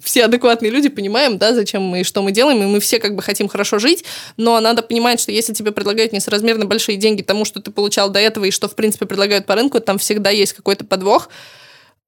все 0.04 0.26
адекватные 0.26 0.69
люди 0.69 0.89
понимаем, 0.89 1.38
да, 1.38 1.54
зачем 1.54 1.82
мы 1.82 2.02
и 2.02 2.04
что 2.04 2.21
мы 2.21 2.32
делаем, 2.32 2.62
и 2.62 2.65
мы 2.65 2.80
все 2.80 3.00
как 3.00 3.15
бы 3.15 3.21
хотим 3.21 3.47
хорошо 3.47 3.80
жить, 3.80 4.04
но 4.36 4.60
надо 4.60 4.82
понимать, 4.82 5.19
что 5.19 5.32
если 5.32 5.54
тебе 5.54 5.71
предлагают 5.71 6.12
несоразмерно 6.12 6.65
большие 6.65 6.97
деньги 6.97 7.21
тому, 7.21 7.45
что 7.45 7.62
ты 7.62 7.71
получал 7.71 8.10
до 8.10 8.19
этого, 8.19 8.45
и 8.45 8.52
что, 8.52 8.67
в 8.67 8.76
принципе, 8.76 9.06
предлагают 9.06 9.45
по 9.45 9.56
рынку, 9.56 9.80
там 9.80 9.97
всегда 9.97 10.30
есть 10.30 10.54
какой-то 10.54 10.84
подвох, 10.84 11.30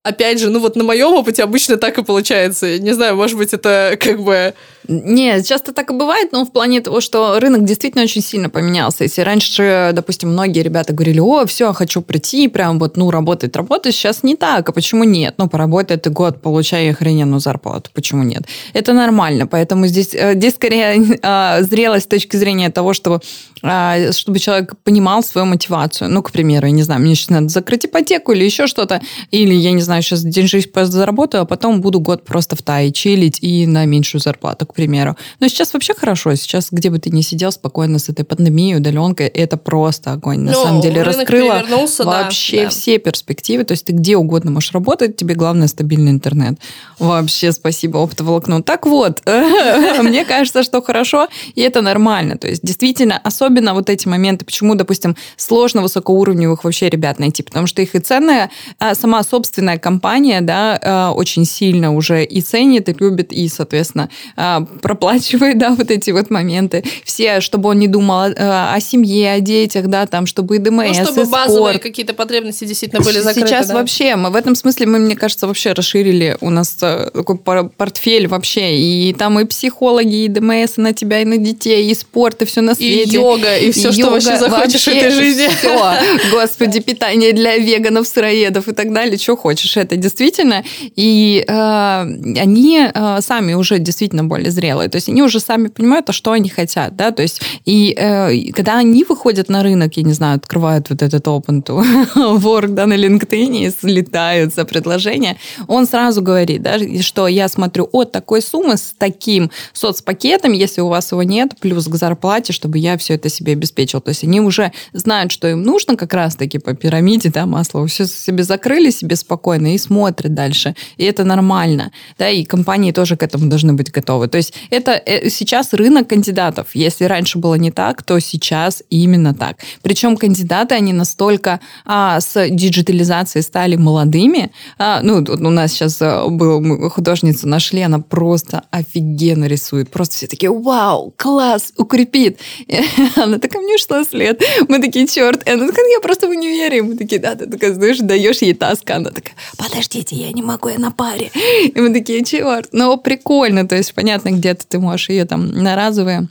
опять 0.04 0.40
же, 0.40 0.50
ну 0.50 0.60
вот 0.60 0.76
на 0.76 0.84
моем 0.84 1.14
опыте 1.14 1.44
обычно 1.44 1.78
так 1.78 1.98
и 1.98 2.04
получается. 2.04 2.78
Не 2.78 2.94
знаю, 2.94 3.16
может 3.16 3.38
быть, 3.38 3.54
это 3.54 3.98
как 4.00 4.22
бы... 4.22 4.54
Нет, 4.86 5.46
часто 5.46 5.72
так 5.74 5.92
и 5.92 5.94
бывает, 5.94 6.34
но 6.34 6.44
в 6.44 6.52
плане 6.52 6.82
того, 6.82 7.00
что 7.00 7.40
рынок 7.40 7.64
действительно 7.64 8.04
очень 8.04 8.22
сильно 8.22 8.50
поменялся. 8.50 9.06
Если 9.06 9.22
раньше, 9.22 9.92
допустим, 9.94 10.32
многие 10.32 10.62
ребята 10.62 10.92
говорили, 10.92 11.20
о, 11.20 11.46
все, 11.46 11.72
хочу 11.72 12.02
прийти, 12.02 12.50
прям 12.50 12.80
вот, 12.80 12.98
ну, 12.98 13.10
работать, 13.10 13.56
работать, 13.56 13.96
сейчас 13.96 14.24
не 14.24 14.36
так. 14.36 14.68
А 14.68 14.72
почему 14.74 15.06
нет? 15.06 15.36
Ну, 15.38 15.48
поработай 15.48 15.96
ты 15.96 16.10
год, 16.10 16.42
получай 16.42 16.92
охрененную 16.92 17.40
зарплату. 17.40 17.92
Почему 17.94 18.24
нет? 18.24 18.44
Это 18.74 18.92
нормально, 18.92 19.48
поэтому 19.48 19.88
здесь, 19.88 20.14
э, 20.14 20.34
здесь 20.36 20.56
скорее 20.56 21.18
а, 21.22 21.62
зрелость 21.62 22.06
с 22.06 22.10
точки 22.10 22.36
зрения 22.36 22.70
того, 22.70 22.92
что 22.92 23.22
чтобы 23.64 24.40
человек 24.40 24.74
понимал 24.84 25.24
свою 25.24 25.48
мотивацию. 25.48 26.10
Ну, 26.10 26.22
к 26.22 26.32
примеру, 26.32 26.68
я 26.68 26.74
не 26.74 26.84
знаю, 26.84 27.00
мне 27.00 27.16
сейчас 27.16 27.30
надо 27.30 27.48
закрыть 27.48 27.86
ипотеку 27.86 28.34
или 28.34 28.44
еще 28.44 28.68
что-то, 28.68 29.02
или, 29.32 29.54
я 29.54 29.72
не 29.72 29.82
знаю, 29.82 30.02
сейчас 30.02 30.24
деньжись 30.24 30.68
заработаю, 30.74 31.44
а 31.44 31.46
потом 31.46 31.80
буду 31.80 32.02
год 32.02 32.26
просто 32.26 32.58
в 32.58 32.62
Тае 32.62 32.92
чилить 32.92 33.40
и 33.42 33.66
на 33.66 33.86
меньшую 33.86 34.20
зарплату, 34.20 34.66
к 34.66 34.74
примеру. 34.74 35.16
Но 35.40 35.48
сейчас 35.48 35.74
вообще 35.74 35.94
хорошо. 35.94 36.36
Сейчас, 36.36 36.68
где 36.72 36.90
бы 36.90 37.00
ты 37.00 37.10
ни 37.10 37.22
сидел 37.22 37.52
спокойно 37.52 38.00
с 38.00 38.10
этой 38.10 38.26
пандемией, 38.26 38.78
удаленкой, 38.78 39.28
это 39.28 39.56
просто 39.56 40.12
огонь. 40.12 40.40
На 40.40 40.52
ну, 40.52 40.64
самом 40.64 40.82
деле 40.82 41.04
раскрыло 41.04 41.64
вообще 42.00 42.64
да, 42.64 42.70
все 42.70 42.98
перспективы. 42.98 43.64
То 43.64 43.74
есть 43.74 43.86
ты 43.86 43.94
где 43.94 44.18
угодно 44.18 44.52
можешь 44.52 44.74
работать, 44.74 45.16
тебе 45.16 45.36
главное 45.36 45.68
стабильный 45.68 46.12
интернет. 46.12 46.60
Вообще 47.00 47.54
спасибо 47.54 48.04
оптоволокну. 48.04 48.62
Так 48.62 48.86
вот, 48.86 49.22
мне 50.04 50.26
кажется, 50.26 50.64
что 50.64 50.82
хорошо, 50.82 51.30
и 51.56 51.62
это 51.62 51.82
нормально. 51.82 52.38
То 52.38 52.50
есть 52.50 52.62
действительно, 52.62 53.18
особенно 53.24 53.53
особенно 53.54 53.74
вот 53.74 53.90
эти 53.90 54.08
моменты, 54.08 54.46
почему, 54.46 54.76
допустим, 54.76 55.16
сложно 55.38 55.82
высокоуровневых 55.82 56.64
вообще 56.64 56.90
ребят 56.90 57.20
найти, 57.20 57.44
потому 57.44 57.68
что 57.68 57.82
их 57.82 57.96
и 57.96 58.00
ценная, 58.00 58.50
а 58.80 58.96
сама 58.96 59.24
собственная 59.24 59.78
компания, 59.78 60.42
да, 60.42 60.80
а, 60.82 61.12
очень 61.12 61.46
сильно 61.46 61.94
уже 61.94 62.24
и 62.24 62.42
ценит, 62.42 62.90
и 62.90 62.94
любит, 62.94 63.32
и, 63.32 63.48
соответственно, 63.48 64.10
а, 64.36 64.62
проплачивает, 64.82 65.58
да, 65.60 65.72
вот 65.72 65.92
эти 65.92 66.12
вот 66.12 66.30
моменты. 66.30 66.84
Все, 67.04 67.42
чтобы 67.42 67.70
он 67.70 67.80
не 67.80 67.88
думал 67.88 68.34
о 68.38 68.80
семье, 68.80 69.34
о 69.34 69.40
детях, 69.40 69.88
да, 69.88 70.06
там, 70.06 70.26
чтобы 70.26 70.56
и 70.56 70.60
ДМС, 70.60 70.98
ну, 70.98 71.06
чтобы 71.06 71.22
и 71.22 71.26
базовые 71.26 71.80
какие-то 71.80 72.14
потребности 72.14 72.66
действительно 72.66 73.02
были 73.02 73.20
закрыты. 73.20 73.48
Сейчас 73.48 73.68
да? 73.68 73.76
вообще, 73.76 74.16
мы 74.16 74.30
в 74.30 74.36
этом 74.36 74.56
смысле, 74.56 74.88
мы, 74.88 75.00
мне 75.00 75.16
кажется, 75.16 75.48
вообще 75.48 75.74
расширили 75.74 76.38
у 76.42 76.50
нас 76.50 76.78
э, 76.82 77.10
такой 77.14 77.38
портфель 77.38 78.28
вообще, 78.28 78.78
и 78.78 79.14
там 79.14 79.40
и 79.40 79.46
психологи, 79.46 80.26
и 80.26 80.28
ДМС 80.28 80.78
и 80.78 80.82
на 80.82 80.94
тебя, 80.94 81.22
и 81.22 81.26
на 81.26 81.38
детей, 81.38 81.90
и 81.90 81.94
спорт, 81.94 82.42
и 82.42 82.46
все 82.46 82.62
на 82.62 82.76
свете. 82.76 83.10
И 83.10 83.14
йога 83.14 83.43
йога 83.44 83.58
и 83.58 83.72
все, 83.72 83.90
йога, 83.90 83.94
что 83.94 84.10
вообще 84.12 84.38
захочешь 84.38 84.88
вообще 84.88 84.92
в 84.92 84.96
этой 84.96 85.12
жизни. 85.12 85.48
Все. 85.48 86.32
Господи, 86.32 86.80
питание 86.80 87.34
для 87.34 87.58
веганов, 87.58 88.08
сыроедов 88.08 88.68
и 88.68 88.74
так 88.74 88.94
далее, 88.94 89.18
что 89.18 89.36
хочешь. 89.36 89.78
Это 89.78 89.96
действительно. 89.96 90.64
И 90.96 91.44
э, 91.48 91.54
они 91.54 92.90
э, 92.94 93.22
сами 93.22 93.54
уже 93.54 93.80
действительно 93.80 94.24
более 94.24 94.52
зрелые. 94.52 94.90
То 94.90 94.98
есть 94.98 95.10
они 95.10 95.22
уже 95.22 95.40
сами 95.40 95.68
понимают, 95.68 96.10
а 96.10 96.14
что 96.14 96.32
они 96.32 96.50
хотят. 96.50 96.96
Да? 96.96 97.12
То 97.12 97.22
есть 97.22 97.42
и 97.66 97.96
э, 97.98 98.52
когда 98.54 98.78
они 98.78 99.04
выходят 99.04 99.50
на 99.50 99.64
рынок, 99.64 99.98
я 99.98 100.04
не 100.04 100.14
знаю, 100.14 100.38
открывают 100.38 100.90
вот 100.90 101.02
этот 101.02 101.26
open 101.28 101.64
to 101.64 101.84
work 102.40 102.68
да, 102.68 102.86
на 102.86 102.94
LinkedIn 102.94 103.68
и 103.68 103.70
слетают 103.70 104.54
за 104.54 104.66
предложение, 104.66 105.38
он 105.68 105.86
сразу 105.86 106.22
говорит, 106.22 106.62
да, 106.62 106.78
что 107.02 107.28
я 107.28 107.48
смотрю 107.48 107.90
от 107.92 108.12
такой 108.12 108.42
суммы 108.42 108.78
с 108.78 108.94
таким 108.98 109.52
соцпакетом, 109.74 110.54
если 110.54 110.82
у 110.82 110.88
вас 110.88 111.12
его 111.12 111.24
нет, 111.24 111.54
плюс 111.60 111.88
к 111.88 111.96
зарплате, 111.96 112.54
чтобы 112.54 112.78
я 112.78 112.98
все 112.98 113.16
это 113.16 113.30
себе 113.34 113.54
обеспечил. 113.54 114.02
То 114.02 114.10
есть 114.10 114.24
они 114.24 114.42
уже 114.42 114.72
знают, 114.94 115.32
что 115.32 115.48
им 115.48 115.64
нужно 115.64 115.96
как 115.96 116.14
раз-таки 116.14 116.60
по 116.60 116.74
пирамиде, 116.74 117.30
да, 117.30 117.46
масло, 117.46 117.86
все 117.88 118.06
себе 118.06 118.44
закрыли 118.44 118.90
себе 118.90 119.16
спокойно 119.16 119.74
и 119.74 119.78
смотрят 119.78 120.34
дальше. 120.34 120.76
И 120.98 121.04
это 121.04 121.24
нормально. 121.24 121.92
Да, 122.18 122.30
и 122.30 122.44
компании 122.44 122.92
тоже 122.92 123.18
к 123.18 123.24
этому 123.24 123.48
должны 123.48 123.74
быть 123.74 123.92
готовы. 123.92 124.28
То 124.28 124.38
есть 124.38 124.54
это 124.70 124.92
э, 124.92 125.30
сейчас 125.30 125.74
рынок 125.74 126.10
кандидатов. 126.10 126.68
Если 126.74 127.06
раньше 127.06 127.38
было 127.38 127.56
не 127.56 127.72
так, 127.72 128.04
то 128.04 128.20
сейчас 128.20 128.84
именно 128.90 129.34
так. 129.34 129.58
Причем 129.82 130.18
кандидаты, 130.18 130.76
они 130.76 130.94
настолько 130.94 131.60
а, 131.86 132.20
с 132.20 132.50
диджитализацией 132.50 133.44
стали 133.44 133.76
молодыми. 133.76 134.52
А, 134.78 135.02
ну, 135.02 135.24
у 135.28 135.50
нас 135.50 135.72
сейчас 135.72 136.02
э, 136.02 136.28
был 136.30 136.90
художницу 136.90 137.48
нашли, 137.48 137.82
она 137.82 138.00
просто 138.00 138.64
офигенно 138.72 139.46
рисует. 139.46 139.90
Просто 139.90 140.16
все 140.16 140.28
такие, 140.28 140.52
вау, 140.52 141.14
класс, 141.18 141.74
укрепит. 141.78 142.40
Она 143.16 143.40
такая, 143.40 143.62
мне 143.62 143.78
16 143.78 144.14
лет. 144.14 144.42
Мы 144.68 144.80
такие, 144.80 145.08
черт. 145.08 145.48
И 145.48 145.52
она 145.52 145.68
такая, 145.68 145.86
я 145.90 146.00
просто 146.00 146.28
в 146.28 146.32
универе. 146.32 146.82
Мы 146.82 146.96
такие, 146.96 147.20
да, 147.20 147.36
ты 147.36 147.46
такая, 147.48 147.74
знаешь, 147.74 148.00
даешь 148.00 148.42
ей 148.42 148.54
таска. 148.54 148.96
Она 148.96 149.12
такая, 149.12 149.36
подождите, 149.58 150.16
я 150.16 150.32
не 150.32 150.42
могу, 150.42 150.70
я 150.70 150.80
на 150.80 150.92
паре. 150.92 151.32
И 151.66 151.80
мы 151.80 151.94
такие, 151.94 152.24
черт. 152.24 152.70
Ну, 152.72 152.98
прикольно. 152.98 153.68
То 153.68 153.76
есть, 153.76 153.94
понятно, 153.94 154.30
где-то 154.32 154.66
ты 154.68 154.80
можешь 154.80 155.10
ее 155.10 155.26
там 155.26 155.50
на 155.52 155.76
разовые 155.76 156.28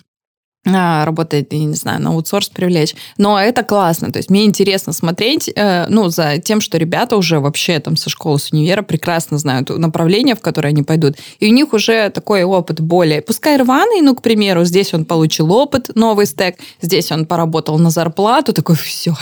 работает, 0.65 1.53
я 1.53 1.65
не 1.65 1.75
знаю, 1.75 2.01
на 2.01 2.11
аутсорс 2.11 2.49
привлечь. 2.49 2.95
Но 3.19 3.41
это 3.41 3.65
классно. 3.65 4.13
То 4.13 4.19
есть 4.19 4.31
мне 4.31 4.45
интересно 4.45 4.93
смотреть, 4.93 5.51
э, 5.55 5.87
ну, 5.89 6.09
за 6.09 6.39
тем, 6.39 6.61
что 6.61 6.79
ребята 6.79 7.17
уже 7.17 7.41
вообще 7.41 7.81
там 7.81 7.97
со 7.97 8.11
школы, 8.11 8.39
с 8.39 8.53
универа 8.53 8.83
прекрасно 8.83 9.39
знают 9.39 9.71
направление, 9.71 10.37
в 10.37 10.41
которое 10.41 10.69
они 10.69 10.85
пойдут. 10.85 11.17
И 11.41 11.49
у 11.49 11.53
них 11.53 11.73
уже 11.73 12.11
такой 12.11 12.45
опыт 12.45 12.81
более, 12.81 13.23
пускай 13.23 13.57
рваный, 13.57 14.03
ну, 14.03 14.15
к 14.15 14.23
примеру, 14.23 14.65
здесь 14.65 14.95
он 14.95 15.05
получил 15.05 15.53
опыт, 15.53 15.91
новый 15.97 16.27
стек, 16.27 16.57
здесь 16.81 17.11
он 17.11 17.27
поработал 17.27 17.79
на 17.79 17.91
зарплату, 17.91 18.53
такой, 18.53 18.77
все. 18.77 19.17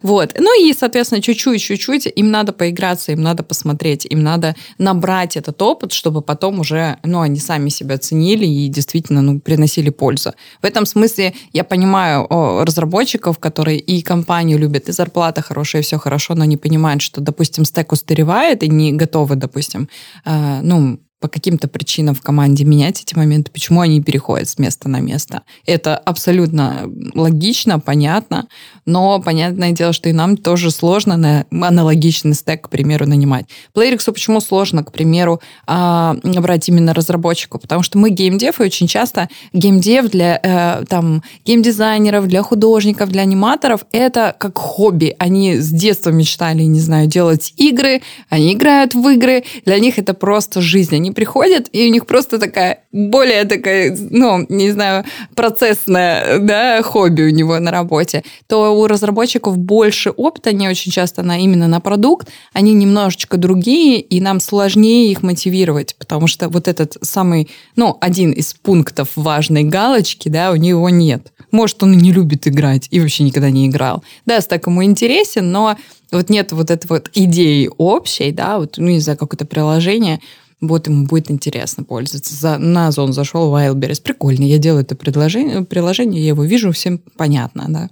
Вот. 0.00 0.34
Ну 0.38 0.66
и, 0.66 0.72
соответственно, 0.72 1.20
чуть-чуть, 1.20 1.60
чуть-чуть 1.60 2.06
им 2.06 2.30
надо 2.30 2.52
поиграться, 2.52 3.12
им 3.12 3.22
надо 3.22 3.42
посмотреть, 3.42 4.06
им 4.06 4.22
надо 4.22 4.54
набрать 4.78 5.36
этот 5.36 5.60
опыт, 5.60 5.92
чтобы 5.92 6.22
потом 6.22 6.60
уже, 6.60 6.96
ну, 7.02 7.20
они 7.20 7.38
сами 7.38 7.68
себя 7.68 7.98
ценили 7.98 8.46
и 8.46 8.68
действительно, 8.68 9.20
ну, 9.20 9.40
приносили 9.40 9.90
пользу. 9.90 10.32
В 10.62 10.64
этом 10.64 10.85
смысле 10.86 11.34
я 11.52 11.64
понимаю 11.64 12.26
о, 12.30 12.64
разработчиков, 12.64 13.38
которые 13.38 13.78
и 13.78 14.02
компанию 14.02 14.58
любят, 14.58 14.88
и 14.88 14.92
зарплата 14.92 15.42
хорошая, 15.42 15.82
и 15.82 15.84
все 15.84 15.98
хорошо, 15.98 16.34
но 16.34 16.44
не 16.44 16.56
понимают, 16.56 17.02
что, 17.02 17.20
допустим, 17.20 17.64
стек 17.64 17.92
устаревает 17.92 18.62
и 18.62 18.68
не 18.68 18.92
готовы, 18.92 19.36
допустим, 19.36 19.88
э, 20.24 20.60
ну, 20.62 20.98
по 21.20 21.28
каким-то 21.28 21.66
причинам 21.66 22.14
в 22.14 22.20
команде 22.20 22.64
менять 22.64 23.02
эти 23.02 23.14
моменты, 23.14 23.50
почему 23.50 23.80
они 23.80 24.02
переходят 24.02 24.48
с 24.48 24.58
места 24.58 24.88
на 24.88 25.00
место. 25.00 25.42
Это 25.64 25.96
абсолютно 25.96 26.90
логично, 27.14 27.80
понятно, 27.80 28.48
но 28.84 29.20
понятное 29.20 29.72
дело, 29.72 29.92
что 29.92 30.10
и 30.10 30.12
нам 30.12 30.36
тоже 30.36 30.70
сложно 30.70 31.16
на 31.16 31.46
аналогичный 31.50 32.34
стек, 32.34 32.66
к 32.66 32.68
примеру, 32.68 33.06
нанимать. 33.06 33.46
Playrix 33.74 34.12
почему 34.12 34.40
сложно, 34.40 34.84
к 34.84 34.92
примеру, 34.92 35.40
а, 35.66 36.16
брать 36.22 36.68
именно 36.68 36.92
разработчиков? 36.92 37.62
Потому 37.62 37.82
что 37.82 37.98
мы 37.98 38.10
геймдев, 38.10 38.60
и 38.60 38.64
очень 38.64 38.86
часто 38.86 39.28
геймдев 39.52 40.10
для 40.10 40.38
э, 40.42 40.84
там, 40.86 41.22
геймдизайнеров, 41.44 42.28
для 42.28 42.42
художников, 42.42 43.08
для 43.08 43.22
аниматоров 43.22 43.86
это 43.90 44.34
как 44.38 44.58
хобби. 44.58 45.16
Они 45.18 45.56
с 45.56 45.70
детства 45.70 46.10
мечтали, 46.10 46.62
не 46.62 46.80
знаю, 46.80 47.06
делать 47.06 47.54
игры, 47.56 48.02
они 48.28 48.52
играют 48.52 48.94
в 48.94 49.08
игры, 49.08 49.44
для 49.64 49.78
них 49.78 49.98
это 49.98 50.12
просто 50.12 50.60
жизнь. 50.60 51.05
Они 51.06 51.12
приходят, 51.12 51.68
и 51.70 51.86
у 51.86 51.92
них 51.92 52.04
просто 52.04 52.40
такая, 52.40 52.80
более 52.90 53.44
такая, 53.44 53.96
ну, 54.10 54.44
не 54.48 54.72
знаю, 54.72 55.04
процессная, 55.36 56.40
да, 56.40 56.82
хобби 56.82 57.22
у 57.22 57.30
него 57.30 57.60
на 57.60 57.70
работе, 57.70 58.24
то 58.48 58.76
у 58.76 58.88
разработчиков 58.88 59.56
больше 59.56 60.10
опыта, 60.10 60.52
не 60.52 60.68
очень 60.68 60.90
часто 60.90 61.22
на 61.22 61.38
именно 61.38 61.68
на 61.68 61.78
продукт, 61.78 62.26
они 62.52 62.72
немножечко 62.72 63.36
другие, 63.36 64.00
и 64.00 64.20
нам 64.20 64.40
сложнее 64.40 65.12
их 65.12 65.22
мотивировать, 65.22 65.94
потому 65.96 66.26
что 66.26 66.48
вот 66.48 66.66
этот 66.66 66.96
самый, 67.02 67.50
ну, 67.76 67.96
один 68.00 68.32
из 68.32 68.54
пунктов 68.54 69.10
важной 69.14 69.62
галочки, 69.62 70.28
да, 70.28 70.50
у 70.50 70.56
него 70.56 70.90
нет. 70.90 71.32
Может, 71.52 71.84
он 71.84 71.92
и 71.92 72.02
не 72.02 72.10
любит 72.10 72.48
играть 72.48 72.88
и 72.90 72.98
вообще 72.98 73.22
никогда 73.22 73.50
не 73.50 73.68
играл. 73.68 74.02
Да, 74.24 74.40
стак 74.40 74.66
ему 74.66 74.82
интересен, 74.82 75.52
но 75.52 75.76
вот 76.10 76.30
нет 76.30 76.52
вот 76.52 76.70
этой 76.70 76.86
вот 76.86 77.10
идеи 77.14 77.70
общей, 77.78 78.32
да, 78.32 78.58
вот, 78.58 78.74
ну, 78.78 78.88
не 78.88 79.00
знаю, 79.00 79.18
какое-то 79.18 79.46
приложение, 79.46 80.20
вот 80.60 80.86
ему 80.86 81.06
будет 81.06 81.30
интересно 81.30 81.84
пользоваться. 81.84 82.34
За, 82.34 82.58
на 82.58 82.88
Озон 82.88 83.12
зашел 83.12 83.54
Wildberries. 83.54 84.02
Прикольно, 84.02 84.44
я 84.44 84.58
делаю 84.58 84.82
это 84.82 84.96
предложение, 84.96 85.62
приложение, 85.62 86.22
я 86.22 86.28
его 86.28 86.44
вижу, 86.44 86.72
всем 86.72 86.98
понятно, 87.16 87.66
да. 87.68 87.90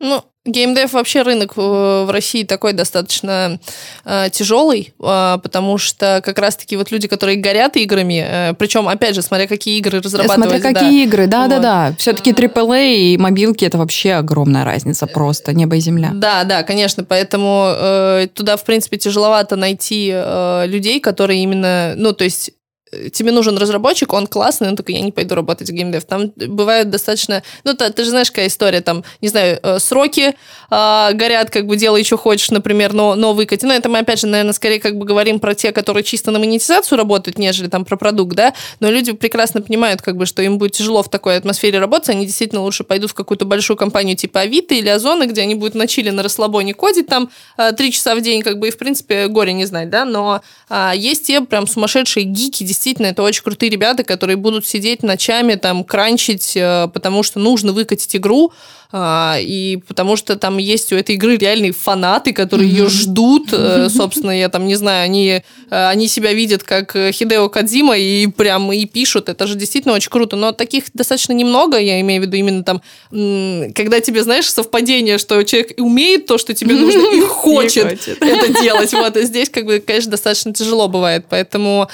Ну, 0.00 0.24
Геймдев 0.46 0.94
вообще 0.94 1.20
рынок 1.20 1.56
в 1.56 2.10
России 2.10 2.44
такой 2.44 2.72
достаточно 2.72 3.60
э, 4.06 4.30
тяжелый, 4.32 4.94
э, 4.98 5.38
потому 5.42 5.76
что 5.76 6.22
как 6.24 6.38
раз-таки 6.38 6.78
вот 6.78 6.90
люди, 6.90 7.08
которые 7.08 7.36
горят 7.36 7.76
играми, 7.76 8.24
э, 8.26 8.54
причем, 8.54 8.88
опять 8.88 9.14
же, 9.14 9.20
смотря 9.20 9.46
какие 9.46 9.76
игры 9.78 10.00
разрабатывать. 10.00 10.50
Смотря 10.50 10.72
какие 10.72 11.04
да. 11.04 11.04
игры, 11.04 11.26
да-да-да. 11.26 11.88
Вот. 11.90 12.00
Все-таки 12.00 12.32
AAA 12.32 12.94
и 12.94 13.18
мобилки 13.18 13.66
это 13.66 13.76
вообще 13.76 14.14
огромная 14.14 14.64
разница 14.64 15.06
просто, 15.06 15.52
небо 15.52 15.76
и 15.76 15.80
земля. 15.80 16.12
Да, 16.14 16.44
да, 16.44 16.62
конечно, 16.62 17.04
поэтому 17.04 17.74
э, 17.76 18.28
туда, 18.32 18.56
в 18.56 18.64
принципе, 18.64 18.96
тяжеловато 18.96 19.56
найти 19.56 20.10
э, 20.10 20.64
людей, 20.66 21.00
которые 21.00 21.42
именно, 21.42 21.92
ну, 21.96 22.14
то 22.14 22.24
есть 22.24 22.52
тебе 23.12 23.32
нужен 23.32 23.56
разработчик, 23.56 24.12
он 24.12 24.26
классный, 24.26 24.68
он 24.68 24.76
такой, 24.76 24.94
я 24.94 25.00
не 25.00 25.12
пойду 25.12 25.34
работать 25.34 25.68
в 25.70 25.72
геймдев. 25.72 26.04
Там 26.04 26.32
бывают 26.36 26.90
достаточно... 26.90 27.42
Ну, 27.64 27.74
ты, 27.74 27.90
ты 27.90 28.04
же 28.04 28.10
знаешь, 28.10 28.30
какая 28.30 28.48
история, 28.48 28.80
там, 28.80 29.04
не 29.20 29.28
знаю, 29.28 29.58
э, 29.62 29.78
сроки 29.78 30.34
э, 30.70 31.12
горят, 31.12 31.50
как 31.50 31.66
бы 31.66 31.76
делай, 31.76 32.04
что 32.04 32.16
хочешь, 32.16 32.50
например, 32.50 32.92
но, 32.92 33.14
но 33.14 33.32
выкати. 33.32 33.64
Но 33.64 33.72
это 33.72 33.88
мы, 33.88 33.98
опять 33.98 34.20
же, 34.20 34.26
наверное, 34.26 34.52
скорее 34.52 34.80
как 34.80 34.96
бы 34.96 35.04
говорим 35.06 35.38
про 35.38 35.54
те, 35.54 35.72
которые 35.72 36.02
чисто 36.02 36.30
на 36.30 36.38
монетизацию 36.38 36.98
работают, 36.98 37.38
нежели 37.38 37.68
там 37.68 37.84
про 37.84 37.96
продукт, 37.96 38.34
да, 38.34 38.54
но 38.80 38.90
люди 38.90 39.12
прекрасно 39.12 39.62
понимают, 39.62 40.02
как 40.02 40.16
бы, 40.16 40.26
что 40.26 40.42
им 40.42 40.58
будет 40.58 40.72
тяжело 40.72 41.02
в 41.02 41.08
такой 41.08 41.36
атмосфере 41.36 41.78
работать, 41.78 42.10
они 42.10 42.26
действительно 42.26 42.62
лучше 42.62 42.84
пойдут 42.84 43.10
в 43.10 43.14
какую-то 43.14 43.44
большую 43.44 43.76
компанию 43.76 44.16
типа 44.16 44.40
Авито 44.40 44.74
или 44.74 44.88
Озона, 44.88 45.26
где 45.26 45.42
они 45.42 45.54
будут 45.54 45.74
на 45.74 45.86
чили, 45.86 46.10
на 46.10 46.22
расслабоне 46.22 46.74
кодить 46.74 47.06
там 47.06 47.30
э, 47.56 47.72
три 47.72 47.92
часа 47.92 48.14
в 48.14 48.20
день, 48.20 48.42
как 48.42 48.58
бы, 48.58 48.68
и, 48.68 48.70
в 48.70 48.78
принципе, 48.78 49.28
горе 49.28 49.52
не 49.52 49.64
знать, 49.64 49.90
да, 49.90 50.04
но 50.04 50.42
э, 50.68 50.92
есть 50.96 51.26
те 51.26 51.40
прям 51.40 51.66
сумасшедшие 51.66 52.24
гики, 52.24 52.64
действительно, 52.64 52.79
это 52.86 53.22
очень 53.22 53.42
крутые 53.42 53.70
ребята, 53.70 54.04
которые 54.04 54.36
будут 54.36 54.66
сидеть 54.66 55.02
ночами, 55.02 55.54
там, 55.54 55.84
кранчить, 55.84 56.56
э, 56.56 56.88
потому 56.92 57.22
что 57.22 57.38
нужно 57.38 57.72
выкатить 57.72 58.16
игру, 58.16 58.52
а, 58.92 59.36
и 59.40 59.76
потому 59.76 60.16
что 60.16 60.34
там 60.34 60.58
есть 60.58 60.92
у 60.92 60.96
этой 60.96 61.14
игры 61.14 61.36
реальные 61.36 61.70
фанаты, 61.70 62.32
которые 62.32 62.68
mm-hmm. 62.68 62.72
ее 62.72 62.88
ждут, 62.88 63.48
э, 63.52 63.88
собственно, 63.96 64.36
я 64.36 64.48
там 64.48 64.66
не 64.66 64.74
знаю, 64.74 65.04
они, 65.04 65.28
э, 65.28 65.42
они 65.70 66.08
себя 66.08 66.32
видят 66.32 66.64
как 66.64 66.92
Хидео 66.94 67.48
Кадзима 67.48 67.96
и 67.96 68.26
прям 68.26 68.72
и 68.72 68.84
пишут, 68.86 69.28
это 69.28 69.46
же 69.46 69.54
действительно 69.54 69.94
очень 69.94 70.10
круто, 70.10 70.34
но 70.34 70.50
таких 70.50 70.86
достаточно 70.92 71.32
немного, 71.32 71.78
я 71.78 72.00
имею 72.00 72.20
в 72.22 72.24
виду 72.26 72.36
именно 72.36 72.64
там, 72.64 72.82
когда 73.10 74.00
тебе, 74.00 74.24
знаешь, 74.24 74.50
совпадение, 74.50 75.18
что 75.18 75.40
человек 75.44 75.74
умеет 75.78 76.26
то, 76.26 76.36
что 76.36 76.52
тебе 76.52 76.74
нужно, 76.74 77.14
и 77.14 77.20
хочет 77.28 78.08
это 78.20 78.60
делать, 78.60 78.92
вот, 78.92 79.16
здесь, 79.16 79.50
как 79.50 79.66
бы, 79.66 79.78
конечно, 79.78 80.10
достаточно 80.10 80.52
тяжело 80.52 80.88
бывает, 80.88 81.26
поэтому, 81.30 81.88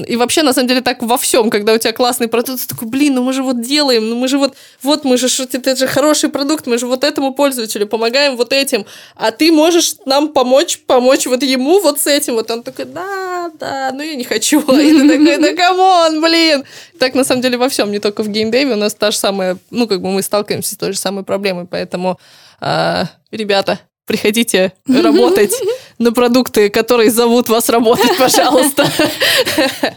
и 0.00 0.16
вообще, 0.16 0.42
на 0.42 0.52
самом 0.52 0.68
деле, 0.68 0.80
так 0.80 1.02
во 1.02 1.16
всем, 1.16 1.50
когда 1.50 1.72
у 1.74 1.78
тебя 1.78 1.92
классный 1.92 2.28
продукт, 2.28 2.62
ты 2.62 2.68
такой, 2.68 2.88
блин, 2.88 3.14
ну 3.14 3.22
мы 3.22 3.32
же 3.32 3.42
вот 3.42 3.60
делаем, 3.60 4.08
ну 4.08 4.16
мы 4.16 4.28
же 4.28 4.38
вот, 4.38 4.54
вот 4.82 5.04
мы 5.04 5.16
же, 5.16 5.28
это 5.52 5.76
же 5.76 5.86
хороший 5.86 6.30
продукт, 6.30 6.66
мы 6.66 6.78
же 6.78 6.86
вот 6.86 7.04
этому 7.04 7.34
пользователю 7.34 7.86
помогаем 7.86 8.36
вот 8.36 8.52
этим, 8.52 8.86
а 9.16 9.30
ты 9.30 9.52
можешь 9.52 9.96
нам 10.06 10.28
помочь, 10.28 10.80
помочь 10.86 11.26
вот 11.26 11.42
ему 11.42 11.80
вот 11.80 12.00
с 12.00 12.06
этим. 12.06 12.34
Вот 12.34 12.50
он 12.50 12.62
такой, 12.62 12.84
да, 12.86 13.50
да, 13.58 13.90
ну 13.92 14.02
я 14.02 14.14
не 14.14 14.24
хочу. 14.24 14.60
И 14.80 14.92
ты 14.92 15.08
такой, 15.08 15.38
да 15.38 15.54
come 15.54 15.92
on, 15.92 16.20
блин. 16.20 16.64
Так, 16.98 17.14
на 17.14 17.24
самом 17.24 17.42
деле, 17.42 17.56
во 17.56 17.68
всем, 17.68 17.90
не 17.90 17.98
только 17.98 18.22
в 18.22 18.28
геймдеве, 18.28 18.74
у 18.74 18.76
нас 18.76 18.94
та 18.94 19.10
же 19.10 19.16
самая, 19.16 19.56
ну, 19.70 19.86
как 19.86 20.00
бы 20.00 20.10
мы 20.10 20.22
сталкиваемся 20.22 20.74
с 20.74 20.78
той 20.78 20.92
же 20.92 20.98
самой 20.98 21.24
проблемой, 21.24 21.66
поэтому, 21.66 22.18
э, 22.60 23.04
ребята, 23.30 23.80
приходите 24.06 24.72
работать 24.86 25.52
на 25.98 26.12
продукты, 26.12 26.68
которые 26.68 27.10
зовут 27.10 27.48
вас 27.48 27.68
работать, 27.68 28.16
пожалуйста. 28.18 28.86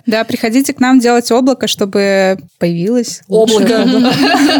Да, 0.06 0.24
приходите 0.24 0.74
к 0.74 0.80
нам 0.80 1.00
делать 1.00 1.32
облако, 1.32 1.68
чтобы 1.68 2.38
появилось 2.60 3.22
облако. 3.28 3.86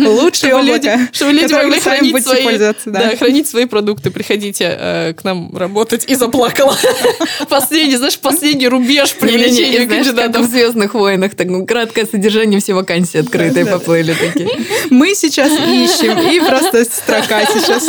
Лучшее 0.06 0.56
облако, 0.56 1.08
чтобы 1.12 1.34
люди 1.34 1.54
могли 1.54 1.80
хранить 1.80 2.26
свои, 2.26 3.16
хранить 3.16 3.48
свои 3.48 3.66
продукты. 3.66 4.12
Приходите 4.12 4.78
э, 4.80 5.14
к 5.14 5.24
нам 5.24 5.56
работать. 5.56 6.06
И 6.08 6.16
заплакала. 6.16 6.76
Последний, 7.50 7.98
знаешь, 7.98 8.18
последний 8.18 8.68
рубеж 8.68 9.14
привлечения 9.14 9.88
кандидатов. 9.88 10.46
в 10.46 10.50
«Звездных 10.50 10.94
войнах» 10.94 11.36
так, 11.36 11.48
ну, 11.48 11.66
краткое 11.66 12.06
содержание 12.06 12.60
все 12.60 12.74
вакансии 12.74 13.20
открытые 13.20 13.66
поплыли 13.66 14.14
такие. 14.14 14.50
Мы 14.90 15.16
сейчас 15.16 15.52
ищем, 15.52 16.18
и 16.30 16.40
просто 16.40 16.86
строка 16.86 17.46
сейчас. 17.46 17.88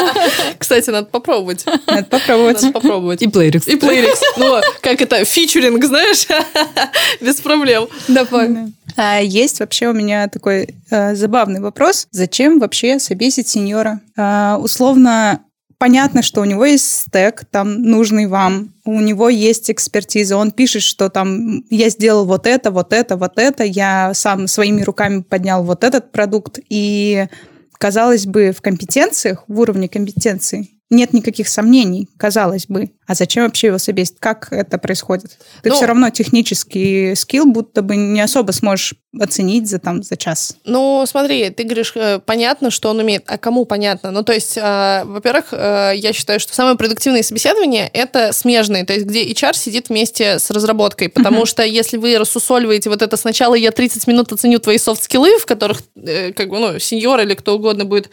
Кстати, 0.58 0.90
надо 0.90 1.06
попробовать. 1.06 1.64
Надо 1.86 2.04
попробовать. 2.04 2.62
Надо 2.62 2.72
попробовать. 2.72 3.22
И 3.22 3.28
Playrix. 3.36 3.64
И 3.66 3.76
Playrix. 3.76 4.18
Ну, 4.36 4.60
как 4.80 5.02
это, 5.02 5.24
фичеринг, 5.24 5.84
знаешь? 5.84 6.26
Без 7.20 7.36
проблем. 7.36 7.88
Да, 8.08 8.24
понял. 8.24 8.72
А 8.96 9.20
есть 9.20 9.60
вообще 9.60 9.88
у 9.88 9.92
меня 9.92 10.28
такой 10.28 10.74
э, 10.90 11.14
забавный 11.14 11.60
вопрос. 11.60 12.08
Зачем 12.10 12.58
вообще 12.58 12.98
собесить 12.98 13.48
сеньора? 13.48 14.00
Э, 14.16 14.56
условно, 14.58 15.42
понятно, 15.78 16.22
что 16.22 16.40
у 16.40 16.44
него 16.44 16.64
есть 16.64 17.02
стек, 17.02 17.44
там, 17.50 17.82
нужный 17.82 18.26
вам, 18.26 18.72
у 18.84 19.00
него 19.00 19.28
есть 19.28 19.70
экспертиза, 19.70 20.36
он 20.36 20.50
пишет, 20.50 20.82
что 20.82 21.10
там 21.10 21.64
я 21.68 21.90
сделал 21.90 22.24
вот 22.24 22.46
это, 22.46 22.70
вот 22.70 22.92
это, 22.92 23.16
вот 23.16 23.32
это, 23.36 23.64
я 23.64 24.14
сам 24.14 24.46
своими 24.46 24.82
руками 24.82 25.20
поднял 25.20 25.62
вот 25.62 25.84
этот 25.84 26.12
продукт, 26.12 26.58
и 26.70 27.26
казалось 27.78 28.26
бы, 28.26 28.52
в 28.56 28.62
компетенциях, 28.62 29.44
в 29.46 29.60
уровне 29.60 29.88
компетенции 29.88 30.70
нет 30.88 31.12
никаких 31.12 31.48
сомнений, 31.48 32.08
казалось 32.16 32.66
бы. 32.68 32.90
А 33.08 33.14
зачем 33.14 33.44
вообще 33.44 33.68
его 33.68 33.78
собесить? 33.78 34.16
Как 34.20 34.52
это 34.52 34.78
происходит? 34.78 35.38
Ты 35.62 35.70
ну, 35.70 35.74
все 35.74 35.86
равно 35.86 36.10
технический 36.10 37.14
скилл 37.16 37.46
будто 37.46 37.82
бы 37.82 37.96
не 37.96 38.20
особо 38.20 38.52
сможешь 38.52 38.94
оценить 39.18 39.68
за, 39.68 39.78
там, 39.78 40.02
за 40.02 40.16
час. 40.16 40.56
Ну, 40.64 41.04
смотри, 41.06 41.50
ты 41.50 41.64
говоришь, 41.64 41.92
э, 41.96 42.20
понятно, 42.24 42.70
что 42.70 42.90
он 42.90 42.98
умеет. 42.98 43.24
А 43.26 43.38
кому 43.38 43.64
понятно? 43.64 44.10
Ну, 44.10 44.22
то 44.22 44.32
есть, 44.32 44.56
э, 44.56 45.02
во-первых, 45.04 45.46
э, 45.52 45.92
я 45.96 46.12
считаю, 46.12 46.38
что 46.38 46.54
самые 46.54 46.76
продуктивные 46.76 47.22
собеседования— 47.22 47.90
это 47.92 48.32
смежные, 48.32 48.84
то 48.84 48.92
есть 48.92 49.06
где 49.06 49.24
HR 49.24 49.56
сидит 49.56 49.88
вместе 49.88 50.38
с 50.38 50.50
разработкой. 50.50 51.08
Потому 51.08 51.42
uh-huh. 51.42 51.46
что 51.46 51.64
если 51.64 51.96
вы 51.96 52.18
рассусоливаете 52.18 52.90
вот 52.90 53.02
это 53.02 53.16
сначала 53.16 53.54
я 53.54 53.72
30 53.72 54.06
минут 54.06 54.32
оценю 54.32 54.60
твои 54.60 54.78
софт-скиллы, 54.78 55.38
в 55.38 55.46
которых, 55.46 55.82
э, 55.96 56.32
как 56.32 56.48
бы, 56.48 56.58
ну, 56.58 56.78
сеньор 56.78 57.20
или 57.20 57.34
кто 57.34 57.56
угодно 57.56 57.84
будет 57.84 58.10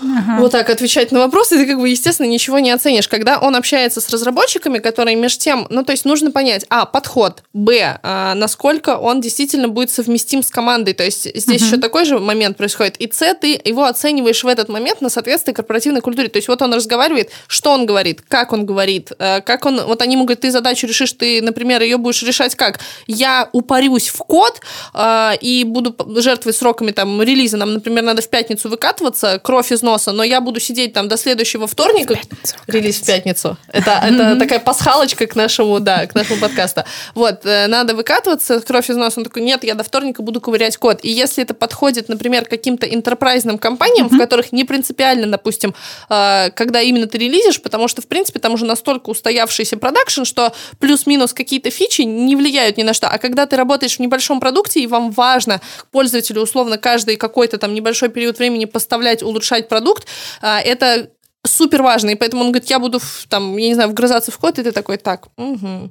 ага. 0.00 0.40
вот 0.40 0.52
так 0.52 0.70
отвечать 0.70 1.12
на 1.12 1.20
вопросы, 1.20 1.56
ты 1.56 1.66
как 1.66 1.78
бы, 1.78 1.88
естественно, 1.88 2.26
ничего 2.26 2.58
не 2.58 2.70
оценишь. 2.70 3.08
Когда 3.08 3.38
он 3.38 3.56
общается 3.56 4.00
с 4.00 4.08
разработчиками, 4.10 4.78
которые 4.78 5.16
между 5.16 5.40
тем, 5.40 5.66
ну, 5.70 5.84
то 5.84 5.92
есть 5.92 6.04
нужно 6.04 6.30
понять, 6.30 6.66
а, 6.70 6.84
подход, 6.84 7.42
б, 7.52 7.98
а, 8.02 8.34
насколько 8.34 8.96
он 8.96 9.20
действительно 9.20 9.68
будет 9.68 9.90
совместим 9.90 10.42
с 10.42 10.50
командой, 10.50 10.94
то 10.94 11.04
есть 11.04 11.24
здесь 11.34 11.62
угу. 11.62 11.68
еще 11.68 11.76
такой 11.76 12.04
же 12.04 12.18
момент 12.18 12.56
происходит, 12.56 12.96
и 12.96 13.10
c, 13.10 13.34
ты 13.34 13.60
его 13.64 13.84
оцениваешь 13.84 14.42
в 14.42 14.48
этот 14.48 14.68
момент 14.68 15.00
на 15.00 15.08
соответствие 15.08 15.54
корпоративной 15.54 16.00
культуре, 16.00 16.28
то 16.28 16.38
есть 16.38 16.48
вот 16.48 16.60
он 16.62 16.74
разговаривает, 16.74 17.30
что 17.46 17.70
он 17.70 17.86
говорит, 17.86 18.22
как 18.26 18.52
он 18.52 18.66
говорит, 18.66 19.12
э, 19.18 19.40
как 19.40 19.66
он, 19.66 19.80
вот 19.82 20.02
они 20.02 20.14
ему 20.14 20.24
говорят, 20.24 20.40
ты 20.40 20.50
задачу 20.50 20.86
решишь, 20.86 21.12
ты, 21.12 21.40
например, 21.42 21.82
ее 21.82 21.96
будешь 21.96 22.22
решать 22.22 22.54
как? 22.54 22.80
Я 23.06 23.48
упарюсь 23.52 24.08
в 24.08 24.18
код 24.18 24.60
э, 24.94 25.32
и 25.40 25.64
буду 25.64 25.94
жертвой 26.20 26.52
сроками 26.52 26.90
там 26.90 27.22
релиза, 27.22 27.56
нам, 27.56 27.74
например, 27.74 28.02
надо 28.04 28.22
в 28.22 28.28
пятницу 28.28 28.68
выкатываться, 28.68 29.38
кровь 29.38 29.72
из 29.72 29.82
носа, 29.84 30.12
но 30.12 30.24
я 30.24 30.40
буду 30.40 30.58
сидеть 30.58 30.92
там 30.92 31.08
до 31.08 31.16
следующего 31.16 31.66
вторника. 31.66 32.18
В 32.66 32.72
релиз 32.72 32.96
в 32.96 33.06
пятницу. 33.06 33.56
Это, 33.72 34.00
это 34.02 34.36
такая 34.36 34.58
пасхалочка 34.58 35.26
к 35.26 35.36
нашему, 35.36 35.78
да, 35.78 36.06
к 36.06 36.14
нашему 36.14 36.40
подкасту. 36.40 36.82
Вот, 37.14 37.44
э, 37.44 37.66
надо 37.68 37.94
выкатываться, 37.94 38.60
кровь 38.60 38.90
из 38.90 38.96
носа. 38.96 39.20
Он 39.20 39.24
такой, 39.24 39.42
нет, 39.42 39.62
я 39.64 39.74
до 39.74 39.84
вторника 39.84 40.22
буду 40.22 40.40
ковырять 40.40 40.76
код. 40.76 41.00
И 41.02 41.10
если 41.10 41.44
это 41.44 41.54
подходит, 41.54 42.08
например, 42.08 42.46
каким-то 42.46 42.86
интерпрайзным 42.86 43.58
компаниям, 43.58 44.08
в 44.08 44.18
которых 44.18 44.52
не 44.52 44.64
принципиально, 44.64 45.26
допустим, 45.26 45.74
э, 46.08 46.50
когда 46.50 46.80
именно 46.80 47.06
ты 47.06 47.18
релизишь, 47.18 47.60
потому 47.60 47.88
что, 47.88 48.02
в 48.02 48.06
принципе, 48.06 48.40
там 48.40 48.54
уже 48.54 48.64
настолько 48.64 49.10
устоявшийся 49.10 49.76
продакшн, 49.76 50.24
что 50.24 50.52
плюс-минус 50.80 51.32
какие-то 51.32 51.70
фичи 51.70 52.02
не 52.02 52.34
влияют 52.36 52.76
ни 52.76 52.82
на 52.82 52.94
что. 52.94 53.08
А 53.08 53.18
когда 53.18 53.46
ты 53.46 53.56
работаешь 53.56 53.96
в 53.96 54.00
небольшом 54.00 54.40
продукте, 54.40 54.80
и 54.80 54.86
вам 54.86 55.10
важно 55.10 55.60
пользователю 55.90 56.42
условно 56.42 56.78
каждый 56.78 57.16
какой-то 57.16 57.58
там 57.58 57.74
небольшой 57.74 58.08
период 58.08 58.38
времени 58.38 58.64
поставлять, 58.64 59.22
улучшать 59.22 59.68
продукт, 59.74 60.06
а, 60.40 60.60
это 60.60 61.10
супер 61.46 61.82
важно, 61.82 62.10
и 62.10 62.14
поэтому 62.14 62.42
он 62.42 62.52
говорит, 62.52 62.70
я 62.70 62.78
буду 62.78 63.00
там, 63.28 63.56
я 63.56 63.68
не 63.68 63.74
знаю, 63.74 63.90
вгрызаться 63.90 64.30
в 64.30 64.38
код, 64.38 64.58
и 64.58 64.62
ты 64.62 64.72
такой, 64.72 64.98
так, 64.98 65.28
угу, 65.36 65.90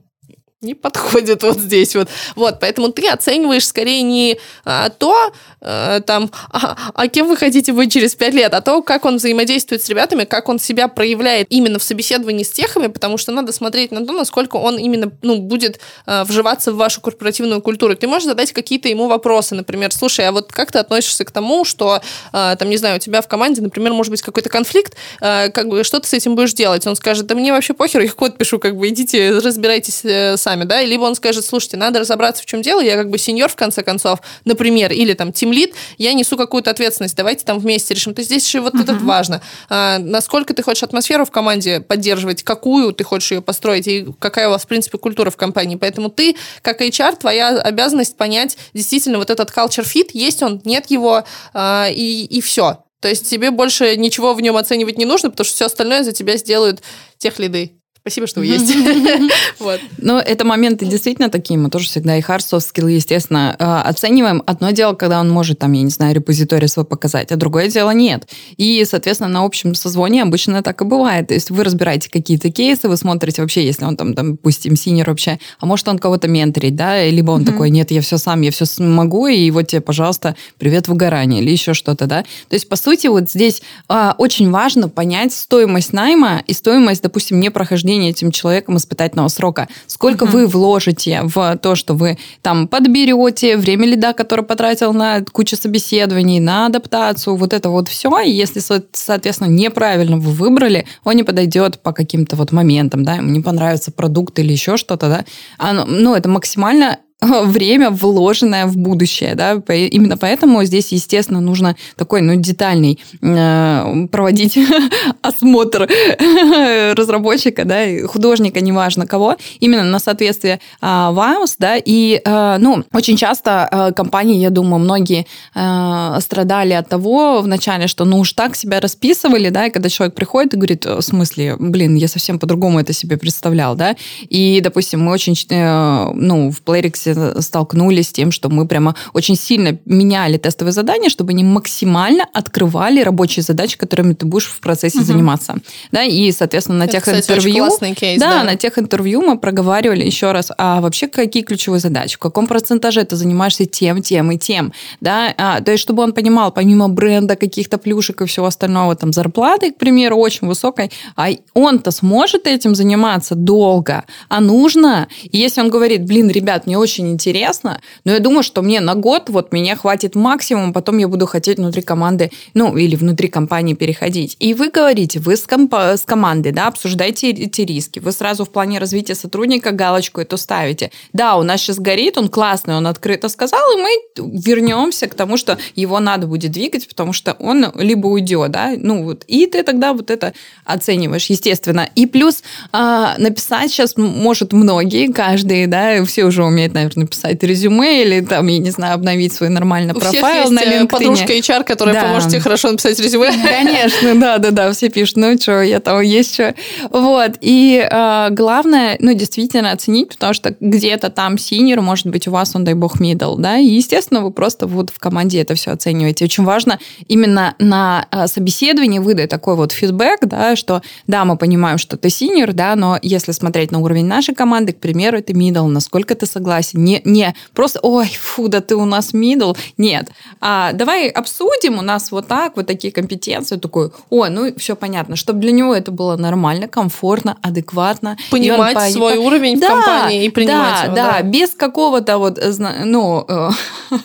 не 0.63 0.73
подходит 0.73 1.43
вот 1.43 1.59
здесь 1.59 1.95
вот. 1.95 2.09
Вот, 2.35 2.59
поэтому 2.59 2.89
ты 2.89 3.07
оцениваешь 3.07 3.67
скорее 3.67 4.01
не 4.01 4.39
а, 4.65 4.89
то, 4.89 5.31
а, 5.61 5.99
там, 6.01 6.29
а, 6.51 6.77
а 6.93 7.07
кем 7.07 7.27
вы 7.27 7.37
хотите 7.37 7.73
быть 7.73 7.91
через 7.91 8.15
пять 8.15 8.33
лет, 8.33 8.53
а 8.53 8.61
то, 8.61 8.81
как 8.81 9.05
он 9.05 9.17
взаимодействует 9.17 9.83
с 9.83 9.89
ребятами, 9.89 10.23
как 10.23 10.49
он 10.49 10.59
себя 10.59 10.87
проявляет 10.87 11.47
именно 11.49 11.79
в 11.79 11.83
собеседовании 11.83 12.43
с 12.43 12.51
техами, 12.51 12.87
потому 12.87 13.17
что 13.17 13.31
надо 13.31 13.51
смотреть 13.51 13.91
на 13.91 14.05
то, 14.05 14.13
насколько 14.13 14.57
он 14.57 14.77
именно, 14.77 15.11
ну, 15.21 15.37
будет 15.37 15.79
а, 16.05 16.23
вживаться 16.23 16.71
в 16.71 16.75
вашу 16.75 17.01
корпоративную 17.01 17.61
культуру. 17.61 17.95
Ты 17.95 18.07
можешь 18.07 18.27
задать 18.27 18.51
какие-то 18.51 18.89
ему 18.89 19.07
вопросы, 19.07 19.55
например, 19.55 19.91
слушай, 19.91 20.27
а 20.27 20.31
вот 20.31 20.51
как 20.51 20.71
ты 20.71 20.79
относишься 20.79 21.25
к 21.25 21.31
тому, 21.31 21.65
что, 21.65 22.01
а, 22.31 22.55
там, 22.55 22.69
не 22.69 22.77
знаю, 22.77 22.97
у 22.97 22.99
тебя 22.99 23.21
в 23.21 23.27
команде, 23.27 23.61
например, 23.61 23.93
может 23.93 24.11
быть 24.11 24.21
какой-то 24.21 24.49
конфликт, 24.49 24.95
а, 25.21 25.49
как 25.49 25.67
бы, 25.67 25.83
что 25.83 25.99
ты 25.99 26.07
с 26.07 26.13
этим 26.13 26.35
будешь 26.35 26.53
делать? 26.53 26.85
Он 26.87 26.95
скажет, 26.95 27.25
да 27.25 27.35
мне 27.35 27.51
вообще 27.51 27.73
похер, 27.73 28.01
я 28.01 28.11
код 28.11 28.37
пишу, 28.37 28.59
как 28.59 28.77
бы, 28.77 28.89
идите, 28.89 29.39
разбирайтесь 29.39 30.03
сами 30.39 30.52
сами, 30.53 30.65
да, 30.65 30.81
либо 30.83 31.03
он 31.03 31.15
скажет, 31.15 31.45
слушайте, 31.45 31.77
надо 31.77 31.99
разобраться, 31.99 32.43
в 32.43 32.45
чем 32.45 32.61
дело, 32.61 32.79
я 32.79 32.95
как 32.95 33.09
бы 33.09 33.17
сеньор, 33.17 33.49
в 33.49 33.55
конце 33.55 33.81
концов, 33.81 34.19
например, 34.45 34.91
или 34.91 35.13
там 35.13 35.33
тимлит, 35.33 35.73
я 35.97 36.13
несу 36.13 36.37
какую-то 36.37 36.69
ответственность, 36.69 37.15
давайте 37.15 37.43
там 37.43 37.59
вместе 37.59 37.93
решим. 37.95 38.13
То 38.13 38.19
есть 38.19 38.29
здесь 38.29 38.45
еще 38.45 38.59
вот 38.59 38.75
uh-huh. 38.75 38.83
это 38.83 38.93
важно. 38.93 39.41
А, 39.69 39.97
насколько 39.97 40.53
ты 40.53 40.61
хочешь 40.61 40.83
атмосферу 40.83 41.25
в 41.25 41.31
команде 41.31 41.81
поддерживать, 41.81 42.43
какую 42.43 42.93
ты 42.93 43.03
хочешь 43.03 43.31
ее 43.31 43.41
построить, 43.41 43.87
и 43.87 44.07
какая 44.19 44.47
у 44.47 44.51
вас, 44.51 44.63
в 44.63 44.67
принципе, 44.67 44.97
культура 44.99 45.31
в 45.31 45.37
компании. 45.37 45.75
Поэтому 45.75 46.09
ты, 46.09 46.35
как 46.61 46.81
HR, 46.81 47.17
твоя 47.17 47.49
обязанность 47.59 48.15
понять, 48.15 48.57
действительно, 48.73 49.17
вот 49.17 49.31
этот 49.31 49.49
culture 49.49 49.85
fit, 49.85 50.09
есть 50.13 50.43
он, 50.43 50.61
нет 50.65 50.91
его, 50.91 51.23
а, 51.53 51.87
и, 51.89 52.25
и 52.25 52.41
все. 52.41 52.83
То 52.99 53.09
есть 53.09 53.29
тебе 53.29 53.51
больше 53.51 53.97
ничего 53.97 54.33
в 54.33 54.41
нем 54.41 54.55
оценивать 54.55 54.97
не 54.97 55.05
нужно, 55.05 55.31
потому 55.31 55.45
что 55.45 55.55
все 55.55 55.65
остальное 55.65 56.03
за 56.03 56.11
тебя 56.11 56.37
сделают 56.37 56.81
тех 57.17 57.39
лиды. 57.39 57.73
Спасибо, 58.05 58.27
что 58.27 58.41
вы 58.41 58.47
есть. 58.47 58.75
вот. 59.59 59.79
Но 59.97 60.19
это 60.19 60.43
моменты 60.43 60.85
действительно 60.85 61.29
такие. 61.29 61.57
Мы 61.57 61.69
тоже 61.69 61.85
всегда 61.85 62.17
и 62.17 62.21
hard 62.21 62.39
soft 62.39 62.65
skill, 62.73 62.91
естественно, 62.91 63.55
э, 63.57 63.63
оцениваем. 63.63 64.43
Одно 64.45 64.71
дело, 64.71 64.93
когда 64.93 65.21
он 65.21 65.29
может, 65.29 65.59
там, 65.59 65.71
я 65.71 65.83
не 65.83 65.89
знаю, 65.89 66.13
репозиторий 66.13 66.67
свой 66.67 66.83
показать, 66.83 67.31
а 67.31 67.37
другое 67.37 67.69
дело 67.69 67.91
нет. 67.91 68.27
И, 68.57 68.83
соответственно, 68.83 69.29
на 69.29 69.45
общем 69.45 69.73
созвоне 69.73 70.21
обычно 70.21 70.61
так 70.61 70.81
и 70.81 70.83
бывает. 70.83 71.29
То 71.29 71.33
есть 71.33 71.49
вы 71.49 71.63
разбираете 71.63 72.09
какие-то 72.09 72.51
кейсы, 72.51 72.89
вы 72.89 72.97
смотрите 72.97 73.41
вообще, 73.41 73.65
если 73.65 73.85
он 73.85 73.95
там, 73.95 74.13
допустим, 74.13 74.75
синер 74.75 75.09
вообще, 75.09 75.39
а 75.61 75.65
может 75.65 75.87
он 75.87 75.97
кого-то 75.97 76.27
менторить, 76.27 76.75
да, 76.75 77.05
либо 77.05 77.31
он 77.31 77.45
такой, 77.45 77.69
нет, 77.69 77.89
я 77.91 78.01
все 78.01 78.17
сам, 78.17 78.41
я 78.41 78.51
все 78.51 78.65
могу, 78.79 79.27
и 79.27 79.49
вот 79.49 79.67
тебе, 79.67 79.79
пожалуйста, 79.79 80.35
привет 80.57 80.89
выгорание 80.89 81.41
или 81.41 81.51
еще 81.51 81.73
что-то, 81.73 82.05
да. 82.05 82.23
То 82.49 82.55
есть, 82.55 82.67
по 82.67 82.75
сути, 82.75 83.07
вот 83.07 83.29
здесь 83.29 83.61
а, 83.87 84.13
очень 84.17 84.51
важно 84.51 84.89
понять 84.89 85.33
стоимость 85.33 85.93
найма 85.93 86.43
и 86.47 86.51
стоимость, 86.51 87.01
допустим, 87.01 87.39
не 87.39 87.49
прохождения 87.93 88.09
этим 88.09 88.31
человеком 88.31 88.77
испытательного 88.77 89.27
срока. 89.29 89.67
Сколько 89.87 90.25
uh-huh. 90.25 90.31
вы 90.31 90.47
вложите 90.47 91.21
в 91.23 91.57
то, 91.57 91.75
что 91.75 91.93
вы 91.93 92.17
там 92.41 92.67
подберете, 92.67 93.57
время 93.57 93.85
лида, 93.85 94.13
которое 94.13 94.43
потратил 94.43 94.93
на 94.93 95.21
кучу 95.31 95.55
собеседований, 95.55 96.39
на 96.39 96.67
адаптацию, 96.67 97.35
вот 97.35 97.53
это 97.53 97.69
вот 97.69 97.89
все. 97.89 98.19
И 98.19 98.31
если, 98.31 98.61
соответственно, 98.93 99.49
неправильно 99.49 100.17
вы 100.17 100.31
выбрали, 100.31 100.85
он 101.03 101.15
не 101.15 101.23
подойдет 101.23 101.79
по 101.81 101.91
каким-то 101.91 102.35
вот 102.35 102.51
моментам, 102.51 103.03
да, 103.03 103.15
ему 103.15 103.29
не 103.29 103.41
понравится 103.41 103.91
продукт 103.91 104.39
или 104.39 104.51
еще 104.51 104.77
что-то, 104.77 105.07
да. 105.07 105.25
Оно, 105.57 105.85
ну, 105.85 106.15
это 106.15 106.29
максимально 106.29 106.97
время, 107.43 107.89
вложенное 107.89 108.65
в 108.65 108.77
будущее. 108.77 109.35
Да? 109.35 109.53
Именно 109.53 110.17
поэтому 110.17 110.63
здесь, 110.63 110.91
естественно, 110.91 111.41
нужно 111.41 111.75
такой 111.95 112.21
ну, 112.21 112.35
детальный 112.35 112.99
э, 113.21 114.07
проводить 114.11 114.57
осмотр 115.21 115.89
разработчика, 116.97 117.65
да, 117.65 118.07
художника, 118.07 118.61
неважно 118.61 119.07
кого, 119.07 119.35
именно 119.59 119.83
на 119.83 119.99
соответствие 119.99 120.59
э. 120.81 121.55
Да? 121.59 121.75
И 121.77 122.21
э, 122.23 122.57
ну, 122.59 122.83
очень 122.93 123.17
часто 123.17 123.67
э, 123.71 123.93
компании, 123.93 124.39
я 124.39 124.49
думаю, 124.49 124.79
многие 124.79 125.25
э, 125.55 126.19
страдали 126.21 126.73
от 126.73 126.89
того 126.89 127.41
вначале, 127.41 127.87
что 127.87 128.05
ну 128.05 128.19
уж 128.19 128.33
так 128.33 128.55
себя 128.55 128.79
расписывали, 128.79 129.49
да, 129.49 129.67
и 129.67 129.69
когда 129.69 129.89
человек 129.89 130.15
приходит 130.15 130.53
и 130.53 130.57
говорит, 130.57 130.85
в 130.85 131.01
смысле, 131.01 131.55
блин, 131.59 131.95
я 131.95 132.07
совсем 132.07 132.39
по-другому 132.39 132.79
это 132.79 132.93
себе 132.93 133.17
представлял, 133.17 133.75
да, 133.75 133.95
и, 134.29 134.61
допустим, 134.61 135.03
мы 135.03 135.11
очень, 135.11 135.35
э, 135.49 136.11
ну, 136.13 136.51
в 136.51 136.61
Playrix 136.63 137.12
столкнулись 137.39 138.09
с 138.09 138.11
тем, 138.11 138.31
что 138.31 138.49
мы 138.49 138.67
прямо 138.67 138.95
очень 139.13 139.35
сильно 139.35 139.79
меняли 139.85 140.37
тестовые 140.37 140.73
задания, 140.73 141.09
чтобы 141.09 141.31
они 141.31 141.43
максимально 141.43 142.25
открывали 142.33 143.01
рабочие 143.01 143.43
задачи, 143.43 143.77
которыми 143.77 144.13
ты 144.13 144.25
будешь 144.25 144.45
в 144.45 144.59
процессе 144.59 144.99
угу. 144.99 145.05
заниматься. 145.05 145.55
Да, 145.91 146.03
и, 146.03 146.31
соответственно, 146.31 146.79
на 146.79 146.83
Это, 146.83 146.93
тех 146.93 147.03
кстати, 147.03 147.21
интервью... 147.21 147.67
Кейс, 147.95 148.19
да, 148.19 148.39
да, 148.39 148.43
на 148.43 148.55
тех 148.55 148.77
интервью 148.77 149.21
мы 149.21 149.37
проговаривали 149.37 150.03
еще 150.03 150.31
раз, 150.31 150.51
а 150.57 150.81
вообще 150.81 151.07
какие 151.07 151.43
ключевые 151.43 151.79
задачи, 151.79 152.15
в 152.15 152.19
каком 152.19 152.47
процентаже 152.47 153.03
ты 153.03 153.15
занимаешься 153.15 153.65
тем, 153.65 154.01
тем 154.01 154.31
и 154.31 154.37
тем. 154.37 154.73
Да? 155.01 155.33
А, 155.37 155.61
то 155.61 155.71
есть, 155.71 155.81
чтобы 155.81 156.03
он 156.03 156.13
понимал, 156.13 156.51
помимо 156.51 156.89
бренда, 156.89 157.35
каких-то 157.35 157.77
плюшек 157.77 158.21
и 158.21 158.25
всего 158.25 158.47
остального, 158.47 158.95
там, 158.95 159.13
зарплаты, 159.13 159.71
к 159.71 159.77
примеру, 159.77 160.17
очень 160.17 160.47
высокой, 160.47 160.91
а 161.15 161.29
он-то 161.53 161.91
сможет 161.91 162.47
этим 162.47 162.75
заниматься 162.75 163.35
долго, 163.35 164.03
а 164.29 164.39
нужно. 164.39 165.07
И 165.23 165.37
если 165.37 165.61
он 165.61 165.69
говорит, 165.69 166.05
блин, 166.05 166.29
ребят, 166.29 166.65
мне 166.65 166.77
очень 166.77 167.02
очень 167.03 167.11
интересно, 167.11 167.81
но 168.05 168.13
я 168.13 168.19
думаю, 168.19 168.43
что 168.43 168.61
мне 168.61 168.79
на 168.79 168.95
год 168.95 169.29
вот 169.29 169.51
меня 169.51 169.75
хватит 169.75 170.15
максимум, 170.15 170.73
потом 170.73 170.97
я 170.97 171.07
буду 171.07 171.25
хотеть 171.25 171.57
внутри 171.57 171.81
команды, 171.81 172.31
ну, 172.53 172.77
или 172.77 172.95
внутри 172.95 173.27
компании 173.27 173.73
переходить. 173.73 174.37
И 174.39 174.53
вы 174.53 174.69
говорите, 174.69 175.19
вы 175.19 175.35
с, 175.35 175.45
комп- 175.45 175.73
с 175.73 176.03
командой, 176.05 176.51
да, 176.51 176.67
обсуждаете 176.67 177.29
эти 177.31 177.61
риски, 177.61 177.99
вы 177.99 178.11
сразу 178.11 178.45
в 178.45 178.49
плане 178.49 178.79
развития 178.79 179.15
сотрудника 179.15 179.71
галочку 179.71 180.21
эту 180.21 180.37
ставите. 180.37 180.91
Да, 181.13 181.35
у 181.35 181.43
нас 181.43 181.61
сейчас 181.61 181.79
горит, 181.79 182.17
он 182.17 182.29
классный, 182.29 182.75
он 182.75 182.87
открыто 182.87 183.29
сказал, 183.29 183.61
и 183.77 183.81
мы 183.81 183.89
вернемся 184.17 185.07
к 185.07 185.15
тому, 185.15 185.37
что 185.37 185.57
его 185.75 185.99
надо 185.99 186.27
будет 186.27 186.51
двигать, 186.51 186.87
потому 186.87 187.13
что 187.13 187.33
он 187.39 187.65
либо 187.75 188.07
уйдет, 188.07 188.51
да, 188.51 188.73
ну 188.77 189.03
вот, 189.03 189.23
и 189.27 189.45
ты 189.45 189.63
тогда 189.63 189.93
вот 189.93 190.09
это 190.09 190.33
оцениваешь, 190.65 191.29
естественно. 191.29 191.89
И 191.95 192.05
плюс 192.05 192.43
э, 192.71 193.07
написать 193.17 193.71
сейчас 193.71 193.97
может 193.97 194.53
многие, 194.53 195.11
каждый, 195.11 195.67
да, 195.67 196.03
все 196.05 196.25
уже 196.25 196.43
умеют, 196.43 196.73
написать 196.95 197.41
резюме 197.43 198.03
или 198.03 198.21
там, 198.21 198.47
я 198.47 198.59
не 198.59 198.71
знаю, 198.71 198.95
обновить 198.95 199.33
свой 199.33 199.49
нормальный 199.49 199.93
У 199.93 199.99
профайл 199.99 200.23
всех 200.23 200.35
есть 200.35 200.51
на 200.51 200.63
LinkedIn. 200.63 200.87
подружка 200.87 201.33
HR, 201.33 201.63
которая 201.63 201.95
да. 201.95 202.01
поможет 202.03 202.29
тебе 202.29 202.41
хорошо 202.41 202.71
написать 202.71 202.99
резюме. 202.99 203.31
Конечно, 203.43 204.15
да, 204.15 204.37
да, 204.37 204.51
да, 204.51 204.71
все 204.71 204.89
пишут, 204.89 205.17
ну 205.17 205.37
что, 205.39 205.61
я 205.61 205.79
там 205.79 206.01
есть 206.01 206.33
что. 206.33 206.55
Вот, 206.89 207.33
и 207.41 207.87
э, 207.89 208.27
главное, 208.31 208.97
ну, 208.99 209.13
действительно 209.13 209.71
оценить, 209.71 210.09
потому 210.09 210.33
что 210.33 210.55
где-то 210.59 211.09
там 211.09 211.37
синер, 211.37 211.81
может 211.81 212.07
быть, 212.07 212.27
у 212.27 212.31
вас, 212.31 212.55
он, 212.55 212.63
дай 212.63 212.73
бог, 212.73 212.99
middle, 212.99 213.35
да, 213.37 213.57
и, 213.57 213.65
естественно, 213.65 214.21
вы 214.21 214.31
просто 214.31 214.67
вот 214.67 214.89
в 214.89 214.99
команде 214.99 215.41
это 215.41 215.55
все 215.55 215.71
оцениваете. 215.71 216.25
Очень 216.25 216.43
важно 216.43 216.79
именно 217.07 217.55
на 217.59 218.07
э, 218.11 218.27
собеседовании 218.27 218.99
выдать 218.99 219.29
такой 219.29 219.55
вот 219.55 219.71
фидбэк, 219.71 220.25
да, 220.25 220.55
что, 220.55 220.81
да, 221.07 221.25
мы 221.25 221.37
понимаем, 221.37 221.77
что 221.77 221.97
ты 221.97 222.09
синер, 222.09 222.53
да, 222.53 222.75
но 222.75 222.97
если 223.01 223.31
смотреть 223.31 223.71
на 223.71 223.79
уровень 223.79 224.05
нашей 224.05 224.35
команды, 224.35 224.73
к 224.73 224.79
примеру, 224.79 225.17
это 225.17 225.33
middle, 225.33 225.67
насколько 225.67 226.15
ты 226.15 226.25
согласен, 226.25 226.72
не, 226.73 227.01
не 227.05 227.35
просто, 227.53 227.79
ой, 227.81 228.07
фу, 228.07 228.47
да 228.47 228.61
ты 228.61 228.75
у 228.75 228.85
нас 228.85 229.13
middle. 229.13 229.57
Нет. 229.77 230.09
А 230.41 230.73
давай 230.73 231.09
обсудим, 231.09 231.77
у 231.77 231.81
нас 231.81 232.11
вот 232.11 232.27
так, 232.27 232.55
вот 232.55 232.67
такие 232.67 232.91
компетенции. 232.91 233.57
Такой, 233.57 233.91
ой, 234.09 234.29
ну 234.29 234.53
все 234.57 234.75
понятно. 234.75 235.15
Чтобы 235.15 235.39
для 235.39 235.51
него 235.51 235.73
это 235.73 235.91
было 235.91 236.17
нормально, 236.17 236.67
комфортно, 236.67 237.37
адекватно. 237.41 238.17
Понимать 238.31 238.75
по... 238.75 238.89
свой 238.89 239.17
уровень 239.17 239.59
да, 239.59 239.67
в 239.67 239.71
компании 239.71 240.25
и 240.25 240.29
принимать 240.29 240.75
да, 240.75 240.83
его. 240.83 240.95
Да, 240.95 241.11
да, 241.13 241.21
без 241.21 241.49
какого-то 241.51 242.17
вот, 242.17 242.39
ну, 242.85 243.25
э, 243.27 243.49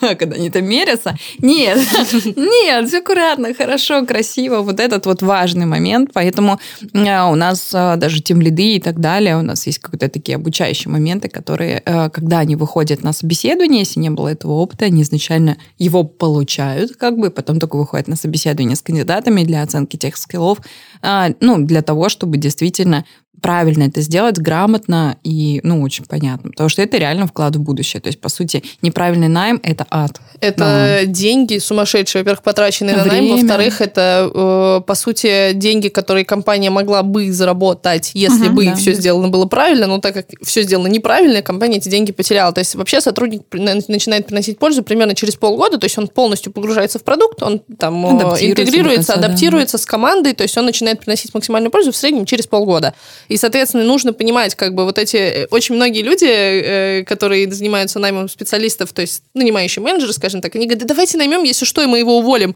когда 0.15 0.35
они 0.35 0.49
там 0.49 0.65
мерятся. 0.65 1.17
Нет, 1.39 1.77
нет, 2.35 2.87
все 2.87 2.99
аккуратно, 2.99 3.53
хорошо, 3.53 4.05
красиво. 4.05 4.61
Вот 4.61 4.79
этот 4.79 5.05
вот 5.05 5.21
важный 5.21 5.65
момент. 5.65 6.11
Поэтому 6.13 6.59
э, 6.93 7.23
у 7.23 7.35
нас 7.35 7.71
э, 7.73 7.95
даже 7.97 8.21
тем 8.21 8.41
лиды 8.41 8.75
и 8.75 8.79
так 8.79 8.99
далее, 8.99 9.37
у 9.37 9.41
нас 9.41 9.65
есть 9.67 9.79
какие-то 9.79 10.09
такие 10.09 10.35
обучающие 10.35 10.91
моменты, 10.91 11.29
которые, 11.29 11.81
когда 12.13 12.39
они 12.39 12.55
выходят 12.59 13.03
на 13.03 13.13
собеседование, 13.13 13.79
если 13.79 13.99
не 13.99 14.09
было 14.09 14.27
этого 14.27 14.53
опыта, 14.53 14.85
они 14.85 15.01
изначально 15.01 15.57
его 15.77 16.03
получают, 16.03 16.95
как 16.95 17.17
бы, 17.17 17.31
потом 17.31 17.59
только 17.59 17.77
выходят 17.77 18.07
на 18.07 18.15
собеседование 18.15 18.75
с 18.75 18.81
кандидатами 18.81 19.43
для 19.43 19.63
оценки 19.63 19.97
тех 19.97 20.17
скиллов, 20.17 20.59
а, 21.01 21.29
ну, 21.39 21.57
для 21.65 21.81
того, 21.81 22.09
чтобы 22.09 22.37
действительно 22.37 23.05
правильно 23.41 23.83
это 23.83 24.01
сделать, 24.01 24.37
грамотно 24.37 25.17
и, 25.23 25.59
ну, 25.63 25.81
очень 25.81 26.05
понятно. 26.05 26.51
Потому 26.51 26.69
что 26.69 26.81
это 26.81 26.97
реально 26.97 27.27
вклад 27.27 27.55
в 27.55 27.59
будущее. 27.59 28.01
То 28.01 28.07
есть, 28.07 28.19
по 28.19 28.29
сути, 28.29 28.63
неправильный 28.81 29.27
найм– 29.27 29.59
это 29.63 29.85
ад. 29.89 30.19
Это 30.41 30.57
да. 30.57 31.05
деньги 31.05 31.57
сумасшедшие, 31.57 32.21
во-первых, 32.21 32.43
потраченные 32.43 32.95
Время. 32.95 33.07
на 33.07 33.13
найм, 33.13 33.37
во-вторых, 33.37 33.81
это, 33.81 34.31
э, 34.33 34.81
по 34.85 34.95
сути, 34.95 35.53
деньги, 35.53 35.89
которые 35.89 36.25
компания 36.25 36.69
могла 36.69 37.03
бы 37.03 37.31
заработать, 37.31 38.11
если 38.13 38.45
ага, 38.45 38.55
бы 38.55 38.65
да. 38.65 38.75
все 38.75 38.93
сделано 38.93 39.29
было 39.29 39.45
правильно, 39.45 39.87
но 39.87 39.99
так 39.99 40.13
как 40.13 40.25
все 40.43 40.63
сделано 40.63 40.87
неправильно, 40.87 41.41
компания 41.41 41.77
эти 41.77 41.89
деньги 41.89 42.11
потеряла. 42.11 42.53
То 42.53 42.59
есть, 42.59 42.75
вообще 42.75 43.01
сотрудник 43.01 43.43
начинает 43.51 44.27
приносить 44.27 44.59
пользу 44.59 44.83
примерно 44.83 45.15
через 45.15 45.35
полгода, 45.35 45.77
то 45.77 45.85
есть 45.85 45.97
он 45.97 46.07
полностью 46.07 46.51
погружается 46.51 46.99
в 46.99 47.03
продукт, 47.03 47.41
он 47.43 47.59
там 47.77 48.05
э, 48.05 48.09
адаптируется, 48.09 48.61
интегрируется, 48.61 49.13
конца, 49.13 49.27
адаптируется 49.27 49.77
да. 49.77 49.83
с 49.83 49.85
командой, 49.85 50.33
то 50.33 50.43
есть 50.43 50.57
он 50.57 50.65
начинает 50.65 50.99
приносить 50.99 51.33
максимальную 51.33 51.71
пользу 51.71 51.91
в 51.91 51.95
среднем 51.95 52.25
через 52.25 52.47
полгода. 52.47 52.93
И, 53.29 53.37
соответственно, 53.37 53.83
нужно 53.83 54.11
понимать, 54.11 54.55
как 54.55 54.73
бы 54.73 54.83
вот 54.83 54.97
эти... 54.97 55.15
Э, 55.15 55.47
очень 55.51 55.75
многие 55.75 56.01
люди, 56.01 56.25
э, 56.25 57.03
которые 57.05 57.49
занимаются 57.51 57.99
наймом 57.99 58.27
специалистов, 58.27 58.91
то 58.91 59.01
есть 59.01 59.23
нанимающие 59.33 59.81
менеджеры, 59.81 60.11
скажем 60.13 60.41
так, 60.41 60.55
они 60.55 60.65
говорят, 60.65 60.81
да 60.81 60.87
давайте 60.87 61.17
наймем, 61.17 61.43
если 61.43 61.65
что, 61.65 61.81
и 61.81 61.85
мы 61.85 61.99
его 61.99 62.17
уволим. 62.17 62.55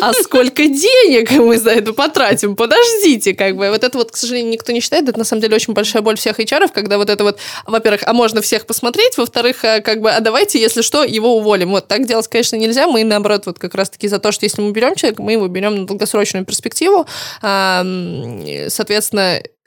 А 0.00 0.12
сколько 0.12 0.66
денег 0.66 1.30
мы 1.32 1.58
за 1.58 1.70
это 1.70 1.92
потратим? 1.92 2.56
Подождите, 2.56 3.34
как 3.34 3.56
бы. 3.56 3.70
Вот 3.70 3.84
это 3.84 3.96
вот, 3.96 4.10
к 4.10 4.16
сожалению, 4.16 4.52
никто 4.52 4.72
не 4.72 4.80
считает. 4.80 5.08
Это, 5.08 5.18
на 5.18 5.24
самом 5.24 5.42
деле, 5.42 5.56
очень 5.56 5.72
большая 5.72 6.02
боль 6.02 6.16
всех 6.16 6.38
HR, 6.38 6.70
когда 6.72 6.98
вот 6.98 7.10
это 7.10 7.24
вот, 7.24 7.38
во-первых, 7.66 8.02
а 8.04 8.12
можно 8.12 8.40
всех 8.40 8.66
посмотреть, 8.66 9.16
во-вторых, 9.16 9.64
а, 9.64 9.80
как 9.80 10.00
бы, 10.00 10.10
а 10.10 10.20
давайте, 10.20 10.60
если 10.60 10.82
что, 10.82 11.04
его 11.04 11.36
уволим. 11.36 11.70
Вот 11.70 11.88
так 11.88 12.06
делать, 12.06 12.28
конечно, 12.28 12.56
нельзя. 12.56 12.86
Мы, 12.86 13.04
наоборот, 13.04 13.46
вот 13.46 13.58
как 13.58 13.74
раз-таки 13.74 14.08
за 14.08 14.18
то, 14.18 14.32
что 14.32 14.44
если 14.44 14.60
мы 14.62 14.72
берем 14.72 14.94
человека, 14.94 15.22
мы 15.22 15.32
его 15.32 15.48
берем 15.48 15.76
на 15.76 15.86
долгосрочную 15.86 16.44
перспективу. 16.44 17.06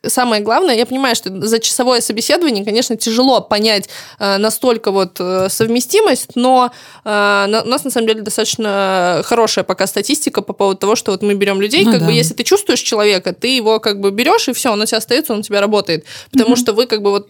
Самое 0.05 0.41
главное, 0.41 0.75
я 0.75 0.85
понимаю, 0.85 1.15
что 1.15 1.29
за 1.45 1.59
часовое 1.59 2.01
собеседование, 2.01 2.63
конечно, 2.63 2.95
тяжело 2.95 3.41
понять 3.41 3.89
э, 4.19 4.37
настолько 4.37 4.91
вот 4.91 5.17
э, 5.19 5.47
совместимость, 5.49 6.35
но 6.35 6.71
э, 7.03 7.09
на, 7.09 7.63
у 7.63 7.67
нас 7.67 7.83
на 7.83 7.91
самом 7.91 8.07
деле 8.07 8.21
достаточно 8.21 9.21
хорошая 9.25 9.63
пока 9.63 9.87
статистика 9.87 10.41
по 10.41 10.53
поводу 10.53 10.79
того, 10.79 10.95
что 10.95 11.11
вот 11.11 11.21
мы 11.21 11.33
берем 11.33 11.61
людей, 11.61 11.83
ну, 11.85 11.91
как 11.91 12.01
да. 12.01 12.05
бы 12.05 12.13
если 12.13 12.33
ты 12.33 12.43
чувствуешь 12.43 12.79
человека, 12.79 13.33
ты 13.33 13.55
его 13.55 13.79
как 13.79 13.99
бы 13.99 14.11
берешь 14.11 14.47
и 14.47 14.53
все, 14.53 14.71
он 14.71 14.81
у 14.81 14.85
тебя 14.85 14.99
остается, 14.99 15.33
он 15.33 15.39
у 15.39 15.43
тебя 15.43 15.61
работает, 15.61 16.05
потому 16.31 16.53
mm-hmm. 16.53 16.59
что 16.59 16.73
вы 16.73 16.85
как 16.85 17.01
бы 17.01 17.11
вот 17.11 17.29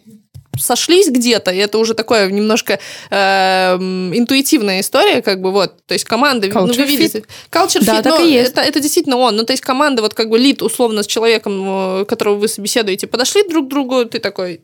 сошлись 0.59 1.09
где-то, 1.09 1.51
и 1.51 1.57
это 1.57 1.77
уже 1.77 1.93
такое 1.93 2.29
немножко 2.29 2.79
э, 3.09 3.75
интуитивная 3.75 4.81
история, 4.81 5.21
как 5.21 5.41
бы 5.41 5.51
вот, 5.51 5.85
то 5.85 5.93
есть 5.93 6.05
команда, 6.05 6.47
Culture 6.47 6.67
ну 6.67 6.73
вы 6.73 6.83
видите, 6.83 7.23
culture 7.51 7.83
да, 7.83 7.99
fit, 7.99 8.03
так 8.03 8.19
и 8.21 8.31
есть. 8.31 8.51
Это, 8.51 8.61
это 8.61 8.79
действительно 8.79 9.17
он, 9.17 9.35
ну 9.35 9.43
то 9.43 9.53
есть 9.53 9.63
команда 9.63 10.01
вот 10.01 10.13
как 10.13 10.29
бы 10.29 10.37
лид 10.37 10.61
условно 10.61 11.03
с 11.03 11.07
человеком, 11.07 12.01
э, 12.01 12.05
которого 12.05 12.35
вы 12.35 12.47
собеседуете, 12.47 13.07
подошли 13.07 13.43
друг 13.47 13.67
к 13.67 13.69
другу, 13.69 14.05
ты 14.05 14.19
такой, 14.19 14.61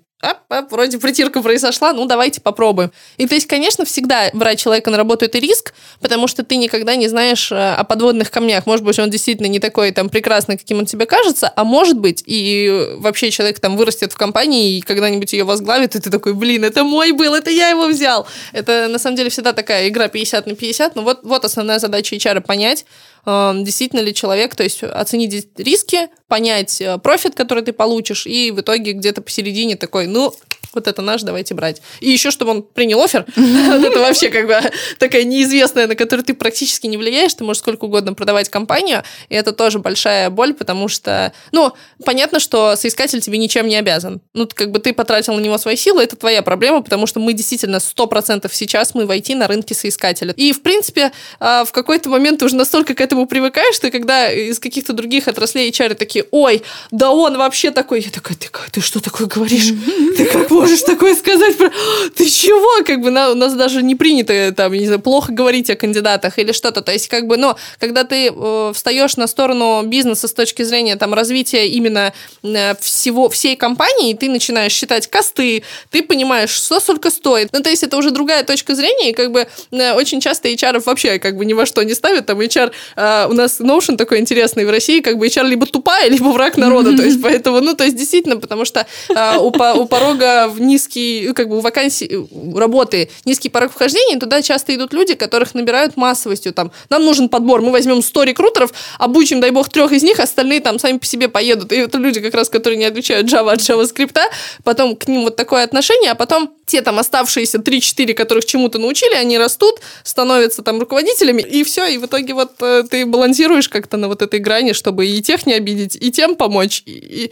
вроде 0.69 0.97
притирка 0.99 1.41
произошла, 1.41 1.93
ну 1.93 2.05
давайте 2.05 2.41
попробуем. 2.41 2.91
И 3.17 3.27
то 3.27 3.35
есть, 3.35 3.47
конечно, 3.47 3.85
всегда 3.85 4.29
брать 4.33 4.59
человека 4.59 4.89
на 4.91 4.97
работу 4.97 5.25
это 5.25 5.39
риск, 5.39 5.73
потому 6.01 6.27
что 6.27 6.43
ты 6.43 6.55
никогда 6.55 6.95
не 6.95 7.07
знаешь 7.07 7.51
э, 7.51 7.55
о 7.55 7.83
подводных 7.83 8.31
камнях. 8.31 8.65
Может 8.65 8.85
быть, 8.85 8.99
он 8.99 9.09
действительно 9.09 9.47
не 9.47 9.59
такой 9.59 9.91
там 9.91 10.09
прекрасный, 10.09 10.57
каким 10.57 10.79
он 10.79 10.85
тебе 10.85 11.05
кажется, 11.05 11.51
а 11.55 11.63
может 11.63 11.97
быть, 11.97 12.23
и 12.25 12.95
вообще 12.97 13.31
человек 13.31 13.59
там 13.59 13.77
вырастет 13.77 14.13
в 14.13 14.17
компании 14.17 14.77
и 14.77 14.81
когда-нибудь 14.81 15.33
ее 15.33 15.43
возглавит, 15.43 15.95
и 15.95 15.99
ты 15.99 16.09
такой, 16.09 16.33
блин, 16.33 16.63
это 16.63 16.83
мой 16.83 17.11
был, 17.11 17.33
это 17.33 17.49
я 17.49 17.69
его 17.69 17.87
взял. 17.87 18.27
Это 18.53 18.87
на 18.89 18.99
самом 18.99 19.17
деле 19.17 19.29
всегда 19.29 19.53
такая 19.53 19.87
игра 19.89 20.07
50 20.07 20.47
на 20.47 20.55
50, 20.55 20.95
но 20.95 21.01
вот, 21.01 21.19
вот 21.23 21.45
основная 21.45 21.79
задача 21.79 22.15
HR 22.15 22.41
понять, 22.41 22.85
действительно 23.25 24.01
ли 24.01 24.13
человек, 24.13 24.55
то 24.55 24.63
есть 24.63 24.83
оценить 24.83 25.47
риски, 25.57 26.09
понять 26.27 26.79
э, 26.79 26.97
профит, 26.99 27.35
который 27.35 27.63
ты 27.63 27.73
получишь, 27.73 28.27
и 28.27 28.51
в 28.51 28.61
итоге 28.61 28.93
где-то 28.93 29.21
посередине 29.21 29.75
такой, 29.75 30.07
ну, 30.07 30.33
вот 30.75 30.87
это 30.87 31.01
наш, 31.01 31.23
давайте 31.23 31.53
брать. 31.53 31.81
И 31.99 32.09
еще, 32.09 32.31
чтобы 32.31 32.51
он 32.51 32.63
принял 32.63 33.01
офер, 33.01 33.25
это 33.35 33.99
вообще 33.99 34.29
как 34.29 34.47
бы 34.47 34.59
такая 34.99 35.23
неизвестная, 35.23 35.87
на 35.87 35.95
которую 35.95 36.25
ты 36.25 36.33
практически 36.33 36.87
не 36.87 36.97
влияешь, 36.97 37.33
ты 37.33 37.43
можешь 37.43 37.61
сколько 37.61 37.85
угодно 37.85 38.13
продавать 38.13 38.49
компанию, 38.49 39.03
и 39.29 39.35
это 39.35 39.51
тоже 39.51 39.79
большая 39.79 40.29
боль, 40.29 40.53
потому 40.53 40.87
что, 40.87 41.33
ну, 41.51 41.73
понятно, 42.03 42.39
что 42.39 42.75
соискатель 42.75 43.21
тебе 43.21 43.37
ничем 43.37 43.67
не 43.67 43.75
обязан. 43.75 44.21
Ну, 44.33 44.47
как 44.53 44.71
бы 44.71 44.79
ты 44.79 44.93
потратил 44.93 45.33
на 45.33 45.39
него 45.39 45.57
свои 45.57 45.75
силы, 45.75 46.03
это 46.03 46.15
твоя 46.15 46.41
проблема, 46.41 46.81
потому 46.81 47.07
что 47.07 47.19
мы 47.19 47.33
действительно 47.33 47.77
100% 47.77 48.49
сейчас 48.51 48.93
мы 48.93 49.05
войти 49.05 49.35
на 49.35 49.47
рынке 49.47 49.73
соискателя. 49.73 50.33
И, 50.37 50.51
в 50.51 50.61
принципе, 50.61 51.11
а, 51.39 51.65
в 51.65 51.71
какой-то 51.71 52.09
момент 52.09 52.39
ты 52.39 52.45
уже 52.45 52.55
настолько 52.55 52.93
к 52.93 53.01
этому 53.01 53.27
привыкаешь, 53.27 53.75
что 53.75 53.91
когда 53.91 54.31
из 54.31 54.59
каких-то 54.59 54.93
других 54.93 55.27
отраслей 55.27 55.69
HR 55.69 55.95
такие, 55.95 56.25
ой, 56.31 56.63
да 56.91 57.11
он 57.11 57.37
вообще 57.37 57.71
такой, 57.71 58.01
я 58.01 58.09
такая, 58.09 58.37
ты, 58.37 58.49
ты 58.71 58.81
что 58.81 58.99
такое 58.99 59.27
говоришь? 59.27 59.71
Ты 60.17 60.25
как 60.25 60.49
можешь 60.49 60.64
можешь 60.65 60.81
такое 60.81 61.15
сказать? 61.15 61.55
Ты 62.15 62.29
чего? 62.29 62.83
Как 62.83 62.99
бы 63.01 63.11
на, 63.11 63.31
у 63.31 63.35
нас 63.35 63.53
даже 63.53 63.83
не 63.83 63.95
принято 63.95 64.51
там, 64.55 64.73
не 64.73 64.85
знаю, 64.85 64.99
плохо 64.99 65.31
говорить 65.31 65.69
о 65.69 65.75
кандидатах 65.75 66.39
или 66.39 66.51
что-то. 66.51 66.81
То 66.81 66.91
есть, 66.91 67.07
как 67.07 67.27
бы, 67.27 67.37
но 67.37 67.57
когда 67.79 68.03
ты 68.03 68.31
э, 68.35 68.71
встаешь 68.73 69.17
на 69.17 69.27
сторону 69.27 69.83
бизнеса 69.85 70.27
с 70.27 70.33
точки 70.33 70.63
зрения 70.63 70.95
там 70.95 71.13
развития 71.13 71.67
именно 71.67 72.13
э, 72.43 72.75
всего, 72.79 73.29
всей 73.29 73.55
компании, 73.55 74.13
ты 74.15 74.29
начинаешь 74.29 74.71
считать 74.71 75.07
косты, 75.07 75.63
ты 75.91 76.01
понимаешь, 76.01 76.49
что 76.49 76.79
сколько 76.79 77.11
стоит. 77.11 77.49
Ну, 77.53 77.61
то 77.61 77.69
есть, 77.69 77.83
это 77.83 77.97
уже 77.97 78.11
другая 78.11 78.43
точка 78.43 78.75
зрения, 78.75 79.11
и 79.11 79.13
как 79.13 79.31
бы 79.31 79.47
э, 79.71 79.93
очень 79.93 80.19
часто 80.19 80.49
HR 80.49 80.81
вообще 80.85 81.19
как 81.19 81.37
бы 81.37 81.45
ни 81.45 81.53
во 81.53 81.65
что 81.65 81.83
не 81.83 81.93
ставят. 81.93 82.25
Там 82.25 82.39
HR, 82.39 82.71
э, 82.95 83.27
у 83.29 83.33
нас 83.33 83.59
Notion 83.59 83.97
такой 83.97 84.19
интересный 84.19 84.65
в 84.65 84.71
России, 84.71 85.01
как 85.01 85.17
бы 85.17 85.27
HR 85.27 85.47
либо 85.47 85.65
тупая, 85.65 86.09
либо 86.09 86.29
враг 86.29 86.57
народа. 86.57 86.97
То 86.97 87.03
есть, 87.03 87.21
поэтому, 87.21 87.61
ну, 87.61 87.75
то 87.75 87.83
есть, 87.83 87.95
действительно, 87.95 88.37
потому 88.37 88.65
что 88.65 88.87
э, 89.09 89.37
у, 89.37 89.47
у 89.47 89.85
порога 89.85 90.54
низкий, 90.59 91.31
как 91.33 91.49
бы 91.49 91.57
у 91.57 91.59
вакансий, 91.59 92.15
у 92.15 92.57
работы 92.57 93.09
низкий 93.25 93.49
порог 93.49 93.71
вхождения, 93.71 94.19
туда 94.19 94.41
часто 94.41 94.75
идут 94.75 94.93
люди, 94.93 95.15
которых 95.15 95.53
набирают 95.53 95.97
массовостью. 95.97 96.53
Там, 96.53 96.71
нам 96.89 97.05
нужен 97.05 97.29
подбор, 97.29 97.61
мы 97.61 97.71
возьмем 97.71 98.01
100 98.01 98.23
рекрутеров, 98.23 98.71
обучим, 98.99 99.39
дай 99.39 99.51
бог, 99.51 99.69
трех 99.69 99.91
из 99.91 100.03
них, 100.03 100.19
остальные 100.19 100.61
там 100.61 100.79
сами 100.79 100.97
по 100.97 101.05
себе 101.05 101.27
поедут. 101.27 101.71
И 101.71 101.75
это 101.75 101.97
люди 101.97 102.21
как 102.21 102.33
раз, 102.33 102.49
которые 102.49 102.77
не 102.77 102.85
отвечают 102.85 103.27
Java 103.27 103.53
от 103.53 103.59
JavaScript, 103.59 104.19
потом 104.63 104.95
к 104.95 105.07
ним 105.07 105.23
вот 105.23 105.35
такое 105.35 105.63
отношение, 105.63 106.11
а 106.11 106.15
потом 106.15 106.51
те 106.65 106.81
там 106.81 106.99
оставшиеся 106.99 107.59
3-4, 107.59 108.13
которых 108.13 108.45
чему-то 108.45 108.79
научили, 108.79 109.13
они 109.13 109.37
растут, 109.37 109.79
становятся 110.03 110.63
там 110.63 110.79
руководителями, 110.79 111.41
и 111.41 111.63
все, 111.63 111.85
и 111.85 111.97
в 111.97 112.05
итоге 112.05 112.33
вот 112.33 112.53
э, 112.61 112.83
ты 112.89 113.05
балансируешь 113.05 113.69
как-то 113.69 113.97
на 113.97 114.07
вот 114.07 114.21
этой 114.21 114.39
грани, 114.39 114.73
чтобы 114.73 115.05
и 115.05 115.21
тех 115.21 115.45
не 115.45 115.53
обидеть, 115.53 115.95
и 115.95 116.11
тем 116.11 116.35
помочь, 116.35 116.81
и, 116.85 116.91
и, 116.91 117.31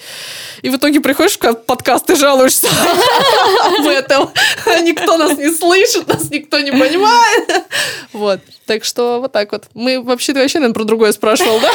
и 0.61 0.69
в 0.69 0.75
итоге 0.75 1.01
приходишь 1.01 1.37
в 1.37 1.53
подкаст 1.53 2.09
и 2.11 2.15
жалуешься 2.15 2.67
об 3.65 3.87
этом. 3.87 4.29
Никто 4.81 5.17
нас 5.17 5.37
не 5.37 5.51
слышит, 5.51 6.07
нас 6.07 6.29
никто 6.29 6.59
не 6.59 6.71
понимает. 6.71 7.65
Вот. 8.13 8.39
Так 8.65 8.83
что 8.83 9.19
вот 9.19 9.31
так 9.31 9.51
вот. 9.51 9.65
Мы 9.73 10.01
вообще-то 10.01 10.39
вообще, 10.39 10.59
наверное, 10.59 10.75
про 10.75 10.83
другое 10.83 11.11
спрашивал, 11.11 11.59
да? 11.59 11.69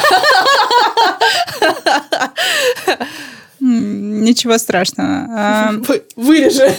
Ничего 3.61 4.57
страшного. 4.59 5.26
А, 5.36 5.72
вырежем. 6.14 6.72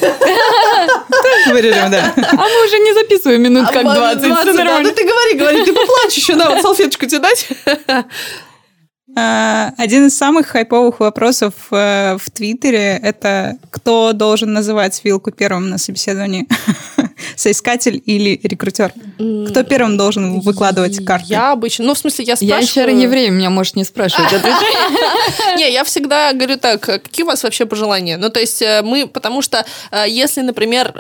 Вырежем, 1.48 1.92
да. 1.92 2.14
А 2.16 2.36
мы 2.36 2.66
уже 2.66 2.80
не 2.80 2.94
записываем 2.94 3.42
минут 3.42 3.68
как 3.70 3.84
20. 3.84 4.24
20 4.24 4.56
да. 4.56 4.80
Ну 4.80 4.92
ты 4.92 5.04
говори, 5.06 5.34
говори, 5.34 5.66
ты 5.66 5.74
поплачь 5.74 6.16
еще, 6.16 6.36
да, 6.36 6.50
вот 6.50 6.62
салфеточку 6.62 7.06
тебе 7.06 7.20
дать. 7.20 7.48
А, 9.20 9.74
один 9.78 10.08
из 10.08 10.18
самых 10.18 10.48
хайповых 10.48 11.00
вопросов 11.02 11.54
э, 11.72 12.18
в 12.18 12.30
Твиттере– 12.32 13.00
это 13.04 13.58
кто 13.70 14.14
должен 14.14 14.54
называть 14.54 15.02
вилку 15.04 15.32
первым 15.32 15.70
на 15.70 15.78
собеседовании? 15.78 16.48
Соискатель 17.36 18.02
или 18.06 18.40
рекрутер? 18.44 18.94
Кто 19.50 19.64
первым 19.64 19.98
должен 19.98 20.40
выкладывать 20.40 21.04
карты? 21.06 21.28
Я 21.30 21.52
обычно, 21.52 21.86
ну, 21.86 21.94
в 21.96 21.98
смысле, 21.98 22.26
я 22.26 22.36
спрашиваю... 22.38 22.62
Я 22.62 22.66
еще 22.66 22.94
не 22.94 23.08
время, 23.08 23.32
меня 23.32 23.50
может 23.50 23.76
не 23.76 23.84
спрашивать. 23.84 24.32
Не, 25.58 25.72
я 25.72 25.84
всегда 25.84 26.32
говорю 26.34 26.58
так, 26.58 26.82
какие 26.82 27.24
у 27.24 27.28
вас 27.28 27.44
вообще 27.44 27.66
пожелания? 27.66 28.18
Ну, 28.18 28.30
то 28.30 28.40
есть 28.40 28.62
э, 28.62 28.82
мы, 28.84 29.08
потому 29.08 29.42
что 29.42 29.66
э, 29.92 30.06
если, 30.08 30.42
например, 30.42 30.94